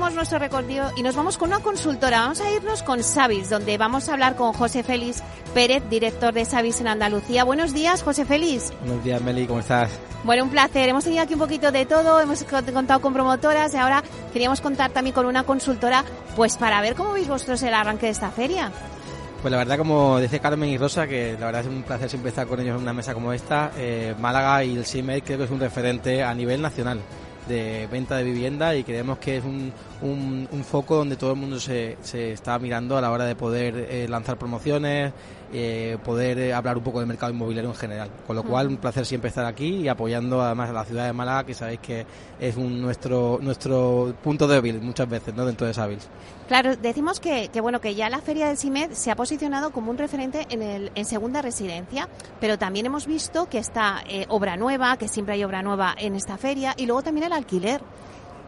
Seguimos 0.09 0.15
nuestro 0.15 0.39
recorrido 0.39 0.91
y 0.95 1.03
nos 1.03 1.15
vamos 1.15 1.37
con 1.37 1.49
una 1.49 1.59
consultora. 1.59 2.21
Vamos 2.21 2.41
a 2.41 2.51
irnos 2.51 2.81
con 2.81 3.03
Savis, 3.03 3.49
donde 3.49 3.77
vamos 3.77 4.09
a 4.09 4.13
hablar 4.13 4.35
con 4.35 4.53
José 4.53 4.81
Félix 4.81 5.21
Pérez, 5.53 5.83
director 5.89 6.33
de 6.33 6.45
Savis 6.45 6.81
en 6.81 6.87
Andalucía. 6.87 7.43
Buenos 7.43 7.73
días, 7.73 8.01
José 8.01 8.25
Félix. 8.25 8.73
Buenos 8.81 9.03
días, 9.03 9.21
Meli, 9.21 9.45
¿cómo 9.45 9.59
estás? 9.59 9.91
Bueno, 10.23 10.43
un 10.43 10.49
placer. 10.49 10.89
Hemos 10.89 11.03
tenido 11.03 11.21
aquí 11.21 11.33
un 11.33 11.39
poquito 11.39 11.71
de 11.71 11.85
todo, 11.85 12.19
hemos 12.19 12.43
contado 12.43 13.01
con 13.01 13.13
promotoras 13.13 13.73
y 13.73 13.77
ahora 13.77 14.03
queríamos 14.33 14.61
contar 14.61 14.89
también 14.91 15.13
con 15.13 15.27
una 15.27 15.43
consultora, 15.43 16.03
pues 16.35 16.57
para 16.57 16.81
ver 16.81 16.95
cómo 16.95 17.13
veis 17.13 17.27
vosotros 17.27 17.61
el 17.61 17.73
arranque 17.73 18.07
de 18.07 18.11
esta 18.11 18.31
feria. 18.31 18.71
Pues 19.41 19.51
la 19.51 19.57
verdad, 19.57 19.77
como 19.77 20.19
dice 20.19 20.39
Carmen 20.39 20.69
y 20.69 20.77
Rosa, 20.77 21.07
que 21.07 21.37
la 21.39 21.45
verdad 21.45 21.61
es 21.61 21.67
un 21.67 21.83
placer 21.83 22.09
siempre 22.09 22.29
estar 22.29 22.47
con 22.47 22.59
ellos 22.59 22.75
en 22.75 22.81
una 22.81 22.93
mesa 22.93 23.13
como 23.13 23.31
esta, 23.31 23.71
eh, 23.77 24.15
Málaga 24.19 24.63
y 24.63 24.75
el 24.75 24.85
CIMED 24.85 25.21
creo 25.23 25.37
que 25.37 25.43
es 25.43 25.51
un 25.51 25.59
referente 25.59 26.23
a 26.23 26.33
nivel 26.33 26.61
nacional 26.61 26.99
de 27.49 27.87
venta 27.91 28.15
de 28.15 28.23
vivienda 28.23 28.75
y 28.75 28.83
creemos 28.83 29.17
que 29.17 29.37
es 29.37 29.43
un, 29.43 29.73
un, 30.01 30.63
foco 30.63 30.95
donde 30.95 31.17
todo 31.17 31.31
el 31.31 31.37
mundo 31.37 31.59
se, 31.59 31.97
se, 32.01 32.31
está 32.31 32.57
mirando 32.59 32.95
a 32.97 33.01
la 33.01 33.11
hora 33.11 33.25
de 33.25 33.35
poder 33.35 33.87
eh, 33.89 34.07
lanzar 34.07 34.37
promociones, 34.37 35.11
eh, 35.51 35.97
poder 36.03 36.37
eh, 36.39 36.53
hablar 36.53 36.77
un 36.77 36.83
poco 36.83 36.99
del 36.99 37.07
mercado 37.07 37.31
inmobiliario 37.31 37.71
en 37.71 37.75
general. 37.75 38.09
Con 38.27 38.35
lo 38.35 38.43
cual, 38.43 38.67
un 38.67 38.77
placer 38.77 39.05
siempre 39.05 39.29
estar 39.29 39.45
aquí 39.45 39.77
y 39.77 39.87
apoyando 39.87 40.41
además 40.41 40.69
a 40.69 40.73
la 40.73 40.85
ciudad 40.85 41.05
de 41.05 41.13
Málaga, 41.13 41.43
que 41.43 41.53
sabéis 41.53 41.79
que 41.79 42.05
es 42.39 42.55
un, 42.55 42.81
nuestro 42.81 43.39
nuestro 43.41 44.13
punto 44.23 44.47
débil 44.47 44.79
muchas 44.81 45.09
veces 45.09 45.33
¿no? 45.33 45.45
dentro 45.45 45.65
de 45.65 45.73
Savils. 45.73 46.07
Claro, 46.47 46.75
decimos 46.75 47.19
que, 47.19 47.49
que, 47.49 47.61
bueno 47.61 47.81
que 47.81 47.95
ya 47.95 48.09
la 48.09 48.19
Feria 48.19 48.47
del 48.47 48.57
CIMED 48.57 48.91
se 48.91 49.11
ha 49.11 49.15
posicionado 49.15 49.71
como 49.71 49.91
un 49.91 49.97
referente 49.97 50.45
en, 50.49 50.61
el, 50.61 50.91
en 50.95 51.05
segunda 51.05 51.41
residencia, 51.41 52.07
pero 52.39 52.57
también 52.57 52.85
hemos 52.85 53.07
visto 53.07 53.47
que 53.49 53.57
está 53.57 54.03
obra 54.27 54.57
nueva, 54.57 54.97
que 54.97 55.07
siempre 55.07 55.35
hay 55.35 55.43
obra 55.43 55.61
nueva 55.61 55.95
en 55.97 56.15
esta 56.15 56.37
feria, 56.37 56.73
y 56.77 56.85
luego 56.85 57.03
también 57.03 57.27
el 57.27 57.33
alquiler. 57.33 57.81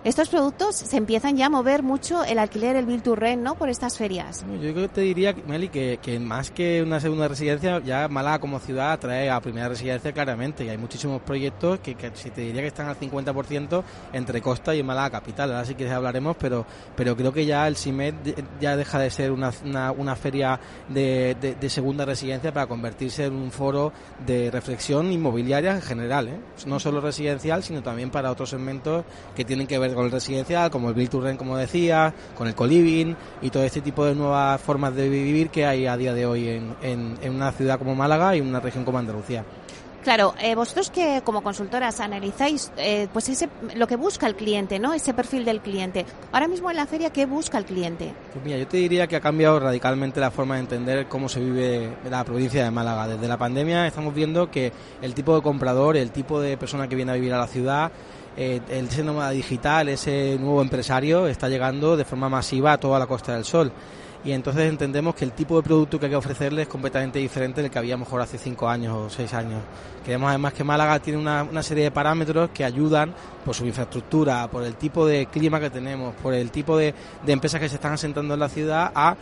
Estos 0.04 0.30
productos 0.30 0.78
se 0.78 0.98
empiezan 0.98 1.38
ya 1.38 1.46
a 1.46 1.50
mover 1.50 1.84
mucho 1.84 2.24
el 2.24 2.40
alquiler, 2.40 2.76
el 2.76 2.88
Bill 2.88 3.04
to 3.04 3.16
Rent, 3.16 3.44
¿no? 3.44 3.54
Por 3.54 3.70
estas 3.70 4.00
ferias. 4.00 4.44
Yo 4.60 4.74
creo 4.74 4.88
que 4.88 4.88
te 4.88 5.02
diría, 5.02 5.36
Meli, 5.46 5.70
que, 5.70 6.20
más 6.20 6.50
que 6.50 6.82
una 6.82 7.00
segunda 7.00 7.28
residencia, 7.28 7.80
ya 7.86 8.08
Málaga 8.08 8.40
como 8.40 8.60
ciudad 8.60 8.94
atrae 8.94 9.30
a 9.30 9.40
primera 9.42 9.70
residencia 9.70 10.12
claramente. 10.12 10.66
Y 10.66 10.70
hay 10.70 10.80
muchísimos 10.80 11.22
proyectos 11.22 11.82
que, 11.82 11.96
si 12.16 12.32
te 12.32 12.42
diría 12.42 12.62
que 12.62 12.68
están 12.68 12.88
al 12.88 13.00
50% 13.00 13.84
entre 14.14 14.42
Costa 14.42 14.74
y 14.74 14.82
Málaga 14.82 15.12
Capital. 15.12 15.52
Ahora 15.52 15.66
sí 15.66 15.76
que 15.76 15.88
hablaremos, 15.88 16.36
pero, 16.36 16.66
pero 16.96 17.16
creo 17.16 17.32
que 17.32 17.46
ya 17.46 17.68
el 17.68 17.76
CIMED 17.76 18.16
ya 18.60 18.76
deja 18.76 18.98
de 18.98 19.12
ser 19.12 19.32
una, 19.32 19.52
una, 19.96 20.16
feria 20.16 20.60
de, 20.90 21.38
de, 21.40 21.70
segunda 21.70 22.06
residencia 22.06 22.52
para 22.52 22.66
convertirse 22.66 23.26
en 23.26 23.36
un 23.36 23.52
foro 23.52 23.94
de 24.26 24.50
reflexión 24.50 25.12
inmobiliaria 25.12 25.76
en 25.76 25.82
general. 25.84 26.28
¿eh? 26.28 26.40
No 26.66 26.80
solo 26.80 27.02
residencial, 27.02 27.62
sino 27.62 27.84
también 27.84 28.10
para 28.10 28.32
otros 28.32 28.50
segmentos 28.50 29.06
que 29.36 29.46
tienen 29.46 29.68
que 29.68 29.78
ver 29.78 29.91
con 29.96 30.06
el 30.06 30.12
residencial, 30.12 30.72
como 30.72 30.90
el 30.90 30.96
Build 30.96 31.10
to 31.10 31.22
Rent, 31.22 31.38
como 31.38 31.58
decía, 31.58 32.14
con 32.36 32.48
el 32.48 32.56
co-living 32.56 33.16
y 33.42 33.50
todo 33.50 33.64
este 33.64 33.82
tipo 33.82 34.06
de 34.06 34.16
nuevas 34.16 34.60
formas 34.62 34.96
de 34.96 35.10
vivir 35.10 35.50
que 35.50 35.66
hay 35.66 35.86
a 35.86 35.98
día 35.98 36.14
de 36.14 36.26
hoy 36.26 36.48
en, 36.50 36.76
en, 36.82 37.34
una 37.34 37.52
ciudad 37.52 37.78
como 37.78 37.96
Málaga 37.96 38.36
y 38.36 38.40
en 38.40 38.48
una 38.48 38.60
región 38.60 38.84
como 38.84 38.98
Andalucía. 38.98 39.44
Claro, 40.04 40.34
eh, 40.42 40.56
vosotros 40.56 40.90
que 40.90 41.22
como 41.24 41.44
consultoras 41.44 42.00
analizáis 42.00 42.72
eh, 42.76 43.08
pues 43.14 43.30
ese, 43.30 43.50
lo 43.76 43.86
que 43.86 43.96
busca 43.96 44.26
el 44.26 44.36
cliente, 44.36 44.80
¿no? 44.80 44.94
Ese 44.94 45.14
perfil 45.14 45.46
del 45.46 45.62
cliente. 45.62 46.08
Ahora 46.32 46.48
mismo 46.48 46.72
en 46.72 46.78
la 46.78 46.88
feria, 46.88 47.12
¿qué 47.12 47.28
busca 47.28 47.60
el 47.60 47.66
cliente? 47.66 48.12
Pues 48.34 48.44
mira, 48.44 48.58
yo 48.58 48.68
te 48.68 48.78
diría 48.78 49.06
que 49.06 49.16
ha 49.16 49.22
cambiado 49.22 49.60
radicalmente 49.60 50.20
la 50.20 50.32
forma 50.32 50.56
de 50.56 50.62
entender 50.62 51.08
cómo 51.08 51.30
se 51.30 51.40
vive 51.40 51.98
la 52.10 52.24
provincia 52.24 52.64
de 52.64 52.72
Málaga. 52.72 53.10
Desde 53.10 53.28
la 53.28 53.38
pandemia 53.38 53.86
estamos 53.86 54.16
viendo 54.16 54.50
que 54.50 54.74
el 55.04 55.14
tipo 55.14 55.36
de 55.36 55.44
comprador, 55.44 55.96
el 55.96 56.12
tipo 56.12 56.42
de 56.42 56.58
persona 56.58 56.88
que 56.88 56.96
viene 56.96 57.12
a 57.12 57.16
vivir 57.16 57.34
a 57.34 57.38
la 57.38 57.48
ciudad, 57.48 57.92
eh, 58.38 58.62
el 58.70 58.90
ese 58.90 59.30
digital, 59.32 59.90
ese 59.90 60.38
nuevo 60.40 60.62
empresario, 60.62 61.28
está 61.28 61.50
llegando 61.50 61.98
de 61.98 62.06
forma 62.06 62.30
masiva 62.30 62.74
a 62.74 62.78
toda 62.78 63.00
la 63.00 63.08
Costa 63.08 63.34
del 63.34 63.46
Sol 63.46 63.72
y 64.24 64.32
entonces 64.32 64.70
entendemos 64.70 65.16
que 65.16 65.26
el 65.26 65.32
tipo 65.32 65.58
de 65.58 65.64
producto 65.64 66.00
que 66.00 66.06
hay 66.06 66.12
que 66.12 66.16
ofrecerle 66.16 66.64
es 66.64 66.68
completamente 66.68 67.18
diferente 67.18 67.62
del 67.62 67.72
que 67.72 67.80
había 67.80 67.98
mejor 67.98 68.22
hace 68.22 68.38
cinco 68.38 68.70
años 68.70 68.96
o 68.96 69.10
seis 69.10 69.34
años. 69.34 69.62
Creemos 70.04 70.30
además 70.30 70.54
que 70.54 70.64
Málaga 70.64 71.00
tiene 71.00 71.20
una, 71.20 71.64
serie 71.64 71.86
de 71.86 71.92
parámetros 71.92 72.50
que 72.52 72.64
ayudan 72.64 73.14
por 73.46 73.56
su 73.56 73.66
infraestructura, 73.66 74.48
por 74.50 74.64
el 74.64 74.76
tipo 74.76 75.06
de 75.08 75.28
clima 75.28 75.60
que 75.60 75.70
tenemos, 75.70 76.14
por 76.16 76.34
el 76.34 76.52
tipo 76.52 76.78
de, 76.78 76.94
de 77.26 77.34
empresas 77.34 77.60
que 77.60 77.70
se 77.70 77.76
están 77.76 77.94
asentando 77.94 78.34
en 78.34 78.40
la 78.40 78.50
ciudad, 78.50 78.92
a, 78.94 79.16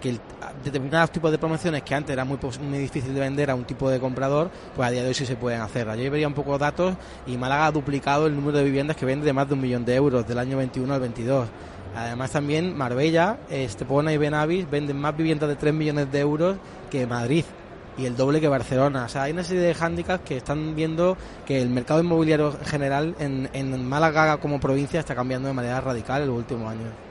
que 0.00 0.18
determinados 0.64 1.10
tipos 1.10 1.30
de 1.30 1.38
promociones 1.38 1.82
que 1.82 1.94
antes 1.94 2.12
era 2.12 2.24
muy, 2.24 2.38
muy 2.60 2.78
difícil 2.78 3.14
de 3.14 3.20
vender 3.20 3.50
a 3.50 3.54
un 3.54 3.64
tipo 3.64 3.90
de 3.90 4.00
comprador, 4.00 4.50
pues 4.74 4.88
a 4.88 4.90
día 4.90 5.02
de 5.02 5.08
hoy 5.08 5.14
sí 5.14 5.26
se 5.26 5.36
pueden 5.36 5.60
hacer. 5.60 5.88
Ayer 5.88 6.10
vería 6.10 6.28
un 6.28 6.34
poco 6.34 6.58
datos 6.58 6.94
y 7.26 7.36
Málaga 7.36 7.66
ha 7.66 7.72
duplicado 7.72 8.26
el 8.26 8.34
número 8.34 8.58
de 8.58 8.64
viviendas 8.64 8.96
que 8.96 9.06
vende 9.06 9.26
de 9.26 9.32
más 9.32 9.48
de 9.48 9.54
un 9.54 9.60
millón 9.60 9.84
de 9.84 9.94
euros 9.94 10.26
del 10.26 10.38
año 10.38 10.56
21 10.56 10.92
al 10.92 11.00
22. 11.00 11.48
Además 11.96 12.30
también 12.30 12.76
Marbella, 12.76 13.38
Estepona 13.48 14.12
y 14.12 14.18
Benavis 14.18 14.68
venden 14.70 14.98
más 14.98 15.16
viviendas 15.16 15.48
de 15.48 15.56
3 15.56 15.72
millones 15.72 16.12
de 16.12 16.20
euros 16.20 16.56
que 16.90 17.06
Madrid. 17.06 17.44
y 17.98 18.04
el 18.04 18.14
doble 18.14 18.42
que 18.42 18.48
Barcelona. 18.48 19.06
O 19.06 19.08
sea, 19.08 19.22
hay 19.22 19.32
una 19.32 19.42
serie 19.42 19.62
de 19.62 19.74
hándicaps 19.74 20.22
que 20.22 20.36
están 20.36 20.76
viendo 20.76 21.16
que 21.46 21.62
el 21.62 21.70
mercado 21.70 22.00
inmobiliario 22.00 22.52
general 22.66 23.14
en, 23.18 23.48
en 23.54 23.88
Málaga 23.88 24.36
como 24.36 24.60
provincia 24.60 25.00
está 25.00 25.14
cambiando 25.14 25.48
de 25.48 25.54
manera 25.54 25.80
radical 25.80 26.20
en 26.20 26.28
los 26.28 26.36
últimos 26.36 26.70
años. 26.70 27.05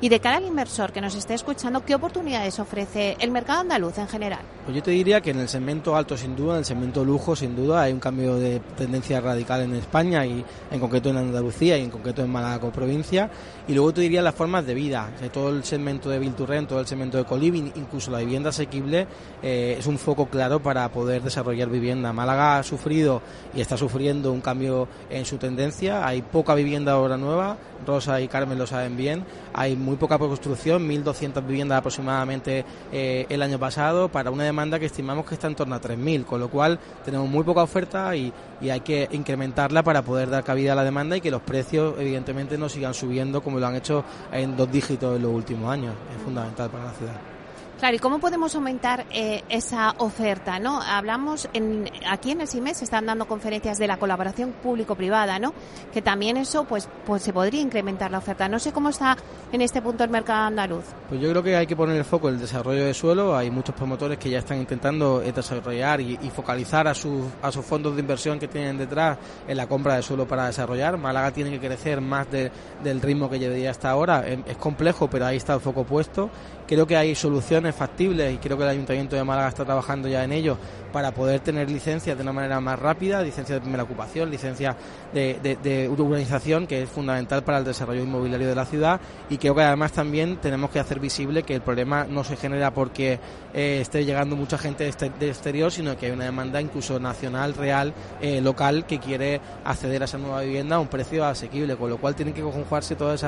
Y 0.00 0.08
de 0.08 0.20
cara 0.20 0.36
al 0.36 0.44
inversor 0.44 0.92
que 0.92 1.00
nos 1.00 1.14
esté 1.14 1.34
escuchando, 1.34 1.84
¿qué 1.84 1.94
oportunidades 1.94 2.58
ofrece 2.58 3.16
el 3.20 3.30
mercado 3.30 3.60
andaluz 3.60 3.98
en 3.98 4.08
general? 4.08 4.40
Pues 4.64 4.76
yo 4.76 4.82
te 4.82 4.90
diría 4.90 5.20
que 5.20 5.30
en 5.30 5.40
el 5.40 5.48
segmento 5.48 5.96
alto 5.96 6.16
sin 6.16 6.34
duda, 6.34 6.54
en 6.54 6.58
el 6.58 6.64
segmento 6.64 7.04
lujo 7.04 7.36
sin 7.36 7.54
duda 7.54 7.82
hay 7.82 7.92
un 7.92 8.00
cambio 8.00 8.36
de 8.36 8.60
tendencia 8.76 9.20
radical 9.20 9.62
en 9.62 9.74
España 9.74 10.26
y 10.26 10.44
en 10.70 10.80
concreto 10.80 11.10
en 11.10 11.18
Andalucía 11.18 11.78
y 11.78 11.84
en 11.84 11.90
concreto 11.90 12.22
en 12.22 12.30
Málaga 12.30 12.58
como 12.60 12.72
provincia. 12.72 13.30
Y 13.68 13.74
luego 13.74 13.92
te 13.92 14.00
diría 14.00 14.22
las 14.22 14.34
formas 14.34 14.66
de 14.66 14.74
vida, 14.74 15.10
todo 15.32 15.50
el 15.50 15.64
segmento 15.64 16.08
de 16.10 16.18
Bilturren, 16.18 16.66
todo 16.66 16.80
el 16.80 16.86
segmento 16.86 17.18
de 17.18 17.24
Coliving, 17.24 17.72
incluso 17.76 18.10
la 18.10 18.18
vivienda 18.18 18.50
asequible 18.50 19.06
eh, 19.42 19.76
es 19.78 19.86
un 19.86 19.98
foco 19.98 20.26
claro 20.26 20.60
para 20.60 20.88
poder 20.90 21.22
desarrollar 21.22 21.68
vivienda. 21.68 22.12
Málaga 22.12 22.58
ha 22.58 22.62
sufrido 22.62 23.22
y 23.54 23.60
está 23.60 23.76
sufriendo 23.76 24.32
un 24.32 24.40
cambio 24.40 24.88
en 25.10 25.24
su 25.24 25.38
tendencia, 25.38 26.06
hay 26.06 26.22
poca 26.22 26.54
vivienda 26.54 26.92
ahora 26.92 27.16
nueva, 27.16 27.56
Rosa 27.86 28.20
y 28.20 28.28
Carmen 28.28 28.58
lo 28.58 28.66
saben 28.66 28.96
bien, 28.96 29.24
hay 29.52 29.76
muy 29.76 29.96
poca 29.96 30.18
construcción, 30.18 30.88
1.200 30.88 31.46
viviendas 31.46 31.78
aproximadamente 31.78 32.64
eh, 32.92 33.26
el 33.28 33.42
año 33.42 33.58
pasado, 33.58 34.08
para 34.08 34.30
una 34.30 34.44
demanda 34.44 34.78
que 34.78 34.86
estimamos 34.86 35.26
que 35.26 35.34
está 35.34 35.46
en 35.46 35.54
torno 35.54 35.74
a 35.74 35.80
3.000, 35.80 36.24
con 36.24 36.40
lo 36.40 36.48
cual 36.48 36.78
tenemos 37.04 37.28
muy 37.28 37.44
poca 37.44 37.62
oferta 37.62 38.14
y, 38.16 38.32
y 38.60 38.70
hay 38.70 38.80
que 38.80 39.08
incrementarla 39.12 39.82
para 39.82 40.02
poder 40.02 40.30
dar 40.30 40.44
cabida 40.44 40.72
a 40.72 40.76
la 40.76 40.84
demanda 40.84 41.16
y 41.16 41.20
que 41.20 41.30
los 41.30 41.42
precios 41.42 41.94
evidentemente 41.98 42.58
no 42.58 42.68
sigan 42.68 42.94
subiendo 42.94 43.42
como 43.42 43.58
lo 43.58 43.66
han 43.66 43.76
hecho 43.76 44.04
en 44.32 44.56
dos 44.56 44.70
dígitos 44.70 45.16
en 45.16 45.22
los 45.22 45.32
últimos 45.32 45.70
años. 45.70 45.94
Es 46.16 46.22
fundamental 46.22 46.70
para 46.70 46.84
la 46.84 46.92
ciudad. 46.92 47.35
Claro, 47.78 47.94
¿y 47.94 47.98
cómo 47.98 48.20
podemos 48.20 48.54
aumentar 48.54 49.04
eh, 49.10 49.44
esa 49.50 49.94
oferta? 49.98 50.58
¿no? 50.58 50.80
Hablamos, 50.80 51.46
en, 51.52 51.90
aquí 52.08 52.30
en 52.30 52.40
el 52.40 52.48
CIMES 52.48 52.78
se 52.78 52.84
están 52.84 53.04
dando 53.04 53.26
conferencias 53.26 53.76
de 53.76 53.86
la 53.86 53.98
colaboración 53.98 54.52
público-privada, 54.62 55.38
¿no? 55.38 55.52
que 55.92 56.00
también 56.00 56.38
eso 56.38 56.64
pues, 56.64 56.88
pues 57.04 57.22
se 57.22 57.34
podría 57.34 57.60
incrementar 57.60 58.10
la 58.10 58.18
oferta. 58.18 58.48
No 58.48 58.58
sé 58.58 58.72
cómo 58.72 58.88
está 58.88 59.18
en 59.52 59.60
este 59.60 59.82
punto 59.82 60.04
el 60.04 60.10
mercado 60.10 60.46
andaluz. 60.46 60.86
Pues 61.10 61.20
yo 61.20 61.28
creo 61.28 61.42
que 61.42 61.54
hay 61.54 61.66
que 61.66 61.76
poner 61.76 61.96
el 61.96 62.04
foco 62.04 62.30
en 62.30 62.36
el 62.36 62.40
desarrollo 62.40 62.82
de 62.82 62.94
suelo. 62.94 63.36
Hay 63.36 63.50
muchos 63.50 63.74
promotores 63.74 64.18
que 64.18 64.30
ya 64.30 64.38
están 64.38 64.56
intentando 64.56 65.20
eh, 65.20 65.32
desarrollar 65.32 66.00
y, 66.00 66.16
focalizar 66.34 66.88
a, 66.88 66.94
sus, 66.94 67.24
a 67.42 67.52
sus 67.52 67.64
fondos 67.64 67.94
de 67.94 68.00
inversión 68.00 68.38
que 68.38 68.48
tienen 68.48 68.78
detrás 68.78 69.18
en 69.46 69.56
la 69.56 69.66
compra 69.66 69.96
de 69.96 70.02
suelo 70.02 70.26
para 70.26 70.46
desarrollar. 70.46 70.96
Málaga 70.96 71.30
tiene 71.30 71.50
que 71.50 71.66
crecer 71.66 72.00
más 72.00 72.26
del 72.30 73.02
ritmo 73.02 73.28
que 73.28 73.38
llevaría 73.38 73.70
hasta 73.70 73.90
ahora. 73.90 74.26
Es 74.26 74.56
complejo, 74.56 75.08
pero 75.08 75.26
ahí 75.26 75.36
está 75.36 75.54
el 75.54 75.60
foco 75.60 75.84
puesto. 75.84 76.30
Creo 76.66 76.86
que 76.86 76.96
hay 76.96 77.14
soluciones 77.14 77.74
factibles 77.74 78.34
y 78.34 78.38
creo 78.38 78.56
que 78.56 78.64
el 78.64 78.70
Ayuntamiento 78.70 79.14
de 79.14 79.22
Málaga 79.22 79.48
está 79.48 79.64
trabajando 79.64 80.08
ya 80.08 80.24
en 80.24 80.32
ello 80.32 80.58
para 80.92 81.12
poder 81.12 81.40
tener 81.40 81.70
licencias 81.70 82.16
de 82.16 82.22
una 82.22 82.32
manera 82.32 82.58
más 82.58 82.78
rápida, 82.78 83.22
licencias 83.22 83.56
de 83.56 83.60
primera 83.60 83.82
ocupación, 83.82 84.30
licencias 84.30 84.74
de, 85.12 85.88
urbanización, 85.90 86.66
que 86.66 86.82
es 86.82 86.88
fundamental 86.88 87.44
para 87.44 87.58
el 87.58 87.64
desarrollo 87.64 88.02
inmobiliario 88.02 88.48
de 88.48 88.54
la 88.54 88.64
ciudad. 88.64 89.00
Y 89.28 89.36
creo 89.36 89.54
que 89.54 89.62
además 89.62 89.92
también 89.92 90.38
tenemos 90.38 90.70
que 90.70 90.80
hacer 90.80 90.98
visible 90.98 91.42
que 91.42 91.54
el 91.54 91.60
problema 91.60 92.04
no 92.04 92.24
se 92.24 92.36
genera 92.36 92.72
porque 92.72 93.20
eh, 93.52 93.78
esté 93.82 94.04
llegando 94.04 94.36
mucha 94.36 94.58
gente 94.58 94.90
de 94.90 95.28
exterior, 95.28 95.70
sino 95.70 95.96
que 95.96 96.06
hay 96.06 96.12
una 96.12 96.24
demanda 96.24 96.60
incluso 96.60 96.98
nacional, 96.98 97.54
real, 97.54 97.92
eh, 98.20 98.40
local, 98.40 98.86
que 98.86 98.98
quiere 98.98 99.40
acceder 99.64 100.02
a 100.02 100.06
esa 100.06 100.18
nueva 100.18 100.40
vivienda 100.40 100.76
a 100.76 100.80
un 100.80 100.88
precio 100.88 101.24
asequible, 101.26 101.76
con 101.76 101.90
lo 101.90 101.98
cual 101.98 102.14
tienen 102.14 102.34
que 102.34 102.42
conjugarse 102.42 102.96
todas 102.96 103.22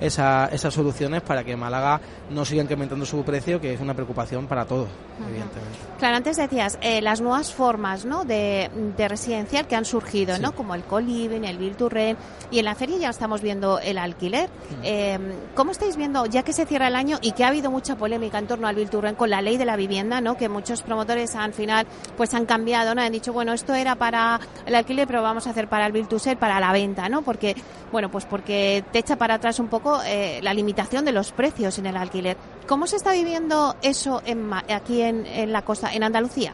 esas, 0.00 0.52
esas 0.52 0.72
soluciones 0.72 1.22
para 1.22 1.42
que 1.42 1.56
Málaga 1.56 2.00
no 2.30 2.44
siga 2.44 2.62
incrementando 2.78 3.06
su 3.06 3.24
precio, 3.24 3.60
que 3.60 3.74
es 3.74 3.80
una 3.80 3.94
preocupación 3.94 4.46
para 4.46 4.64
todos, 4.64 4.88
evidentemente. 5.18 5.78
Claro, 5.98 6.16
antes 6.16 6.36
decías 6.36 6.78
eh, 6.80 7.02
las 7.02 7.20
nuevas 7.20 7.52
formas 7.52 8.04
¿no? 8.04 8.24
de, 8.24 8.70
residencial 8.96 9.66
que 9.66 9.74
han 9.74 9.84
surgido, 9.84 10.38
¿no? 10.38 10.52
como 10.52 10.76
el 10.76 10.84
co-living, 10.84 11.42
el 11.42 11.58
build 11.58 12.16
y 12.50 12.60
en 12.60 12.64
la 12.64 12.76
feria 12.76 12.98
ya 12.98 13.10
estamos 13.10 13.42
viendo 13.42 13.80
el 13.80 13.98
alquiler. 13.98 14.48
Eh, 14.84 15.18
¿Cómo 15.56 15.72
estáis 15.72 15.96
viendo, 15.96 16.24
ya 16.26 16.44
que 16.44 16.52
se 16.52 16.66
cierra 16.66 16.86
el 16.88 16.94
año 16.94 17.18
y 17.20 17.32
que 17.32 17.44
ha 17.44 17.48
habido 17.48 17.70
mucha 17.70 17.96
polémica 17.96 18.38
en 18.38 18.46
torno 18.46 18.68
al 18.68 18.76
build 18.76 19.16
con 19.16 19.30
la 19.30 19.42
ley 19.42 19.56
de 19.56 19.64
la 19.64 19.76
vivienda, 19.76 20.20
¿no? 20.20 20.36
que 20.36 20.48
muchos 20.48 20.82
promotores 20.82 21.34
al 21.34 21.52
final 21.52 21.86
pues 22.16 22.32
han 22.34 22.46
cambiado, 22.46 22.94
¿no? 22.94 23.02
han 23.02 23.12
dicho, 23.12 23.32
bueno, 23.32 23.52
esto 23.52 23.74
era 23.74 23.96
para 23.96 24.38
el 24.66 24.74
alquiler, 24.74 25.06
pero 25.08 25.22
vamos 25.22 25.48
a 25.48 25.50
hacer 25.50 25.68
para 25.68 25.86
el 25.86 25.92
build 25.92 26.08
para 26.38 26.60
la 26.60 26.72
venta, 26.72 27.08
¿no? 27.08 27.22
porque 27.22 27.56
bueno, 27.90 28.10
pues 28.10 28.24
porque 28.24 28.84
te 28.92 28.98
echa 28.98 29.16
para 29.16 29.34
atrás 29.34 29.58
un 29.58 29.68
poco 29.68 30.00
eh, 30.04 30.40
la 30.42 30.52
limitación 30.52 31.04
de 31.04 31.12
los 31.12 31.32
precios 31.32 31.78
en 31.78 31.86
el 31.86 31.96
alquiler. 31.96 32.36
¿Cómo 32.68 32.86
se 32.86 32.96
está 32.96 33.12
viviendo 33.12 33.74
eso 33.80 34.20
en, 34.26 34.52
aquí 34.52 35.00
en, 35.00 35.50
la 35.50 35.62
costa, 35.62 35.94
en 35.94 36.02
Andalucía? 36.02 36.52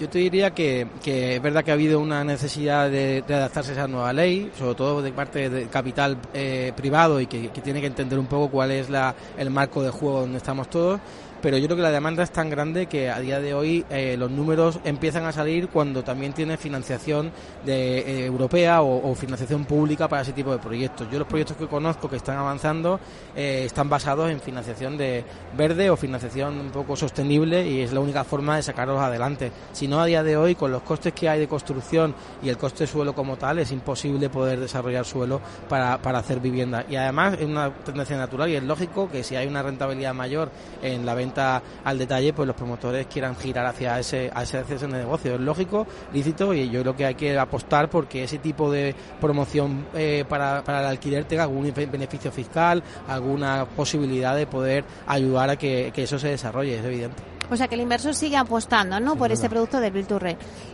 Yo 0.00 0.08
te 0.08 0.18
diría 0.18 0.52
que, 0.54 0.86
es 1.04 1.42
verdad 1.42 1.62
que 1.62 1.70
ha 1.70 1.74
habido 1.74 2.00
una 2.00 2.24
necesidad 2.24 2.88
de, 2.88 3.22
adaptarse 3.28 3.72
a 3.72 3.74
esa 3.74 3.86
nueva 3.86 4.10
ley, 4.14 4.50
sobre 4.58 4.74
todo 4.74 5.02
de 5.02 5.12
parte 5.12 5.50
del 5.50 5.68
capital 5.68 6.16
eh, 6.32 6.72
privado 6.74 7.20
y 7.20 7.26
que, 7.26 7.50
que, 7.50 7.60
tiene 7.60 7.82
que 7.82 7.88
entender 7.88 8.18
un 8.18 8.24
poco 8.24 8.50
cuál 8.50 8.70
es 8.70 8.88
la, 8.88 9.14
el 9.36 9.50
marco 9.50 9.82
de 9.82 9.90
juego 9.90 10.20
donde 10.20 10.38
estamos 10.38 10.70
todos 10.70 10.98
pero 11.40 11.56
yo 11.58 11.66
creo 11.66 11.76
que 11.76 11.82
la 11.82 11.90
demanda 11.90 12.22
es 12.22 12.30
tan 12.30 12.50
grande 12.50 12.86
que 12.86 13.10
a 13.10 13.18
día 13.20 13.40
de 13.40 13.54
hoy 13.54 13.84
eh, 13.90 14.16
los 14.18 14.30
números 14.30 14.78
empiezan 14.84 15.24
a 15.24 15.32
salir 15.32 15.68
cuando 15.68 16.02
también 16.02 16.32
tiene 16.32 16.56
financiación 16.56 17.30
de, 17.64 17.98
eh, 17.98 18.26
europea 18.26 18.82
o, 18.82 19.14
financiación 19.14 19.64
pública 19.64 20.08
para 20.08 20.22
ese 20.22 20.32
tipo 20.32 20.52
de 20.52 20.58
proyectos. 20.58 21.08
Yo 21.10 21.18
los 21.18 21.28
proyectos 21.28 21.56
que 21.56 21.66
conozco 21.66 22.08
que 22.08 22.16
están 22.16 22.36
avanzando 22.36 23.00
eh, 23.34 23.64
están 23.66 23.88
basados 23.88 24.30
en 24.30 24.40
financiación 24.40 24.96
de 24.96 25.24
verde 25.56 25.90
o 25.90 25.96
financiación 25.96 26.58
un 26.58 26.70
poco 26.70 26.96
sostenible 26.96 27.66
y 27.68 27.80
es 27.80 27.92
la 27.92 28.00
única 28.00 28.24
forma 28.24 28.56
de 28.56 28.62
sacarlos 28.62 29.00
adelante. 29.00 29.50
Si 29.72 29.88
no, 29.88 30.00
a 30.00 30.06
día 30.06 30.22
de 30.22 30.36
hoy, 30.36 30.54
con 30.54 30.70
los 30.70 30.82
costes 30.82 31.12
que 31.12 31.28
hay 31.28 31.40
de 31.40 31.48
construcción 31.48 32.14
y 32.42 32.48
el 32.48 32.56
coste 32.56 32.84
de 32.84 32.86
suelo 32.86 33.14
como 33.14 33.36
tal, 33.36 33.58
es 33.58 33.72
imposible 33.72 34.30
poder 34.30 34.60
desarrollar 34.60 35.04
suelo 35.04 35.40
para, 35.68 35.98
para 35.98 36.18
hacer 36.18 36.40
vivienda. 36.40 36.84
Y 36.88 36.96
además 36.96 37.34
es 37.38 37.46
una 37.46 37.70
tendencia 37.70 38.16
natural 38.16 38.48
y 38.48 38.56
es 38.56 38.62
lógico 38.62 39.10
que 39.10 39.24
si 39.24 39.36
hay 39.36 39.46
una 39.46 39.62
rentabilidad 39.62 40.14
mayor 40.14 40.50
en 40.82 41.04
la 41.04 41.14
venta 41.14 41.29
al 41.38 41.98
detalle, 41.98 42.32
pues 42.32 42.46
los 42.46 42.56
promotores 42.56 43.06
quieran 43.06 43.36
girar 43.36 43.66
hacia 43.66 43.98
ese, 43.98 44.30
a 44.34 44.42
ese 44.42 44.62
de 44.62 44.88
negocio. 44.88 45.34
Es 45.34 45.40
lógico, 45.40 45.86
lícito 46.12 46.52
y 46.54 46.68
yo 46.70 46.82
creo 46.82 46.96
que 46.96 47.06
hay 47.06 47.14
que 47.14 47.38
apostar 47.38 47.88
porque 47.88 48.24
ese 48.24 48.38
tipo 48.38 48.70
de 48.70 48.94
promoción 49.20 49.86
eh, 49.94 50.24
para, 50.28 50.62
para 50.64 50.80
el 50.80 50.86
alquiler 50.86 51.24
tenga 51.24 51.44
algún 51.44 51.72
beneficio 51.72 52.30
fiscal, 52.30 52.82
alguna 53.08 53.64
posibilidad 53.64 54.36
de 54.36 54.46
poder 54.46 54.84
ayudar 55.06 55.50
a 55.50 55.56
que 55.56 55.92
eso 55.94 56.18
se 56.18 56.28
desarrolle, 56.28 56.78
es 56.78 56.84
evidente. 56.84 57.39
O 57.50 57.56
sea, 57.56 57.66
que 57.66 57.74
el 57.74 57.80
inversor 57.80 58.14
sigue 58.14 58.36
apostando 58.36 59.00
¿no? 59.00 59.16
por 59.16 59.32
este 59.32 59.48
producto 59.48 59.80
del 59.80 59.92
Build 59.92 60.10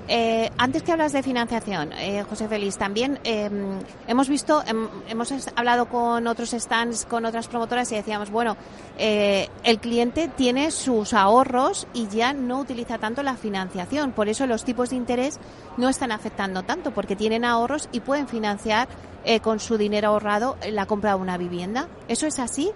eh, 0.09 0.51
antes 0.59 0.83
que 0.83 0.93
hablas 0.93 1.13
de 1.13 1.23
financiación, 1.23 1.93
eh, 1.95 2.23
José 2.29 2.49
Félix, 2.49 2.77
también 2.77 3.19
eh, 3.25 3.51
hemos 4.07 4.29
visto, 4.29 4.63
em, 4.67 4.89
hemos 5.09 5.33
hablado 5.57 5.89
con 5.89 6.27
otros 6.27 6.51
stands, 6.51 7.07
con 7.07 7.25
otras 7.25 7.49
promotoras 7.49 7.91
y 7.93 7.97
decíamos, 7.97 8.31
bueno, 8.31 8.57
el 8.99 9.79
cliente 9.81 10.29
tiene 10.29 10.71
sus 10.71 11.13
ahorros 11.13 11.87
y 11.93 12.09
ya 12.09 12.33
no 12.33 12.61
utiliza 12.61 12.99
tanto 12.99 13.23
la 13.23 13.37
financiación. 13.37 14.13
Por 14.13 14.29
eso 14.29 14.47
los 14.47 14.65
tipos 14.65 14.91
de 14.91 14.97
interés 14.97 15.39
no 15.77 15.89
están 15.89 16.13
afectando 16.13 16.63
tanto, 16.63 16.93
porque 16.93 17.17
tienen 17.17 17.45
ahorros 17.45 17.89
y 17.93 18.01
pueden 18.01 18.29
financiar 18.29 18.89
con 19.43 19.61
su 19.61 19.77
dinero 19.77 20.09
ahorrado 20.09 20.57
la 20.71 20.87
compra 20.87 21.17
de 21.17 21.21
una 21.21 21.37
vivienda. 21.37 21.89
¿Eso 22.09 22.27
es 22.27 22.39
así? 22.39 22.71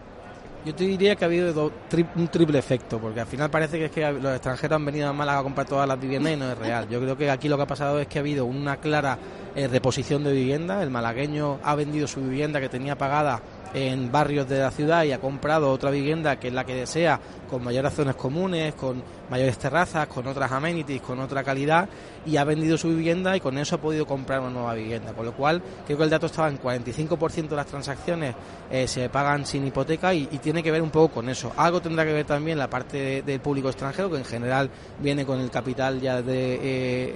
Yo 0.62 0.74
te 0.74 0.84
diría 0.84 1.16
que 1.16 1.24
ha 1.24 1.26
habido 1.26 1.72
un 2.16 2.28
triple 2.28 2.58
efecto, 2.58 2.98
porque 2.98 3.20
al 3.20 3.26
final 3.26 3.50
parece 3.50 3.78
que 3.78 3.86
es 3.86 3.90
que 3.90 4.12
los 4.12 4.34
extranjeros 4.34 4.76
han 4.76 4.84
venido 4.84 5.08
a 5.08 5.12
Málaga 5.12 5.38
a 5.38 5.42
comprar 5.42 5.66
todas 5.66 5.88
las 5.88 5.98
viviendas 5.98 6.34
y 6.34 6.36
no 6.36 6.52
es 6.52 6.58
real. 6.58 6.86
Yo 6.90 7.00
creo 7.00 7.16
que 7.16 7.30
aquí 7.30 7.48
lo 7.48 7.56
que 7.56 7.62
ha 7.62 7.66
pasado 7.66 7.98
es 7.98 8.06
que 8.08 8.18
ha 8.18 8.20
habido 8.20 8.44
una 8.44 8.76
clara 8.76 9.18
eh, 9.54 9.68
reposición 9.68 10.22
de 10.22 10.32
vivienda. 10.32 10.82
El 10.82 10.90
malagueño 10.90 11.60
ha 11.62 11.74
vendido 11.74 12.06
su 12.06 12.20
vivienda 12.20 12.60
que 12.60 12.68
tenía 12.68 12.98
pagada 12.98 13.40
en 13.72 14.12
barrios 14.12 14.48
de 14.48 14.58
la 14.58 14.70
ciudad 14.70 15.04
y 15.04 15.12
ha 15.12 15.18
comprado 15.18 15.70
otra 15.70 15.90
vivienda 15.90 16.38
que 16.38 16.48
es 16.48 16.54
la 16.54 16.64
que 16.64 16.74
desea, 16.74 17.20
con 17.50 17.64
mayores 17.64 17.92
zonas 17.92 18.14
comunes, 18.14 18.74
con 18.74 19.02
mayores 19.28 19.58
terrazas, 19.58 20.06
con 20.06 20.26
otras 20.26 20.50
amenities, 20.52 21.02
con 21.02 21.18
otra 21.18 21.42
calidad 21.42 21.88
y 22.24 22.36
ha 22.36 22.44
vendido 22.44 22.78
su 22.78 22.88
vivienda 22.88 23.36
y 23.36 23.40
con 23.40 23.58
eso 23.58 23.76
ha 23.76 23.80
podido 23.80 24.06
comprar 24.06 24.40
una 24.40 24.50
nueva 24.50 24.74
vivienda. 24.74 25.12
Con 25.12 25.26
lo 25.26 25.32
cual, 25.32 25.60
creo 25.86 25.98
que 25.98 26.04
el 26.04 26.10
dato 26.10 26.26
estaba 26.26 26.48
en 26.48 26.60
45% 26.60 27.48
de 27.48 27.56
las 27.56 27.66
transacciones 27.66 28.34
eh, 28.70 28.86
se 28.86 29.08
pagan 29.08 29.44
sin 29.44 29.66
hipoteca 29.66 30.14
y, 30.14 30.26
tiene 30.40 30.62
que 30.62 30.70
ver 30.70 30.80
un 30.80 30.90
poco 30.90 31.14
con 31.14 31.28
eso. 31.28 31.52
Algo 31.56 31.82
tendrá 31.82 32.04
que 32.04 32.12
ver 32.12 32.24
también 32.24 32.56
la 32.56 32.70
parte 32.70 33.22
del 33.22 33.40
público 33.40 33.68
extranjero, 33.68 34.10
que 34.10 34.16
en 34.16 34.24
general 34.24 34.70
viene 35.00 35.26
con 35.26 35.40
el 35.40 35.50
capital 35.50 36.00
ya 36.00 36.22
de, 36.22 36.54
eh, 36.54 36.60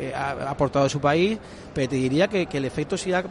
eh, 0.08 0.14
aportado 0.14 0.84
de 0.84 0.90
su 0.90 1.00
país, 1.00 1.38
pero 1.72 1.88
te 1.88 1.96
diría 1.96 2.28
que, 2.28 2.48
el 2.54 2.64
efecto 2.64 2.96
será 2.96 3.24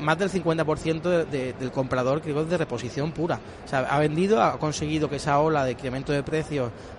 más 0.00 0.18
del 0.18 0.30
50% 0.30 1.26
del 1.26 1.70
comprador, 1.70 2.20
creo 2.20 2.36
que 2.36 2.42
es 2.42 2.48
de 2.48 2.58
reposición 2.58 3.12
pura. 3.12 3.38
O 3.64 3.68
sea, 3.68 3.80
ha 3.80 3.98
vendido, 3.98 4.42
ha 4.42 4.58
conseguido 4.58 5.08
que 5.08 5.16
esa 5.16 5.38
ola 5.38 5.64
de 5.64 5.72
incremento 5.72 6.12
de 6.12 6.22
precios 6.22 6.35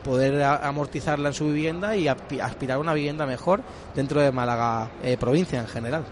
poder 0.04 0.42
amortizarla 0.44 1.30
en 1.30 1.34
su 1.34 1.48
vivienda 1.48 1.96
y 1.96 2.08
aspirar 2.08 2.78
a 2.78 2.80
una 2.80 2.94
vivienda 2.94 3.26
mejor 3.26 3.62
dentro 3.96 4.22
de 4.22 4.32
Málaga 4.32 4.90
eh, 5.04 5.18
provincia 5.18 5.60
en 5.60 5.68
general. 5.68 6.04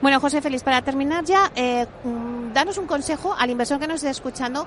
Bueno, 0.00 0.20
José 0.20 0.40
Félix, 0.40 0.62
para 0.62 0.82
terminar 0.82 1.24
ya, 1.24 1.50
eh, 1.54 1.86
mm, 2.04 2.52
danos 2.52 2.78
un 2.78 2.86
consejo 2.86 3.34
al 3.38 3.50
inversor 3.50 3.78
que 3.78 3.86
nos 3.86 3.96
esté 3.96 4.10
escuchando. 4.10 4.66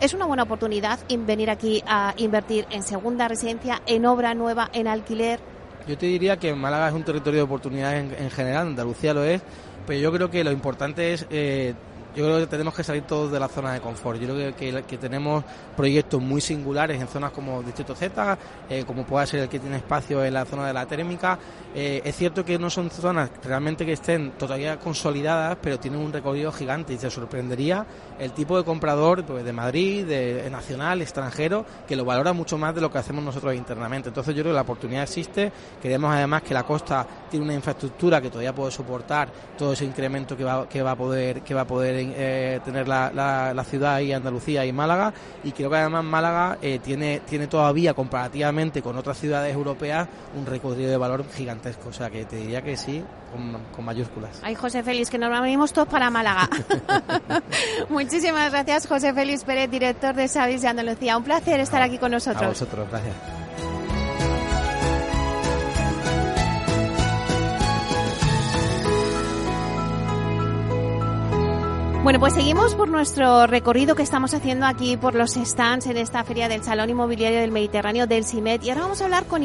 ¿Es 0.00 0.14
una 0.14 0.24
buena 0.24 0.44
oportunidad 0.44 0.98
venir 1.10 1.50
aquí 1.50 1.82
a 1.86 2.14
invertir 2.16 2.66
en 2.70 2.82
segunda 2.82 3.28
residencia, 3.28 3.82
en 3.84 4.06
obra 4.06 4.34
nueva, 4.34 4.70
en 4.72 4.88
alquiler? 4.88 5.40
Yo 5.86 5.98
te 5.98 6.06
diría 6.06 6.38
que 6.38 6.54
Málaga 6.54 6.88
es 6.88 6.94
un 6.94 7.04
territorio 7.04 7.40
de 7.40 7.44
oportunidades 7.44 8.12
en, 8.18 8.30
general, 8.30 8.68
Andalucía 8.68 9.12
lo 9.12 9.24
es, 9.24 9.42
pero 9.86 9.98
yo 9.98 10.12
creo 10.12 10.30
que 10.30 10.42
lo 10.42 10.52
importante 10.52 11.12
es 11.12 11.26
eh, 11.30 11.74
yo 12.14 12.24
creo 12.24 12.38
que 12.38 12.46
tenemos 12.46 12.74
que 12.74 12.82
salir 12.82 13.02
todos 13.02 13.30
de 13.30 13.38
la 13.38 13.48
zona 13.48 13.72
de 13.72 13.80
confort. 13.80 14.20
Yo 14.20 14.34
creo 14.34 14.56
que, 14.56 14.82
que, 14.82 14.98
tenemos 14.98 15.44
proyectos 15.76 16.20
muy 16.20 16.40
singulares 16.40 17.00
en 17.00 17.06
zonas 17.06 17.30
como 17.30 17.62
Distrito 17.62 17.94
Z, 17.94 18.38
eh, 18.68 18.84
como 18.84 19.04
puede 19.04 19.26
ser 19.26 19.40
el 19.40 19.48
que 19.48 19.58
tiene 19.58 19.76
espacio 19.76 20.24
en 20.24 20.34
la 20.34 20.44
zona 20.44 20.66
de 20.66 20.72
la 20.72 20.86
térmica. 20.86 21.38
Eh, 21.74 22.02
es 22.04 22.16
cierto 22.16 22.44
que 22.44 22.58
no 22.58 22.68
son 22.68 22.90
zonas 22.90 23.30
realmente 23.44 23.86
que 23.86 23.92
estén 23.92 24.32
todavía 24.32 24.78
consolidadas, 24.78 25.56
pero 25.62 25.78
tienen 25.78 26.00
un 26.00 26.12
recorrido 26.12 26.50
gigante 26.50 26.92
y 26.92 26.98
se 26.98 27.10
sorprendería 27.10 27.86
el 28.18 28.32
tipo 28.32 28.56
de 28.56 28.64
comprador 28.64 29.24
pues, 29.24 29.44
de 29.44 29.52
Madrid, 29.52 30.04
de, 30.04 30.48
nacional, 30.50 31.00
extranjero, 31.02 31.64
que 31.86 31.94
lo 31.94 32.04
valora 32.04 32.32
mucho 32.32 32.58
más 32.58 32.74
de 32.74 32.80
lo 32.80 32.90
que 32.90 32.98
hacemos 32.98 33.22
nosotros 33.22 33.54
internamente. 33.54 34.08
Entonces 34.08 34.34
yo 34.34 34.42
creo 34.42 34.52
que 34.52 34.56
la 34.56 34.62
oportunidad 34.62 35.04
existe. 35.04 35.52
Queremos 35.80 36.12
además 36.12 36.42
que 36.42 36.54
la 36.54 36.64
costa 36.64 37.06
tiene 37.30 37.44
una 37.44 37.54
infraestructura 37.54 38.20
que 38.20 38.30
todavía 38.30 38.54
puede 38.54 38.72
soportar 38.72 39.28
todo 39.56 39.72
ese 39.72 39.84
incremento 39.84 40.36
que 40.36 40.44
va, 40.44 40.68
que 40.68 40.82
va 40.82 40.90
a 40.92 40.96
poder 40.96 41.42
que 41.42 41.54
va 41.54 41.62
a 41.62 41.66
poder 41.66 41.99
eh, 42.16 42.60
tener 42.64 42.88
la, 42.88 43.10
la, 43.12 43.64
ciudad 43.64 44.00
y 44.00 44.12
Andalucía 44.12 44.64
y 44.64 44.72
Málaga 44.72 45.12
y 45.44 45.52
creo 45.52 45.70
que 45.70 45.76
además 45.76 46.04
Málaga 46.04 46.58
eh, 46.62 46.78
tiene, 46.82 47.20
tiene 47.28 47.46
todavía 47.46 47.94
comparativamente 47.94 48.82
con 48.82 48.96
otras 48.96 49.18
ciudades 49.18 49.54
europeas 49.54 50.08
un 50.36 50.46
recorrido 50.46 50.90
de 50.90 50.96
valor 50.96 51.24
gigantesco, 51.30 51.90
o 51.90 51.92
sea 51.92 52.10
que 52.10 52.24
te 52.24 52.36
diría 52.36 52.62
que 52.62 52.76
sí, 52.76 53.02
con, 53.74 53.84
mayúsculas. 53.84 54.40
Ay, 54.42 54.54
José 54.54 54.82
Félix, 54.82 55.10
que 55.10 55.18
nos 55.18 55.30
venimos 55.40 55.72
todos 55.72 55.88
para 55.88 56.10
Málaga. 56.10 56.48
Muchísimas 57.88 58.50
gracias, 58.50 58.86
José 58.86 59.12
Félix 59.14 59.44
Pérez, 59.44 59.70
director 59.70 60.14
de 60.14 60.28
Savis 60.28 60.62
de 60.62 60.68
Andalucía. 60.68 61.16
Un 61.16 61.24
placer 61.24 61.60
estar 61.60 61.82
aquí 61.82 61.98
con 61.98 62.12
nosotros. 62.12 62.42
A 62.42 62.48
vosotros, 62.48 62.88
gracias. 62.90 63.39
Bueno, 72.10 72.18
pues 72.18 72.34
seguimos 72.34 72.74
por 72.74 72.88
nuestro 72.88 73.46
recorrido 73.46 73.94
que 73.94 74.02
estamos 74.02 74.34
haciendo 74.34 74.66
aquí 74.66 74.96
por 74.96 75.14
los 75.14 75.34
stands 75.34 75.86
en 75.86 75.96
esta 75.96 76.24
feria 76.24 76.48
del 76.48 76.64
Salón 76.64 76.90
Inmobiliario 76.90 77.38
del 77.38 77.52
Mediterráneo 77.52 78.08
del 78.08 78.24
CIMET. 78.24 78.64
Y 78.64 78.70
ahora 78.70 78.80
vamos 78.80 79.00
a 79.00 79.04
hablar 79.04 79.26
con 79.26 79.44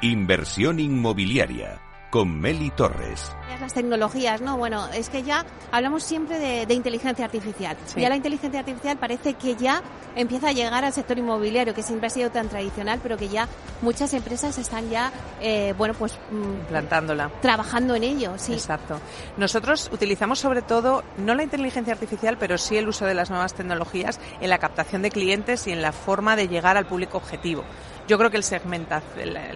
Inversión 0.00 0.78
inmobiliaria 0.78 1.80
con 2.10 2.40
Meli 2.40 2.70
Torres. 2.70 3.32
Las 3.60 3.74
tecnologías, 3.74 4.40
¿no? 4.40 4.56
Bueno, 4.56 4.86
es 4.94 5.10
que 5.10 5.24
ya 5.24 5.44
hablamos 5.72 6.04
siempre 6.04 6.38
de, 6.38 6.72
inteligencia 6.72 7.24
artificial. 7.24 7.76
Ya 7.96 8.08
la 8.08 8.14
inteligencia 8.14 8.60
artificial 8.60 8.96
parece 8.96 9.34
que 9.34 9.56
ya 9.56 9.82
empieza 10.14 10.50
a 10.50 10.52
llegar 10.52 10.84
al 10.84 10.92
sector 10.92 11.18
inmobiliario, 11.18 11.74
que 11.74 11.82
siempre 11.82 12.06
ha 12.06 12.10
sido 12.10 12.30
tan 12.30 12.48
tradicional, 12.48 13.00
pero 13.02 13.16
que 13.16 13.28
ya 13.28 13.48
muchas 13.82 14.14
empresas 14.14 14.56
están 14.56 14.88
ya, 14.88 15.12
eh, 15.40 15.74
bueno, 15.76 15.94
pues... 15.94 16.16
Mm, 16.30 16.68
Plantándola. 16.68 17.30
Trabajando 17.42 17.96
en 17.96 18.04
ello, 18.04 18.34
sí. 18.36 18.52
Exacto. 18.52 19.00
Nosotros 19.36 19.90
utilizamos 19.92 20.38
sobre 20.38 20.62
todo, 20.62 21.02
no 21.18 21.34
la 21.34 21.42
inteligencia 21.42 21.92
artificial, 21.92 22.36
pero 22.38 22.56
sí 22.56 22.76
el 22.76 22.88
uso 22.88 23.04
de 23.04 23.14
las 23.14 23.30
nuevas 23.30 23.54
tecnologías 23.54 24.20
en 24.40 24.50
la 24.50 24.58
captación 24.58 25.02
de 25.02 25.10
clientes 25.10 25.66
y 25.66 25.72
en 25.72 25.82
la 25.82 25.90
forma 25.90 26.36
de 26.36 26.46
llegar 26.46 26.76
al 26.76 26.86
público 26.86 27.18
objetivo. 27.18 27.64
Yo 28.08 28.16
creo 28.16 28.30
que 28.30 28.38
el 28.38 28.42
segmenta, 28.42 29.02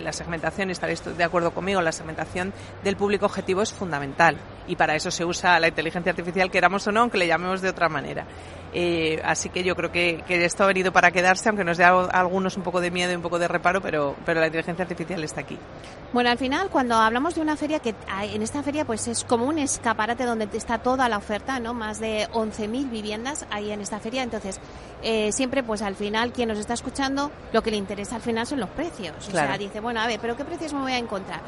la 0.02 0.12
segmentación, 0.12 0.68
y 0.68 0.72
estaréis 0.72 1.02
de 1.16 1.24
acuerdo 1.24 1.52
conmigo, 1.52 1.80
la 1.80 1.90
segmentación 1.90 2.52
del 2.84 2.96
público 2.96 3.24
objetivo 3.24 3.62
es 3.62 3.72
fundamental 3.72 4.36
y 4.68 4.76
para 4.76 4.94
eso 4.94 5.10
se 5.10 5.24
usa 5.24 5.58
la 5.58 5.68
inteligencia 5.68 6.10
artificial, 6.10 6.50
queramos 6.50 6.86
o 6.86 6.92
no, 6.92 7.00
aunque 7.00 7.16
le 7.16 7.26
llamemos 7.26 7.62
de 7.62 7.70
otra 7.70 7.88
manera. 7.88 8.26
Eh, 8.74 9.20
así 9.24 9.50
que 9.50 9.64
yo 9.64 9.76
creo 9.76 9.92
que, 9.92 10.22
esto 10.28 10.64
ha 10.64 10.66
venido 10.66 10.92
para 10.92 11.10
quedarse, 11.10 11.48
aunque 11.48 11.64
nos 11.64 11.76
dé 11.76 11.84
a 11.84 11.90
algunos 11.90 12.56
un 12.56 12.62
poco 12.62 12.80
de 12.80 12.90
miedo 12.90 13.12
y 13.12 13.14
un 13.14 13.22
poco 13.22 13.38
de 13.38 13.48
reparo, 13.48 13.80
pero, 13.80 14.16
pero 14.24 14.40
la 14.40 14.46
inteligencia 14.46 14.82
artificial 14.84 15.22
está 15.22 15.42
aquí. 15.42 15.58
Bueno, 16.12 16.30
al 16.30 16.38
final, 16.38 16.68
cuando 16.68 16.94
hablamos 16.94 17.34
de 17.34 17.40
una 17.40 17.56
feria, 17.56 17.80
que 17.80 17.94
en 18.22 18.42
esta 18.42 18.62
feria 18.62 18.84
pues 18.84 19.08
es 19.08 19.24
como 19.24 19.46
un 19.46 19.58
escaparate 19.58 20.24
donde 20.24 20.48
está 20.56 20.78
toda 20.78 21.08
la 21.08 21.16
oferta, 21.16 21.58
¿no? 21.58 21.74
Más 21.74 22.00
de 22.00 22.28
11.000 22.32 22.90
viviendas 22.90 23.46
ahí 23.50 23.70
en 23.70 23.80
esta 23.80 23.98
feria. 23.98 24.22
Entonces, 24.22 24.60
eh, 25.02 25.32
siempre 25.32 25.62
pues 25.62 25.80
al 25.82 25.94
final, 25.94 26.32
quien 26.32 26.48
nos 26.48 26.58
está 26.58 26.74
escuchando, 26.74 27.30
lo 27.52 27.62
que 27.62 27.70
le 27.70 27.76
interesa 27.78 28.16
al 28.16 28.22
final 28.22 28.46
son 28.46 28.60
los 28.60 28.70
precios. 28.70 29.14
O 29.28 29.30
sea, 29.30 29.56
dice, 29.56 29.80
bueno, 29.80 30.00
a 30.00 30.06
ver, 30.06 30.20
¿pero 30.20 30.36
qué 30.36 30.44
precios 30.44 30.72
me 30.72 30.80
voy 30.80 30.92
a 30.92 30.98
encontrar? 30.98 31.40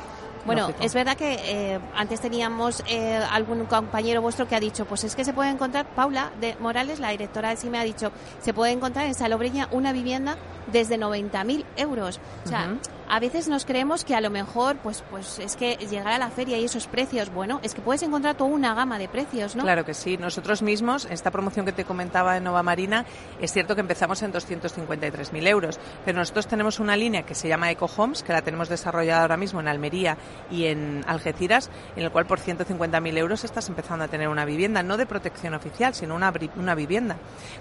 Bueno, 0.45 0.71
es 0.81 0.95
verdad 0.95 1.17
que 1.17 1.39
eh, 1.43 1.81
antes 1.97 2.21
teníamos 2.21 2.83
eh, 2.87 3.21
algún 3.31 3.65
compañero 3.67 4.21
vuestro 4.21 4.47
que 4.47 4.55
ha 4.55 4.61
dicho, 4.61 4.85
pues 4.85 5.05
es 5.05 5.17
que 5.17 5.25
se 5.25 5.33
puede 5.33 5.51
encontrar, 5.51 5.87
Paula 5.87 6.31
de 6.41 6.57
Morales, 6.61 7.01
la 7.01 7.11
directora 7.11 7.49
del 7.49 7.59
CIME, 7.59 7.79
ha 7.79 7.85
dicho, 7.85 8.13
se 8.41 8.53
puede 8.53 8.73
encontrar 8.73 9.07
en 9.07 9.15
Salobreña 9.15 9.69
una 9.71 9.93
vivienda 9.93 10.37
desde 10.71 10.99
90.000 10.99 11.65
euros. 11.77 12.21
O 12.45 12.49
sea, 12.49 12.77
a 13.09 13.21
veces 13.21 13.49
nos 13.49 13.65
creemos 13.65 14.05
que 14.05 14.15
a 14.15 14.21
lo 14.21 14.31
mejor, 14.31 14.77
pues, 14.79 15.05
pues 15.11 15.39
es 15.39 15.57
que 15.57 15.77
llegar 15.77 16.15
a 16.15 16.19
la 16.19 16.31
feria 16.31 16.59
y 16.59 16.65
esos 16.65 16.87
precios, 16.87 17.33
bueno, 17.33 17.61
es 17.63 17.75
que 17.75 17.83
puedes 17.83 18.03
encontrar 18.03 18.37
toda 18.37 18.51
una 18.51 18.75
gama 18.75 18.99
de 18.99 19.09
precios, 19.09 19.55
¿no? 19.57 19.63
Claro 19.63 19.85
que 19.85 19.95
sí. 19.95 20.17
Nosotros 20.17 20.63
mismos, 20.63 21.07
esta 21.11 21.31
promoción 21.31 21.67
que 21.67 21.73
te 21.73 21.85
comentaba 21.85 22.37
en 22.37 22.45
Nova 22.45 22.63
Marina, 22.63 23.05
es 23.41 23.53
cierto 23.53 23.75
que 23.75 23.81
empezamos 23.81 24.23
en 24.23 24.33
253.000 24.33 25.47
euros, 25.47 25.79
pero 26.05 26.19
nosotros 26.19 26.47
tenemos 26.47 26.81
una 26.81 26.97
línea 26.97 27.25
que 27.25 27.35
se 27.35 27.49
llama 27.49 27.71
Eco 27.71 27.91
Homes, 27.97 28.23
que 28.23 28.33
la 28.33 28.43
tenemos 28.43 28.69
desarrollada 28.69 29.23
ahora 29.23 29.37
mismo 29.37 29.61
en 29.61 29.69
Almería 29.69 30.17
y 30.51 30.67
en 30.67 31.05
Algeciras, 31.07 31.71
en 31.97 32.05
el 32.05 32.11
cual 32.11 32.27
por 32.27 32.41
150.000 32.41 33.19
euros 33.19 33.45
estás 33.45 33.69
empezando 33.69 34.05
a 34.05 34.09
tener 34.09 34.29
una 34.29 34.45
vivienda, 34.45 34.83
no 34.83 34.97
de 34.97 35.07
protección 35.07 35.55
oficial, 35.55 35.95
sino 35.95 36.15
una, 36.15 36.33
una 36.57 36.75
vivienda. 36.75 37.17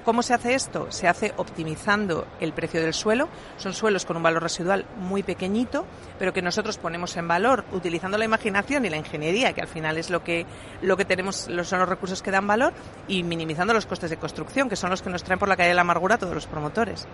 ¿Cómo 0.05 0.23
se 0.23 0.33
hace 0.33 0.53
esto? 0.53 0.87
Se 0.89 1.07
hace 1.07 1.33
optimizando 1.37 2.27
el 2.39 2.53
precio 2.53 2.81
del 2.81 2.93
suelo. 2.93 3.27
Son 3.57 3.73
suelos 3.73 4.05
con 4.05 4.17
un 4.17 4.23
valor 4.23 4.43
residual 4.43 4.85
muy 4.97 5.21
pequeño 5.21 5.32
pequeñito, 5.33 5.85
pero 6.19 6.31
que 6.31 6.43
nosotros 6.43 6.77
ponemos 6.77 7.17
en 7.17 7.27
valor 7.27 7.65
utilizando 7.71 8.17
la 8.19 8.25
imaginación 8.25 8.85
y 8.85 8.89
la 8.89 8.97
ingeniería, 8.97 9.53
que 9.53 9.61
al 9.61 9.67
final 9.67 9.97
es 9.97 10.11
lo 10.11 10.23
que, 10.23 10.45
lo 10.81 10.95
que 10.95 11.05
tenemos, 11.05 11.49
son 11.63 11.79
los 11.79 11.89
recursos 11.89 12.21
que 12.21 12.29
dan 12.29 12.45
valor, 12.45 12.73
y 13.07 13.23
minimizando 13.23 13.73
los 13.73 13.87
costes 13.87 14.11
de 14.11 14.17
construcción, 14.17 14.69
que 14.69 14.75
son 14.75 14.91
los 14.91 15.01
que 15.01 15.09
nos 15.09 15.23
traen 15.23 15.39
por 15.39 15.49
la 15.49 15.57
calle 15.57 15.69
de 15.69 15.75
la 15.75 15.81
amargura 15.81 16.19
todos 16.19 16.35
los 16.35 16.45
promotores. 16.45 17.07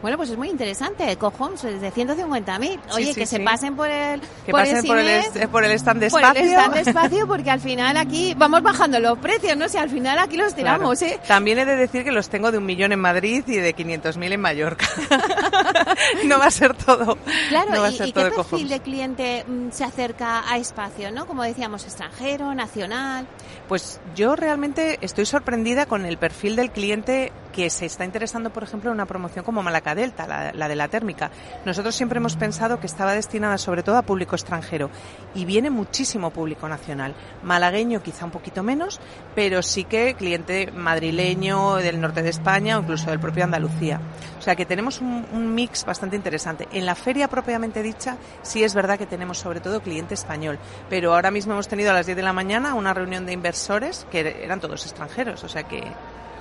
Bueno, 0.00 0.16
pues 0.16 0.30
es 0.30 0.38
muy 0.38 0.48
interesante, 0.48 1.14
Cojones, 1.18 1.62
de 1.62 1.92
150.000. 1.92 2.80
Oye, 2.94 3.14
que 3.14 3.26
se 3.26 3.40
pasen 3.40 3.76
por 3.76 3.90
el 3.90 4.20
que 4.46 4.52
pasen 4.52 4.84
por, 4.86 4.98
el, 4.98 5.48
por 5.50 5.64
el 5.64 5.72
stand 5.72 6.00
de 6.00 6.06
espacio. 6.06 6.28
Por 6.28 6.36
el 6.38 6.48
stand 6.48 6.74
de 6.74 6.80
espacio, 6.90 7.26
porque 7.26 7.50
al 7.50 7.60
final 7.60 7.96
aquí 7.98 8.34
vamos 8.36 8.62
bajando 8.62 8.98
los 8.98 9.18
precios, 9.18 9.56
¿no? 9.56 9.68
sé, 9.68 9.78
al 9.78 9.90
final 9.90 10.18
aquí 10.18 10.36
los 10.36 10.54
tiramos, 10.54 11.02
¿eh? 11.02 11.20
También 11.28 11.58
he 11.58 11.64
de 11.66 11.76
decir 11.76 12.02
que 12.02 12.12
los 12.12 12.30
tengo 12.30 12.50
de 12.50 12.58
un 12.58 12.64
millón 12.64 12.92
en 12.92 13.00
Madrid 13.00 13.44
y 13.46 13.56
de 13.56 13.76
500.000 13.76 14.32
en 14.32 14.40
Mallorca. 14.40 14.86
no 16.24 16.38
va 16.38 16.46
a 16.46 16.50
ser 16.50 16.74
todo 16.74 17.18
Claro, 17.48 17.90
¿y, 17.90 18.12
qué 18.12 18.12
perfil 18.12 18.68
de 18.68 18.80
cliente 18.80 19.44
mm, 19.46 19.70
se 19.70 19.84
acerca 19.84 20.50
a 20.50 20.58
espacio, 20.58 21.10
no? 21.10 21.26
Como 21.26 21.42
decíamos, 21.42 21.84
extranjero, 21.84 22.54
nacional. 22.54 23.26
Pues 23.68 24.00
yo 24.14 24.36
realmente 24.36 24.98
estoy 25.00 25.26
sorprendida 25.26 25.86
con 25.86 26.04
el 26.04 26.18
perfil 26.18 26.56
del 26.56 26.70
cliente 26.70 27.32
que 27.52 27.70
se 27.70 27.86
está 27.86 28.04
interesando, 28.04 28.50
por 28.50 28.62
ejemplo, 28.62 28.90
en 28.90 28.94
una 28.94 29.06
promoción 29.06 29.44
como 29.44 29.62
Malaca 29.62 29.94
Delta, 29.94 30.52
la, 30.52 30.68
de 30.68 30.76
la 30.76 30.88
térmica. 30.88 31.30
Nosotros 31.64 31.94
siempre 31.94 32.18
hemos 32.18 32.36
pensado 32.36 32.80
que 32.80 32.86
estaba 32.86 33.12
destinada 33.12 33.58
sobre 33.58 33.82
todo 33.82 33.96
a 33.98 34.02
público 34.02 34.34
extranjero 34.34 34.90
y 35.34 35.44
viene 35.44 35.70
muchísimo 35.70 36.30
público 36.30 36.68
nacional. 36.68 37.14
Malagueño 37.42 38.02
quizá 38.02 38.24
un 38.24 38.30
poquito 38.30 38.62
menos, 38.62 39.00
pero 39.34 39.62
sí 39.62 39.84
que 39.84 40.14
cliente 40.14 40.72
madrileño, 40.72 41.76
del 41.76 42.00
norte 42.00 42.22
de 42.22 42.30
España 42.30 42.78
o 42.78 42.82
incluso 42.82 43.10
del 43.10 43.20
propio 43.20 43.44
Andalucía. 43.44 44.00
O 44.38 44.42
sea 44.42 44.56
que 44.56 44.66
tenemos 44.66 45.00
un, 45.00 45.26
un 45.32 45.54
mix 45.54 45.84
bastante 45.84 46.16
interesante. 46.16 46.68
En 46.72 46.86
la 46.86 46.94
feria 46.94 47.28
propiamente 47.28 47.82
dicha, 47.82 48.16
sí 48.42 48.64
es 48.64 48.74
verdad 48.74 48.98
que 48.98 49.06
tenemos 49.06 49.38
sobre 49.38 49.60
todo 49.60 49.82
cliente 49.82 50.14
español, 50.14 50.58
pero 50.88 51.14
ahora 51.14 51.30
mismo 51.30 51.52
hemos 51.52 51.68
tenido 51.68 51.90
a 51.90 51.94
las 51.94 52.06
10 52.06 52.16
de 52.16 52.22
la 52.22 52.32
mañana 52.32 52.74
una 52.74 52.94
reunión 52.94 53.26
de 53.26 53.32
inversores 53.32 54.06
que 54.10 54.42
eran 54.42 54.60
todos 54.60 54.84
extranjeros, 54.84 55.44
o 55.44 55.48
sea 55.48 55.64
que 55.64 55.84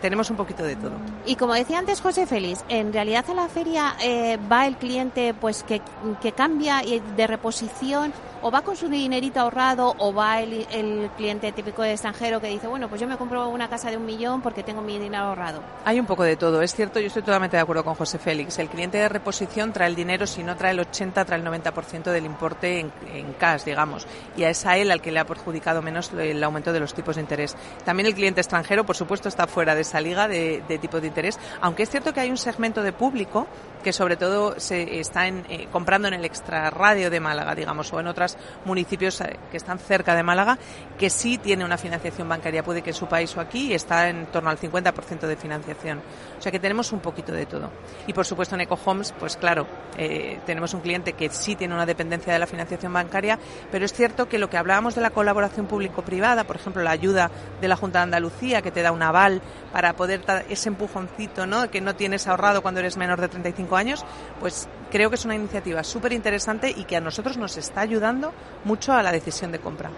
tenemos 0.01 0.29
un 0.29 0.37
poquito 0.37 0.63
de 0.63 0.75
todo. 0.75 0.93
Y 1.25 1.35
como 1.35 1.53
decía 1.53 1.79
antes 1.79 2.01
José 2.01 2.25
Félix, 2.25 2.65
en 2.67 2.91
realidad 2.91 3.25
a 3.29 3.33
la 3.33 3.47
feria 3.47 3.95
eh, 4.03 4.37
va 4.51 4.67
el 4.67 4.75
cliente 4.75 5.33
pues 5.33 5.63
que, 5.63 5.81
que 6.21 6.31
cambia 6.31 6.81
de 7.15 7.27
reposición 7.27 8.11
o 8.41 8.51
va 8.51 8.61
con 8.61 8.75
su 8.75 8.89
dinerito 8.89 9.39
ahorrado 9.39 9.95
o 9.97 10.13
va 10.13 10.41
el, 10.41 11.09
cliente 11.17 11.51
típico 11.51 11.81
de 11.81 11.91
extranjero 11.91 12.39
que 12.39 12.47
dice, 12.47 12.67
bueno, 12.67 12.87
pues 12.87 13.01
yo 13.01 13.07
me 13.07 13.17
compro 13.17 13.47
una 13.49 13.69
casa 13.69 13.89
de 13.89 13.97
un 13.97 14.05
millón 14.05 14.41
porque 14.41 14.63
tengo 14.63 14.81
mi 14.81 14.97
dinero 14.97 15.25
ahorrado. 15.25 15.61
Hay 15.85 15.99
un 15.99 16.05
poco 16.05 16.23
de 16.23 16.35
todo, 16.35 16.61
es 16.61 16.73
cierto, 16.73 16.99
yo 16.99 17.07
estoy 17.07 17.21
totalmente 17.21 17.57
de 17.57 17.61
acuerdo 17.61 17.83
con 17.83 17.95
José 17.95 18.17
Félix. 18.17 18.57
El 18.59 18.69
cliente 18.69 18.97
de 18.97 19.09
reposición 19.09 19.73
trae 19.73 19.87
el 19.87 19.95
dinero, 19.95 20.25
si 20.25 20.43
no 20.43 20.55
trae 20.55 20.71
el 20.71 20.79
80, 20.79 21.25
trae 21.25 21.39
el 21.39 21.45
90% 21.45 22.03
del 22.11 22.25
importe 22.25 22.79
en, 22.79 22.91
en 23.13 23.33
cash, 23.33 23.63
digamos, 23.63 24.07
y 24.35 24.43
es 24.43 24.65
a 24.65 24.77
él 24.77 24.91
al 24.91 25.01
que 25.01 25.11
le 25.11 25.19
ha 25.19 25.25
perjudicado 25.25 25.81
menos 25.81 26.11
el 26.13 26.43
aumento 26.43 26.73
de 26.73 26.79
los 26.79 26.93
tipos 26.93 27.15
de 27.15 27.21
interés. 27.21 27.55
También 27.85 28.07
el 28.07 28.15
cliente 28.15 28.41
extranjero, 28.41 28.85
por 28.85 28.95
supuesto, 28.95 29.29
está 29.29 29.47
fuera 29.47 29.75
de 29.75 29.81
esa 29.81 30.01
liga 30.01 30.27
de, 30.27 30.63
de 30.67 30.77
tipo 30.77 30.99
de 30.99 31.07
interés, 31.07 31.39
aunque 31.61 31.83
es 31.83 31.89
cierto 31.89 32.13
que 32.13 32.21
hay 32.21 32.29
un 32.29 32.37
segmento 32.37 32.81
de 32.83 32.93
público 32.93 33.47
que 33.81 33.93
sobre 33.93 34.17
todo 34.17 34.59
se 34.59 34.99
está 34.99 35.27
en, 35.27 35.45
eh, 35.49 35.67
comprando 35.71 36.07
en 36.07 36.13
el 36.13 36.25
extrarradio 36.25 37.09
de 37.09 37.19
Málaga, 37.19 37.55
digamos, 37.55 37.91
o 37.93 37.99
en 37.99 38.07
otros 38.07 38.37
municipios 38.65 39.19
eh, 39.21 39.37
que 39.49 39.57
están 39.57 39.79
cerca 39.79 40.15
de 40.15 40.23
Málaga, 40.23 40.57
que 40.97 41.09
sí 41.09 41.37
tiene 41.37 41.65
una 41.65 41.77
financiación 41.77 42.29
bancaria, 42.29 42.63
puede 42.63 42.81
que 42.81 42.91
en 42.91 42.95
su 42.95 43.07
país 43.07 43.35
o 43.35 43.41
aquí, 43.41 43.73
está 43.73 44.09
en 44.09 44.27
torno 44.27 44.49
al 44.49 44.59
50% 44.59 45.21
de 45.21 45.35
financiación. 45.35 46.01
O 46.37 46.41
sea 46.41 46.51
que 46.51 46.59
tenemos 46.59 46.91
un 46.91 46.99
poquito 46.99 47.31
de 47.31 47.45
todo. 47.45 47.69
Y 48.07 48.13
por 48.13 48.25
supuesto 48.25 48.55
en 48.55 48.61
EcoHomes, 48.61 49.13
pues 49.19 49.37
claro, 49.37 49.67
eh, 49.97 50.39
tenemos 50.45 50.73
un 50.73 50.81
cliente 50.81 51.13
que 51.13 51.29
sí 51.29 51.55
tiene 51.55 51.73
una 51.73 51.85
dependencia 51.85 52.33
de 52.33 52.39
la 52.39 52.47
financiación 52.47 52.93
bancaria, 52.93 53.37
pero 53.71 53.85
es 53.85 53.93
cierto 53.93 54.27
que 54.27 54.39
lo 54.39 54.49
que 54.49 54.57
hablábamos 54.57 54.95
de 54.95 55.01
la 55.01 55.11
colaboración 55.11 55.67
público-privada, 55.67 56.43
por 56.45 56.55
ejemplo, 56.55 56.81
la 56.83 56.91
ayuda 56.91 57.29
de 57.59 57.67
la 57.67 57.75
Junta 57.75 57.99
de 57.99 58.03
Andalucía, 58.03 58.61
que 58.61 58.71
te 58.71 58.81
da 58.81 58.91
un 58.91 59.03
aval 59.03 59.41
para 59.71 59.93
poder 59.93 60.25
dar 60.25 60.45
ese 60.49 60.69
empujoncito, 60.69 61.45
¿no? 61.45 61.69
Que 61.69 61.81
no 61.81 61.95
tienes 61.95 62.27
ahorrado 62.27 62.61
cuando 62.61 62.79
eres 62.79 62.97
menor 62.97 63.21
de 63.21 63.27
35 63.27 63.70
años, 63.75 64.05
pues 64.39 64.67
creo 64.89 65.09
que 65.09 65.15
es 65.15 65.25
una 65.25 65.35
iniciativa 65.35 65.83
súper 65.83 66.13
interesante 66.13 66.73
y 66.75 66.83
que 66.85 66.97
a 66.97 67.01
nosotros 67.01 67.37
nos 67.37 67.57
está 67.57 67.81
ayudando 67.81 68.33
mucho 68.63 68.93
a 68.93 69.03
la 69.03 69.11
decisión 69.11 69.51
de 69.51 69.59
compra. 69.59 69.89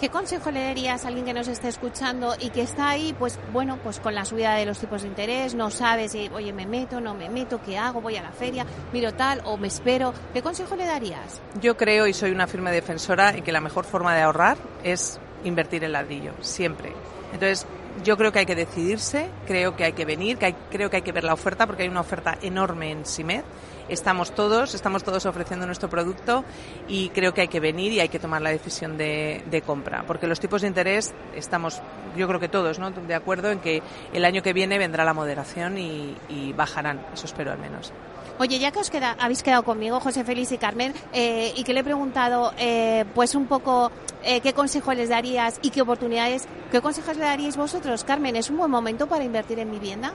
¿Qué 0.00 0.10
consejo 0.10 0.50
le 0.50 0.62
darías 0.62 1.04
a 1.04 1.08
alguien 1.08 1.24
que 1.24 1.32
nos 1.32 1.48
esté 1.48 1.68
escuchando 1.68 2.36
y 2.38 2.50
que 2.50 2.60
está 2.60 2.90
ahí, 2.90 3.14
pues 3.18 3.38
bueno, 3.50 3.78
pues 3.82 3.98
con 3.98 4.14
la 4.14 4.26
subida 4.26 4.54
de 4.54 4.66
los 4.66 4.78
tipos 4.78 5.00
de 5.00 5.08
interés, 5.08 5.54
no 5.54 5.70
sabe 5.70 6.10
si, 6.10 6.28
oye, 6.34 6.52
me 6.52 6.66
meto, 6.66 7.00
no 7.00 7.14
me 7.14 7.30
meto, 7.30 7.62
qué 7.62 7.78
hago, 7.78 8.02
voy 8.02 8.16
a 8.16 8.22
la 8.22 8.30
feria, 8.30 8.66
miro 8.92 9.14
tal 9.14 9.40
o 9.46 9.56
me 9.56 9.68
espero? 9.68 10.12
¿Qué 10.34 10.42
consejo 10.42 10.76
le 10.76 10.84
darías? 10.84 11.40
Yo 11.62 11.78
creo 11.78 12.06
y 12.06 12.12
soy 12.12 12.30
una 12.30 12.46
firme 12.46 12.72
defensora 12.72 13.30
en 13.30 13.42
que 13.42 13.52
la 13.52 13.62
mejor 13.62 13.86
forma 13.86 14.14
de 14.14 14.20
ahorrar 14.20 14.58
es 14.84 15.18
invertir 15.44 15.82
en 15.82 15.92
ladrillo, 15.92 16.32
siempre. 16.40 16.92
Entonces, 17.32 17.66
yo 18.04 18.16
creo 18.16 18.32
que 18.32 18.40
hay 18.40 18.46
que 18.46 18.54
decidirse, 18.54 19.28
creo 19.46 19.76
que 19.76 19.84
hay 19.84 19.92
que 19.92 20.04
venir, 20.04 20.38
que 20.38 20.54
creo 20.70 20.90
que 20.90 20.96
hay 20.96 21.02
que 21.02 21.12
ver 21.12 21.24
la 21.24 21.34
oferta 21.34 21.66
porque 21.66 21.84
hay 21.84 21.88
una 21.88 22.00
oferta 22.00 22.38
enorme 22.42 22.90
en 22.90 23.06
SIMED. 23.06 23.42
Estamos 23.88 24.34
todos, 24.34 24.74
estamos 24.74 25.04
todos 25.04 25.26
ofreciendo 25.26 25.64
nuestro 25.64 25.88
producto 25.88 26.44
y 26.88 27.10
creo 27.10 27.32
que 27.32 27.42
hay 27.42 27.48
que 27.48 27.60
venir 27.60 27.92
y 27.92 28.00
hay 28.00 28.08
que 28.08 28.18
tomar 28.18 28.42
la 28.42 28.50
decisión 28.50 28.98
de, 28.98 29.62
compra. 29.64 30.04
Porque 30.06 30.26
los 30.26 30.40
tipos 30.40 30.62
de 30.62 30.68
interés 30.68 31.14
estamos, 31.36 31.80
yo 32.16 32.26
creo 32.26 32.40
que 32.40 32.48
todos, 32.48 32.80
¿no? 32.80 32.90
de 32.90 33.14
acuerdo 33.14 33.50
en 33.50 33.60
que 33.60 33.82
el 34.12 34.24
año 34.24 34.42
que 34.42 34.52
viene 34.52 34.78
vendrá 34.78 35.04
la 35.04 35.14
moderación 35.14 35.78
y, 35.78 36.16
y 36.28 36.52
bajarán, 36.52 37.06
eso 37.14 37.26
espero 37.26 37.52
al 37.52 37.58
menos. 37.58 37.92
Oye, 38.38 38.58
ya 38.58 38.70
que 38.70 38.80
os 38.80 38.90
queda, 38.90 39.16
habéis 39.18 39.42
quedado 39.42 39.62
conmigo, 39.62 39.98
José 39.98 40.22
Félix 40.22 40.52
y 40.52 40.58
Carmen, 40.58 40.92
eh, 41.14 41.54
y 41.56 41.64
que 41.64 41.72
le 41.72 41.80
he 41.80 41.84
preguntado, 41.84 42.52
eh, 42.58 43.06
pues 43.14 43.34
un 43.34 43.46
poco, 43.46 43.90
eh, 44.22 44.42
qué 44.42 44.52
consejo 44.52 44.92
les 44.92 45.08
darías 45.08 45.58
y 45.62 45.70
qué 45.70 45.80
oportunidades, 45.80 46.46
qué 46.70 46.82
consejos 46.82 47.16
le 47.16 47.24
daríais 47.24 47.56
vosotros, 47.56 48.04
Carmen, 48.04 48.36
¿es 48.36 48.50
un 48.50 48.58
buen 48.58 48.70
momento 48.70 49.06
para 49.06 49.24
invertir 49.24 49.58
en 49.58 49.70
vivienda? 49.70 50.12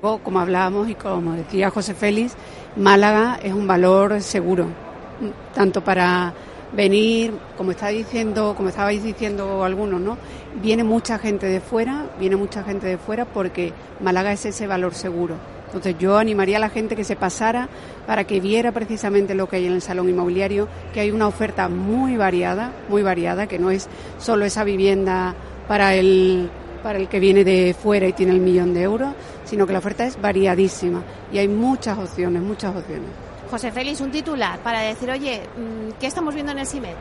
Como 0.00 0.40
hablábamos 0.40 0.88
y 0.88 0.94
como 0.94 1.32
decía 1.32 1.70
José 1.70 1.94
Félix, 1.94 2.34
Málaga 2.76 3.38
es 3.42 3.52
un 3.52 3.66
valor 3.66 4.22
seguro, 4.22 4.66
tanto 5.54 5.84
para 5.84 6.32
venir, 6.72 7.34
como 7.56 7.70
está 7.70 7.88
diciendo, 7.88 8.54
como 8.56 8.70
estabais 8.70 9.02
diciendo 9.02 9.62
algunos, 9.62 10.00
¿no? 10.00 10.16
Viene 10.62 10.84
mucha 10.84 11.18
gente 11.18 11.46
de 11.46 11.60
fuera, 11.60 12.06
viene 12.18 12.36
mucha 12.36 12.62
gente 12.62 12.86
de 12.86 12.96
fuera 12.96 13.26
porque 13.26 13.74
Málaga 14.00 14.32
es 14.32 14.44
ese 14.46 14.66
valor 14.66 14.94
seguro. 14.94 15.36
Entonces 15.74 15.96
yo 15.98 16.18
animaría 16.18 16.58
a 16.58 16.60
la 16.60 16.68
gente 16.68 16.94
que 16.94 17.02
se 17.02 17.16
pasara 17.16 17.68
para 18.06 18.22
que 18.24 18.38
viera 18.38 18.70
precisamente 18.70 19.34
lo 19.34 19.48
que 19.48 19.56
hay 19.56 19.66
en 19.66 19.72
el 19.72 19.82
salón 19.82 20.08
inmobiliario, 20.08 20.68
que 20.92 21.00
hay 21.00 21.10
una 21.10 21.26
oferta 21.26 21.68
muy 21.68 22.16
variada, 22.16 22.70
muy 22.88 23.02
variada, 23.02 23.48
que 23.48 23.58
no 23.58 23.72
es 23.72 23.88
solo 24.18 24.44
esa 24.44 24.62
vivienda 24.62 25.34
para 25.66 25.96
el 25.96 26.48
para 26.80 26.98
el 26.98 27.08
que 27.08 27.18
viene 27.18 27.44
de 27.44 27.74
fuera 27.74 28.06
y 28.06 28.12
tiene 28.12 28.32
el 28.32 28.40
millón 28.40 28.72
de 28.74 28.82
euros, 28.82 29.14
sino 29.44 29.66
que 29.66 29.72
la 29.72 29.78
oferta 29.80 30.04
es 30.04 30.20
variadísima 30.20 31.02
y 31.32 31.38
hay 31.38 31.48
muchas 31.48 31.98
opciones, 31.98 32.40
muchas 32.42 32.76
opciones. 32.76 33.08
José 33.50 33.72
Félix, 33.72 34.00
un 34.00 34.10
titular 34.10 34.58
para 34.60 34.80
decir, 34.80 35.10
oye, 35.10 35.40
mm, 35.56 35.92
¿qué 35.98 36.06
estamos 36.06 36.34
viendo 36.34 36.52
en 36.52 36.58
el 36.58 36.66
CIMED? 36.66 36.94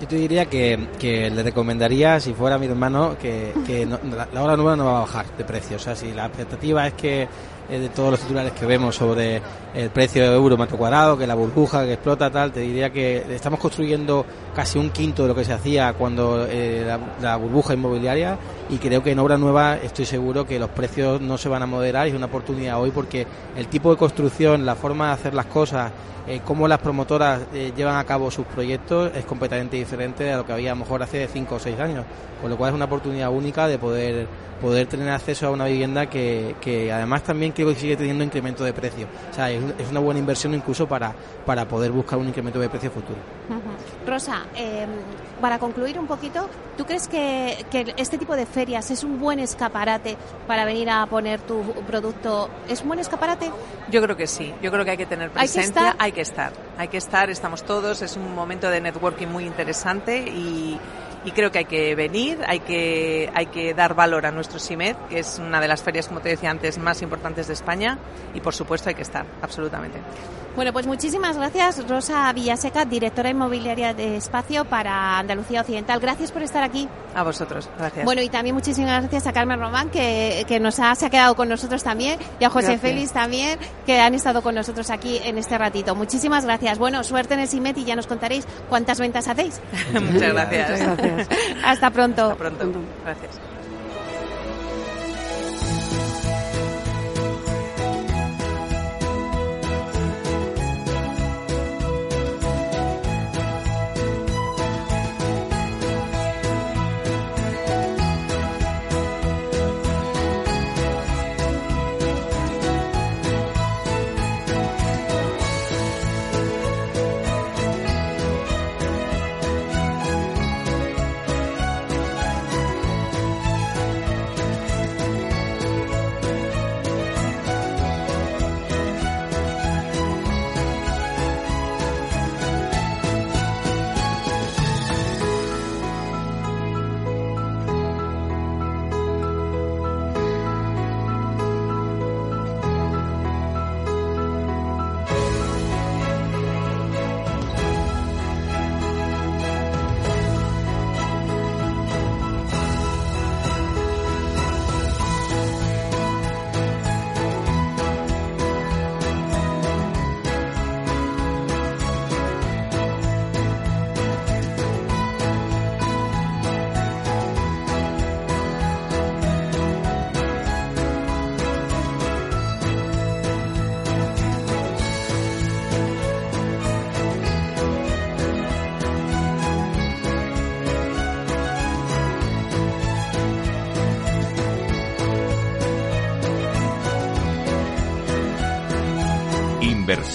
Yo 0.00 0.06
te 0.06 0.16
diría 0.16 0.46
que, 0.46 0.88
que, 0.98 1.28
le 1.28 1.42
recomendaría, 1.42 2.20
si 2.20 2.34
fuera 2.34 2.56
mi 2.56 2.66
hermano, 2.66 3.16
que, 3.18 3.52
que 3.66 3.84
la, 3.84 4.28
la, 4.32 4.42
hora 4.42 4.56
nueva 4.56 4.76
no 4.76 4.86
va 4.86 4.98
a 4.98 5.00
bajar 5.00 5.26
de 5.36 5.44
precio. 5.44 5.76
O 5.76 5.80
sea, 5.80 5.94
si 5.94 6.12
la 6.12 6.26
expectativa 6.26 6.86
es 6.86 6.94
que 6.94 7.28
eh, 7.70 7.78
de 7.78 7.88
todos 7.88 8.12
los 8.12 8.20
titulares 8.20 8.52
que 8.52 8.66
vemos 8.66 8.96
sobre 8.96 9.40
el 9.74 9.90
precio 9.90 10.22
de 10.22 10.34
euro 10.34 10.56
metro 10.56 10.76
cuadrado, 10.76 11.16
que 11.16 11.26
la 11.26 11.34
burbuja 11.34 11.84
que 11.84 11.94
explota, 11.94 12.30
tal, 12.30 12.50
te 12.52 12.60
diría 12.60 12.90
que 12.90 13.24
estamos 13.34 13.60
construyendo 13.60 14.26
casi 14.54 14.78
un 14.78 14.90
quinto 14.90 15.22
de 15.22 15.28
lo 15.28 15.34
que 15.34 15.44
se 15.44 15.52
hacía 15.52 15.92
cuando 15.92 16.46
eh, 16.48 16.84
la, 17.20 17.36
burbuja 17.36 17.74
inmobiliaria 17.74 18.36
y 18.68 18.78
creo 18.78 19.02
que 19.02 19.12
en 19.12 19.18
obra 19.18 19.38
nueva 19.38 19.76
estoy 19.76 20.04
seguro 20.04 20.46
que 20.46 20.58
los 20.58 20.70
precios 20.70 21.20
no 21.20 21.38
se 21.38 21.48
van 21.48 21.62
a 21.62 21.66
moderar 21.66 22.06
y 22.06 22.10
es 22.10 22.16
una 22.16 22.26
oportunidad 22.26 22.80
hoy 22.80 22.90
porque 22.90 23.26
el 23.56 23.68
tipo 23.68 23.90
de 23.90 23.96
construcción, 23.96 24.66
la 24.66 24.74
forma 24.74 25.08
de 25.08 25.12
hacer 25.12 25.34
las 25.34 25.46
cosas, 25.46 25.92
eh, 26.26 26.40
cómo 26.44 26.68
las 26.68 26.78
promotoras 26.78 27.42
eh, 27.54 27.72
llevan 27.76 27.96
a 27.96 28.04
cabo 28.04 28.30
sus 28.30 28.46
proyectos 28.46 29.10
es 29.14 29.24
completamente 29.24 29.76
diferente 29.76 30.30
a 30.32 30.38
lo 30.38 30.46
que 30.46 30.52
había 30.52 30.72
a 30.72 30.74
lo 30.74 30.80
mejor 30.80 31.02
hace 31.02 31.26
cinco 31.28 31.54
o 31.56 31.58
seis 31.58 31.78
años, 31.78 32.04
con 32.40 32.50
lo 32.50 32.56
cual 32.56 32.70
es 32.70 32.74
una 32.74 32.84
oportunidad 32.84 33.30
única 33.30 33.66
de 33.66 33.78
poder 33.78 34.26
poder 34.60 34.86
tener 34.86 35.08
acceso 35.08 35.46
a 35.46 35.50
una 35.50 35.64
vivienda 35.64 36.06
que, 36.06 36.54
que 36.60 36.92
además 36.92 37.22
también 37.22 37.52
creo 37.64 37.74
que 37.74 37.80
sigue 37.80 37.96
teniendo 37.96 38.24
incremento 38.24 38.64
de 38.64 38.72
precio. 38.72 39.06
O 39.30 39.34
sea, 39.34 39.50
es, 39.50 39.62
una 39.90 40.00
buena 40.00 40.20
inversión 40.20 40.54
incluso 40.54 40.86
para, 40.86 41.14
para 41.44 41.66
poder 41.66 41.90
buscar 41.92 42.18
un 42.18 42.28
incremento 42.28 42.58
de 42.58 42.68
precio 42.68 42.90
futuro. 42.90 43.18
Rosa, 44.06 44.46
em, 44.54 44.88
para 45.40 45.58
concluir 45.58 45.98
un 45.98 46.06
poquito, 46.06 46.48
¿tú 46.76 46.84
crees 46.84 47.08
que, 47.08 47.64
que, 47.70 47.94
este 47.96 48.18
tipo 48.18 48.36
de 48.36 48.46
ferias 48.46 48.90
es 48.90 49.04
un 49.04 49.20
buen 49.20 49.38
escaparate 49.40 50.16
para 50.46 50.64
venir 50.64 50.90
a 50.90 51.06
poner 51.06 51.40
tu 51.40 51.62
producto? 51.86 52.48
¿Es 52.68 52.82
un 52.82 52.88
buen 52.88 53.00
escaparate? 53.00 53.50
Yo 53.90 54.02
creo 54.02 54.16
que 54.16 54.26
sí. 54.26 54.52
Yo 54.62 54.70
creo 54.70 54.84
que 54.84 54.92
hay 54.92 54.96
que 54.96 55.06
tener 55.06 55.30
presencia. 55.30 55.96
Hay 55.98 56.12
que 56.12 56.20
estar. 56.20 56.52
Hay 56.78 56.88
que 56.88 56.96
estar. 56.96 57.30
Estamos 57.30 57.64
todos. 57.64 58.02
Es 58.02 58.16
un 58.16 58.34
momento 58.34 58.70
de 58.70 58.80
networking 58.80 59.28
muy 59.28 59.44
interesante 59.44 60.18
y 60.18 60.78
y 61.24 61.32
creo 61.32 61.52
que 61.52 61.58
hay 61.58 61.64
que 61.66 61.94
venir, 61.94 62.38
hay 62.46 62.60
que, 62.60 63.30
hay 63.34 63.46
que 63.46 63.74
dar 63.74 63.94
valor 63.94 64.26
a 64.26 64.30
nuestro 64.30 64.58
SIMED, 64.58 64.96
que 65.08 65.18
es 65.18 65.38
una 65.38 65.60
de 65.60 65.68
las 65.68 65.82
ferias, 65.82 66.08
como 66.08 66.20
te 66.20 66.30
decía 66.30 66.50
antes, 66.50 66.78
más 66.78 67.02
importantes 67.02 67.46
de 67.46 67.54
España 67.54 67.98
y 68.34 68.40
por 68.40 68.54
supuesto 68.54 68.88
hay 68.88 68.94
que 68.94 69.02
estar, 69.02 69.26
absolutamente. 69.42 69.98
Bueno, 70.56 70.72
pues 70.72 70.86
muchísimas 70.86 71.36
gracias, 71.36 71.86
Rosa 71.88 72.32
Villaseca, 72.32 72.84
directora 72.84 73.30
inmobiliaria 73.30 73.94
de 73.94 74.16
Espacio 74.16 74.64
para 74.64 75.18
Andalucía 75.18 75.60
Occidental. 75.60 76.00
Gracias 76.00 76.32
por 76.32 76.42
estar 76.42 76.62
aquí. 76.62 76.88
A 77.14 77.22
vosotros, 77.22 77.68
gracias. 77.78 78.04
Bueno, 78.04 78.20
y 78.22 78.28
también 78.28 78.54
muchísimas 78.54 79.00
gracias 79.02 79.26
a 79.26 79.32
Carmen 79.32 79.60
Román, 79.60 79.90
que, 79.90 80.44
que 80.48 80.60
nos 80.60 80.78
ha, 80.80 80.94
se 80.94 81.06
ha 81.06 81.10
quedado 81.10 81.36
con 81.36 81.48
nosotros 81.48 81.82
también, 81.82 82.18
y 82.38 82.44
a 82.44 82.50
José 82.50 82.78
Félix 82.78 83.12
también, 83.12 83.58
que 83.86 84.00
han 84.00 84.14
estado 84.14 84.42
con 84.42 84.54
nosotros 84.54 84.90
aquí 84.90 85.20
en 85.24 85.38
este 85.38 85.56
ratito. 85.56 85.94
Muchísimas 85.94 86.44
gracias. 86.44 86.78
Bueno, 86.78 87.04
suerte 87.04 87.34
en 87.34 87.40
el 87.40 87.48
CIMET 87.48 87.78
y 87.78 87.84
ya 87.84 87.96
nos 87.96 88.06
contaréis 88.06 88.46
cuántas 88.68 88.98
ventas 88.98 89.28
hacéis. 89.28 89.60
Muchas 89.92 90.32
gracias. 90.32 90.70
Muchas 90.70 90.96
gracias. 90.96 91.28
Hasta 91.64 91.90
pronto. 91.90 92.30
Hasta 92.30 92.36
pronto. 92.36 92.80
Gracias. 93.04 93.59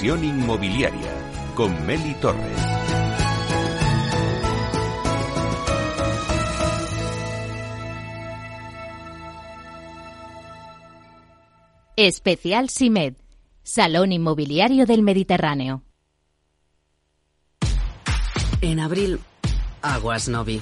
Inversión 0.06 0.24
inmobiliaria 0.24 1.12
con 1.56 1.84
Meli 1.88 2.14
Torres. 2.22 2.60
Especial 11.96 12.70
SIMED, 12.70 13.16
Salón 13.64 14.12
Inmobiliario 14.12 14.86
del 14.86 15.02
Mediterráneo. 15.02 15.82
En 18.62 18.80
abril, 18.80 19.20
Aguas 19.82 20.30
Novi. 20.30 20.62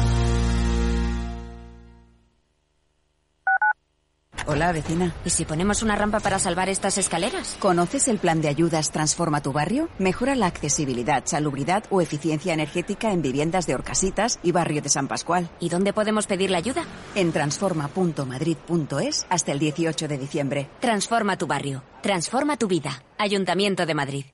Hola, 4.47 4.71
vecina. 4.71 5.13
¿Y 5.23 5.29
si 5.29 5.45
ponemos 5.45 5.83
una 5.83 5.95
rampa 5.95 6.19
para 6.19 6.39
salvar 6.39 6.67
estas 6.69 6.97
escaleras? 6.97 7.55
¿Conoces 7.59 8.07
el 8.07 8.17
plan 8.17 8.41
de 8.41 8.47
ayudas 8.47 8.91
Transforma 8.91 9.41
tu 9.41 9.51
barrio? 9.53 9.89
Mejora 9.99 10.35
la 10.35 10.47
accesibilidad, 10.47 11.23
salubridad 11.25 11.83
o 11.89 12.01
eficiencia 12.01 12.53
energética 12.53 13.11
en 13.11 13.21
viviendas 13.21 13.67
de 13.67 13.75
Orcasitas 13.75 14.39
y 14.41 14.51
barrio 14.51 14.81
de 14.81 14.89
San 14.89 15.07
Pascual. 15.07 15.49
¿Y 15.59 15.69
dónde 15.69 15.93
podemos 15.93 16.27
pedir 16.27 16.49
la 16.49 16.57
ayuda? 16.57 16.83
En 17.15 17.31
transforma.madrid.es 17.31 19.25
hasta 19.29 19.51
el 19.51 19.59
18 19.59 20.07
de 20.07 20.17
diciembre. 20.17 20.69
Transforma 20.79 21.37
tu 21.37 21.47
barrio. 21.47 21.83
Transforma 22.01 22.57
tu 22.57 22.67
vida. 22.67 23.03
Ayuntamiento 23.17 23.85
de 23.85 23.93
Madrid. 23.93 24.25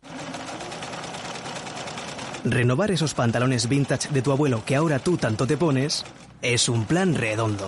Renovar 2.45 2.91
esos 2.91 3.13
pantalones 3.13 3.67
vintage 3.67 4.09
de 4.09 4.21
tu 4.21 4.31
abuelo 4.31 4.63
que 4.65 4.75
ahora 4.75 4.99
tú 4.99 5.17
tanto 5.17 5.45
te 5.45 5.57
pones 5.57 6.05
es 6.41 6.69
un 6.69 6.85
plan 6.85 7.13
redondo 7.13 7.67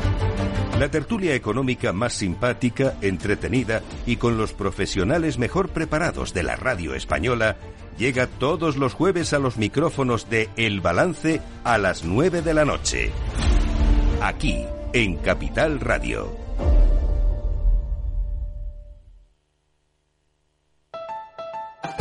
La 0.81 0.89
tertulia 0.89 1.35
económica 1.35 1.93
más 1.93 2.11
simpática, 2.13 2.95
entretenida 3.01 3.83
y 4.07 4.15
con 4.15 4.35
los 4.35 4.53
profesionales 4.53 5.37
mejor 5.37 5.69
preparados 5.69 6.33
de 6.33 6.41
la 6.41 6.55
radio 6.55 6.95
española 6.95 7.57
llega 7.99 8.25
todos 8.25 8.77
los 8.77 8.95
jueves 8.95 9.31
a 9.33 9.37
los 9.37 9.57
micrófonos 9.57 10.27
de 10.31 10.49
El 10.55 10.81
Balance 10.81 11.39
a 11.63 11.77
las 11.77 12.03
9 12.03 12.41
de 12.41 12.53
la 12.55 12.65
noche. 12.65 13.11
Aquí, 14.23 14.65
en 14.91 15.17
Capital 15.17 15.79
Radio. 15.81 16.35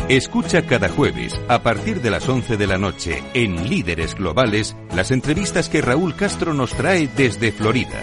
Escucha 0.09 0.63
cada 0.63 0.89
jueves, 0.89 1.39
a 1.49 1.63
partir 1.63 2.01
de 2.01 2.11
las 2.11 2.27
11 2.27 2.57
de 2.57 2.67
la 2.67 2.79
noche, 2.79 3.23
en 3.35 3.69
Líderes 3.69 4.15
Globales, 4.15 4.75
las 4.97 5.11
entrevistas 5.11 5.69
que 5.69 5.83
Raúl 5.83 6.17
Castro 6.17 6.55
nos 6.55 6.71
trae 6.73 7.09
desde 7.15 7.53
Florida. 7.53 8.03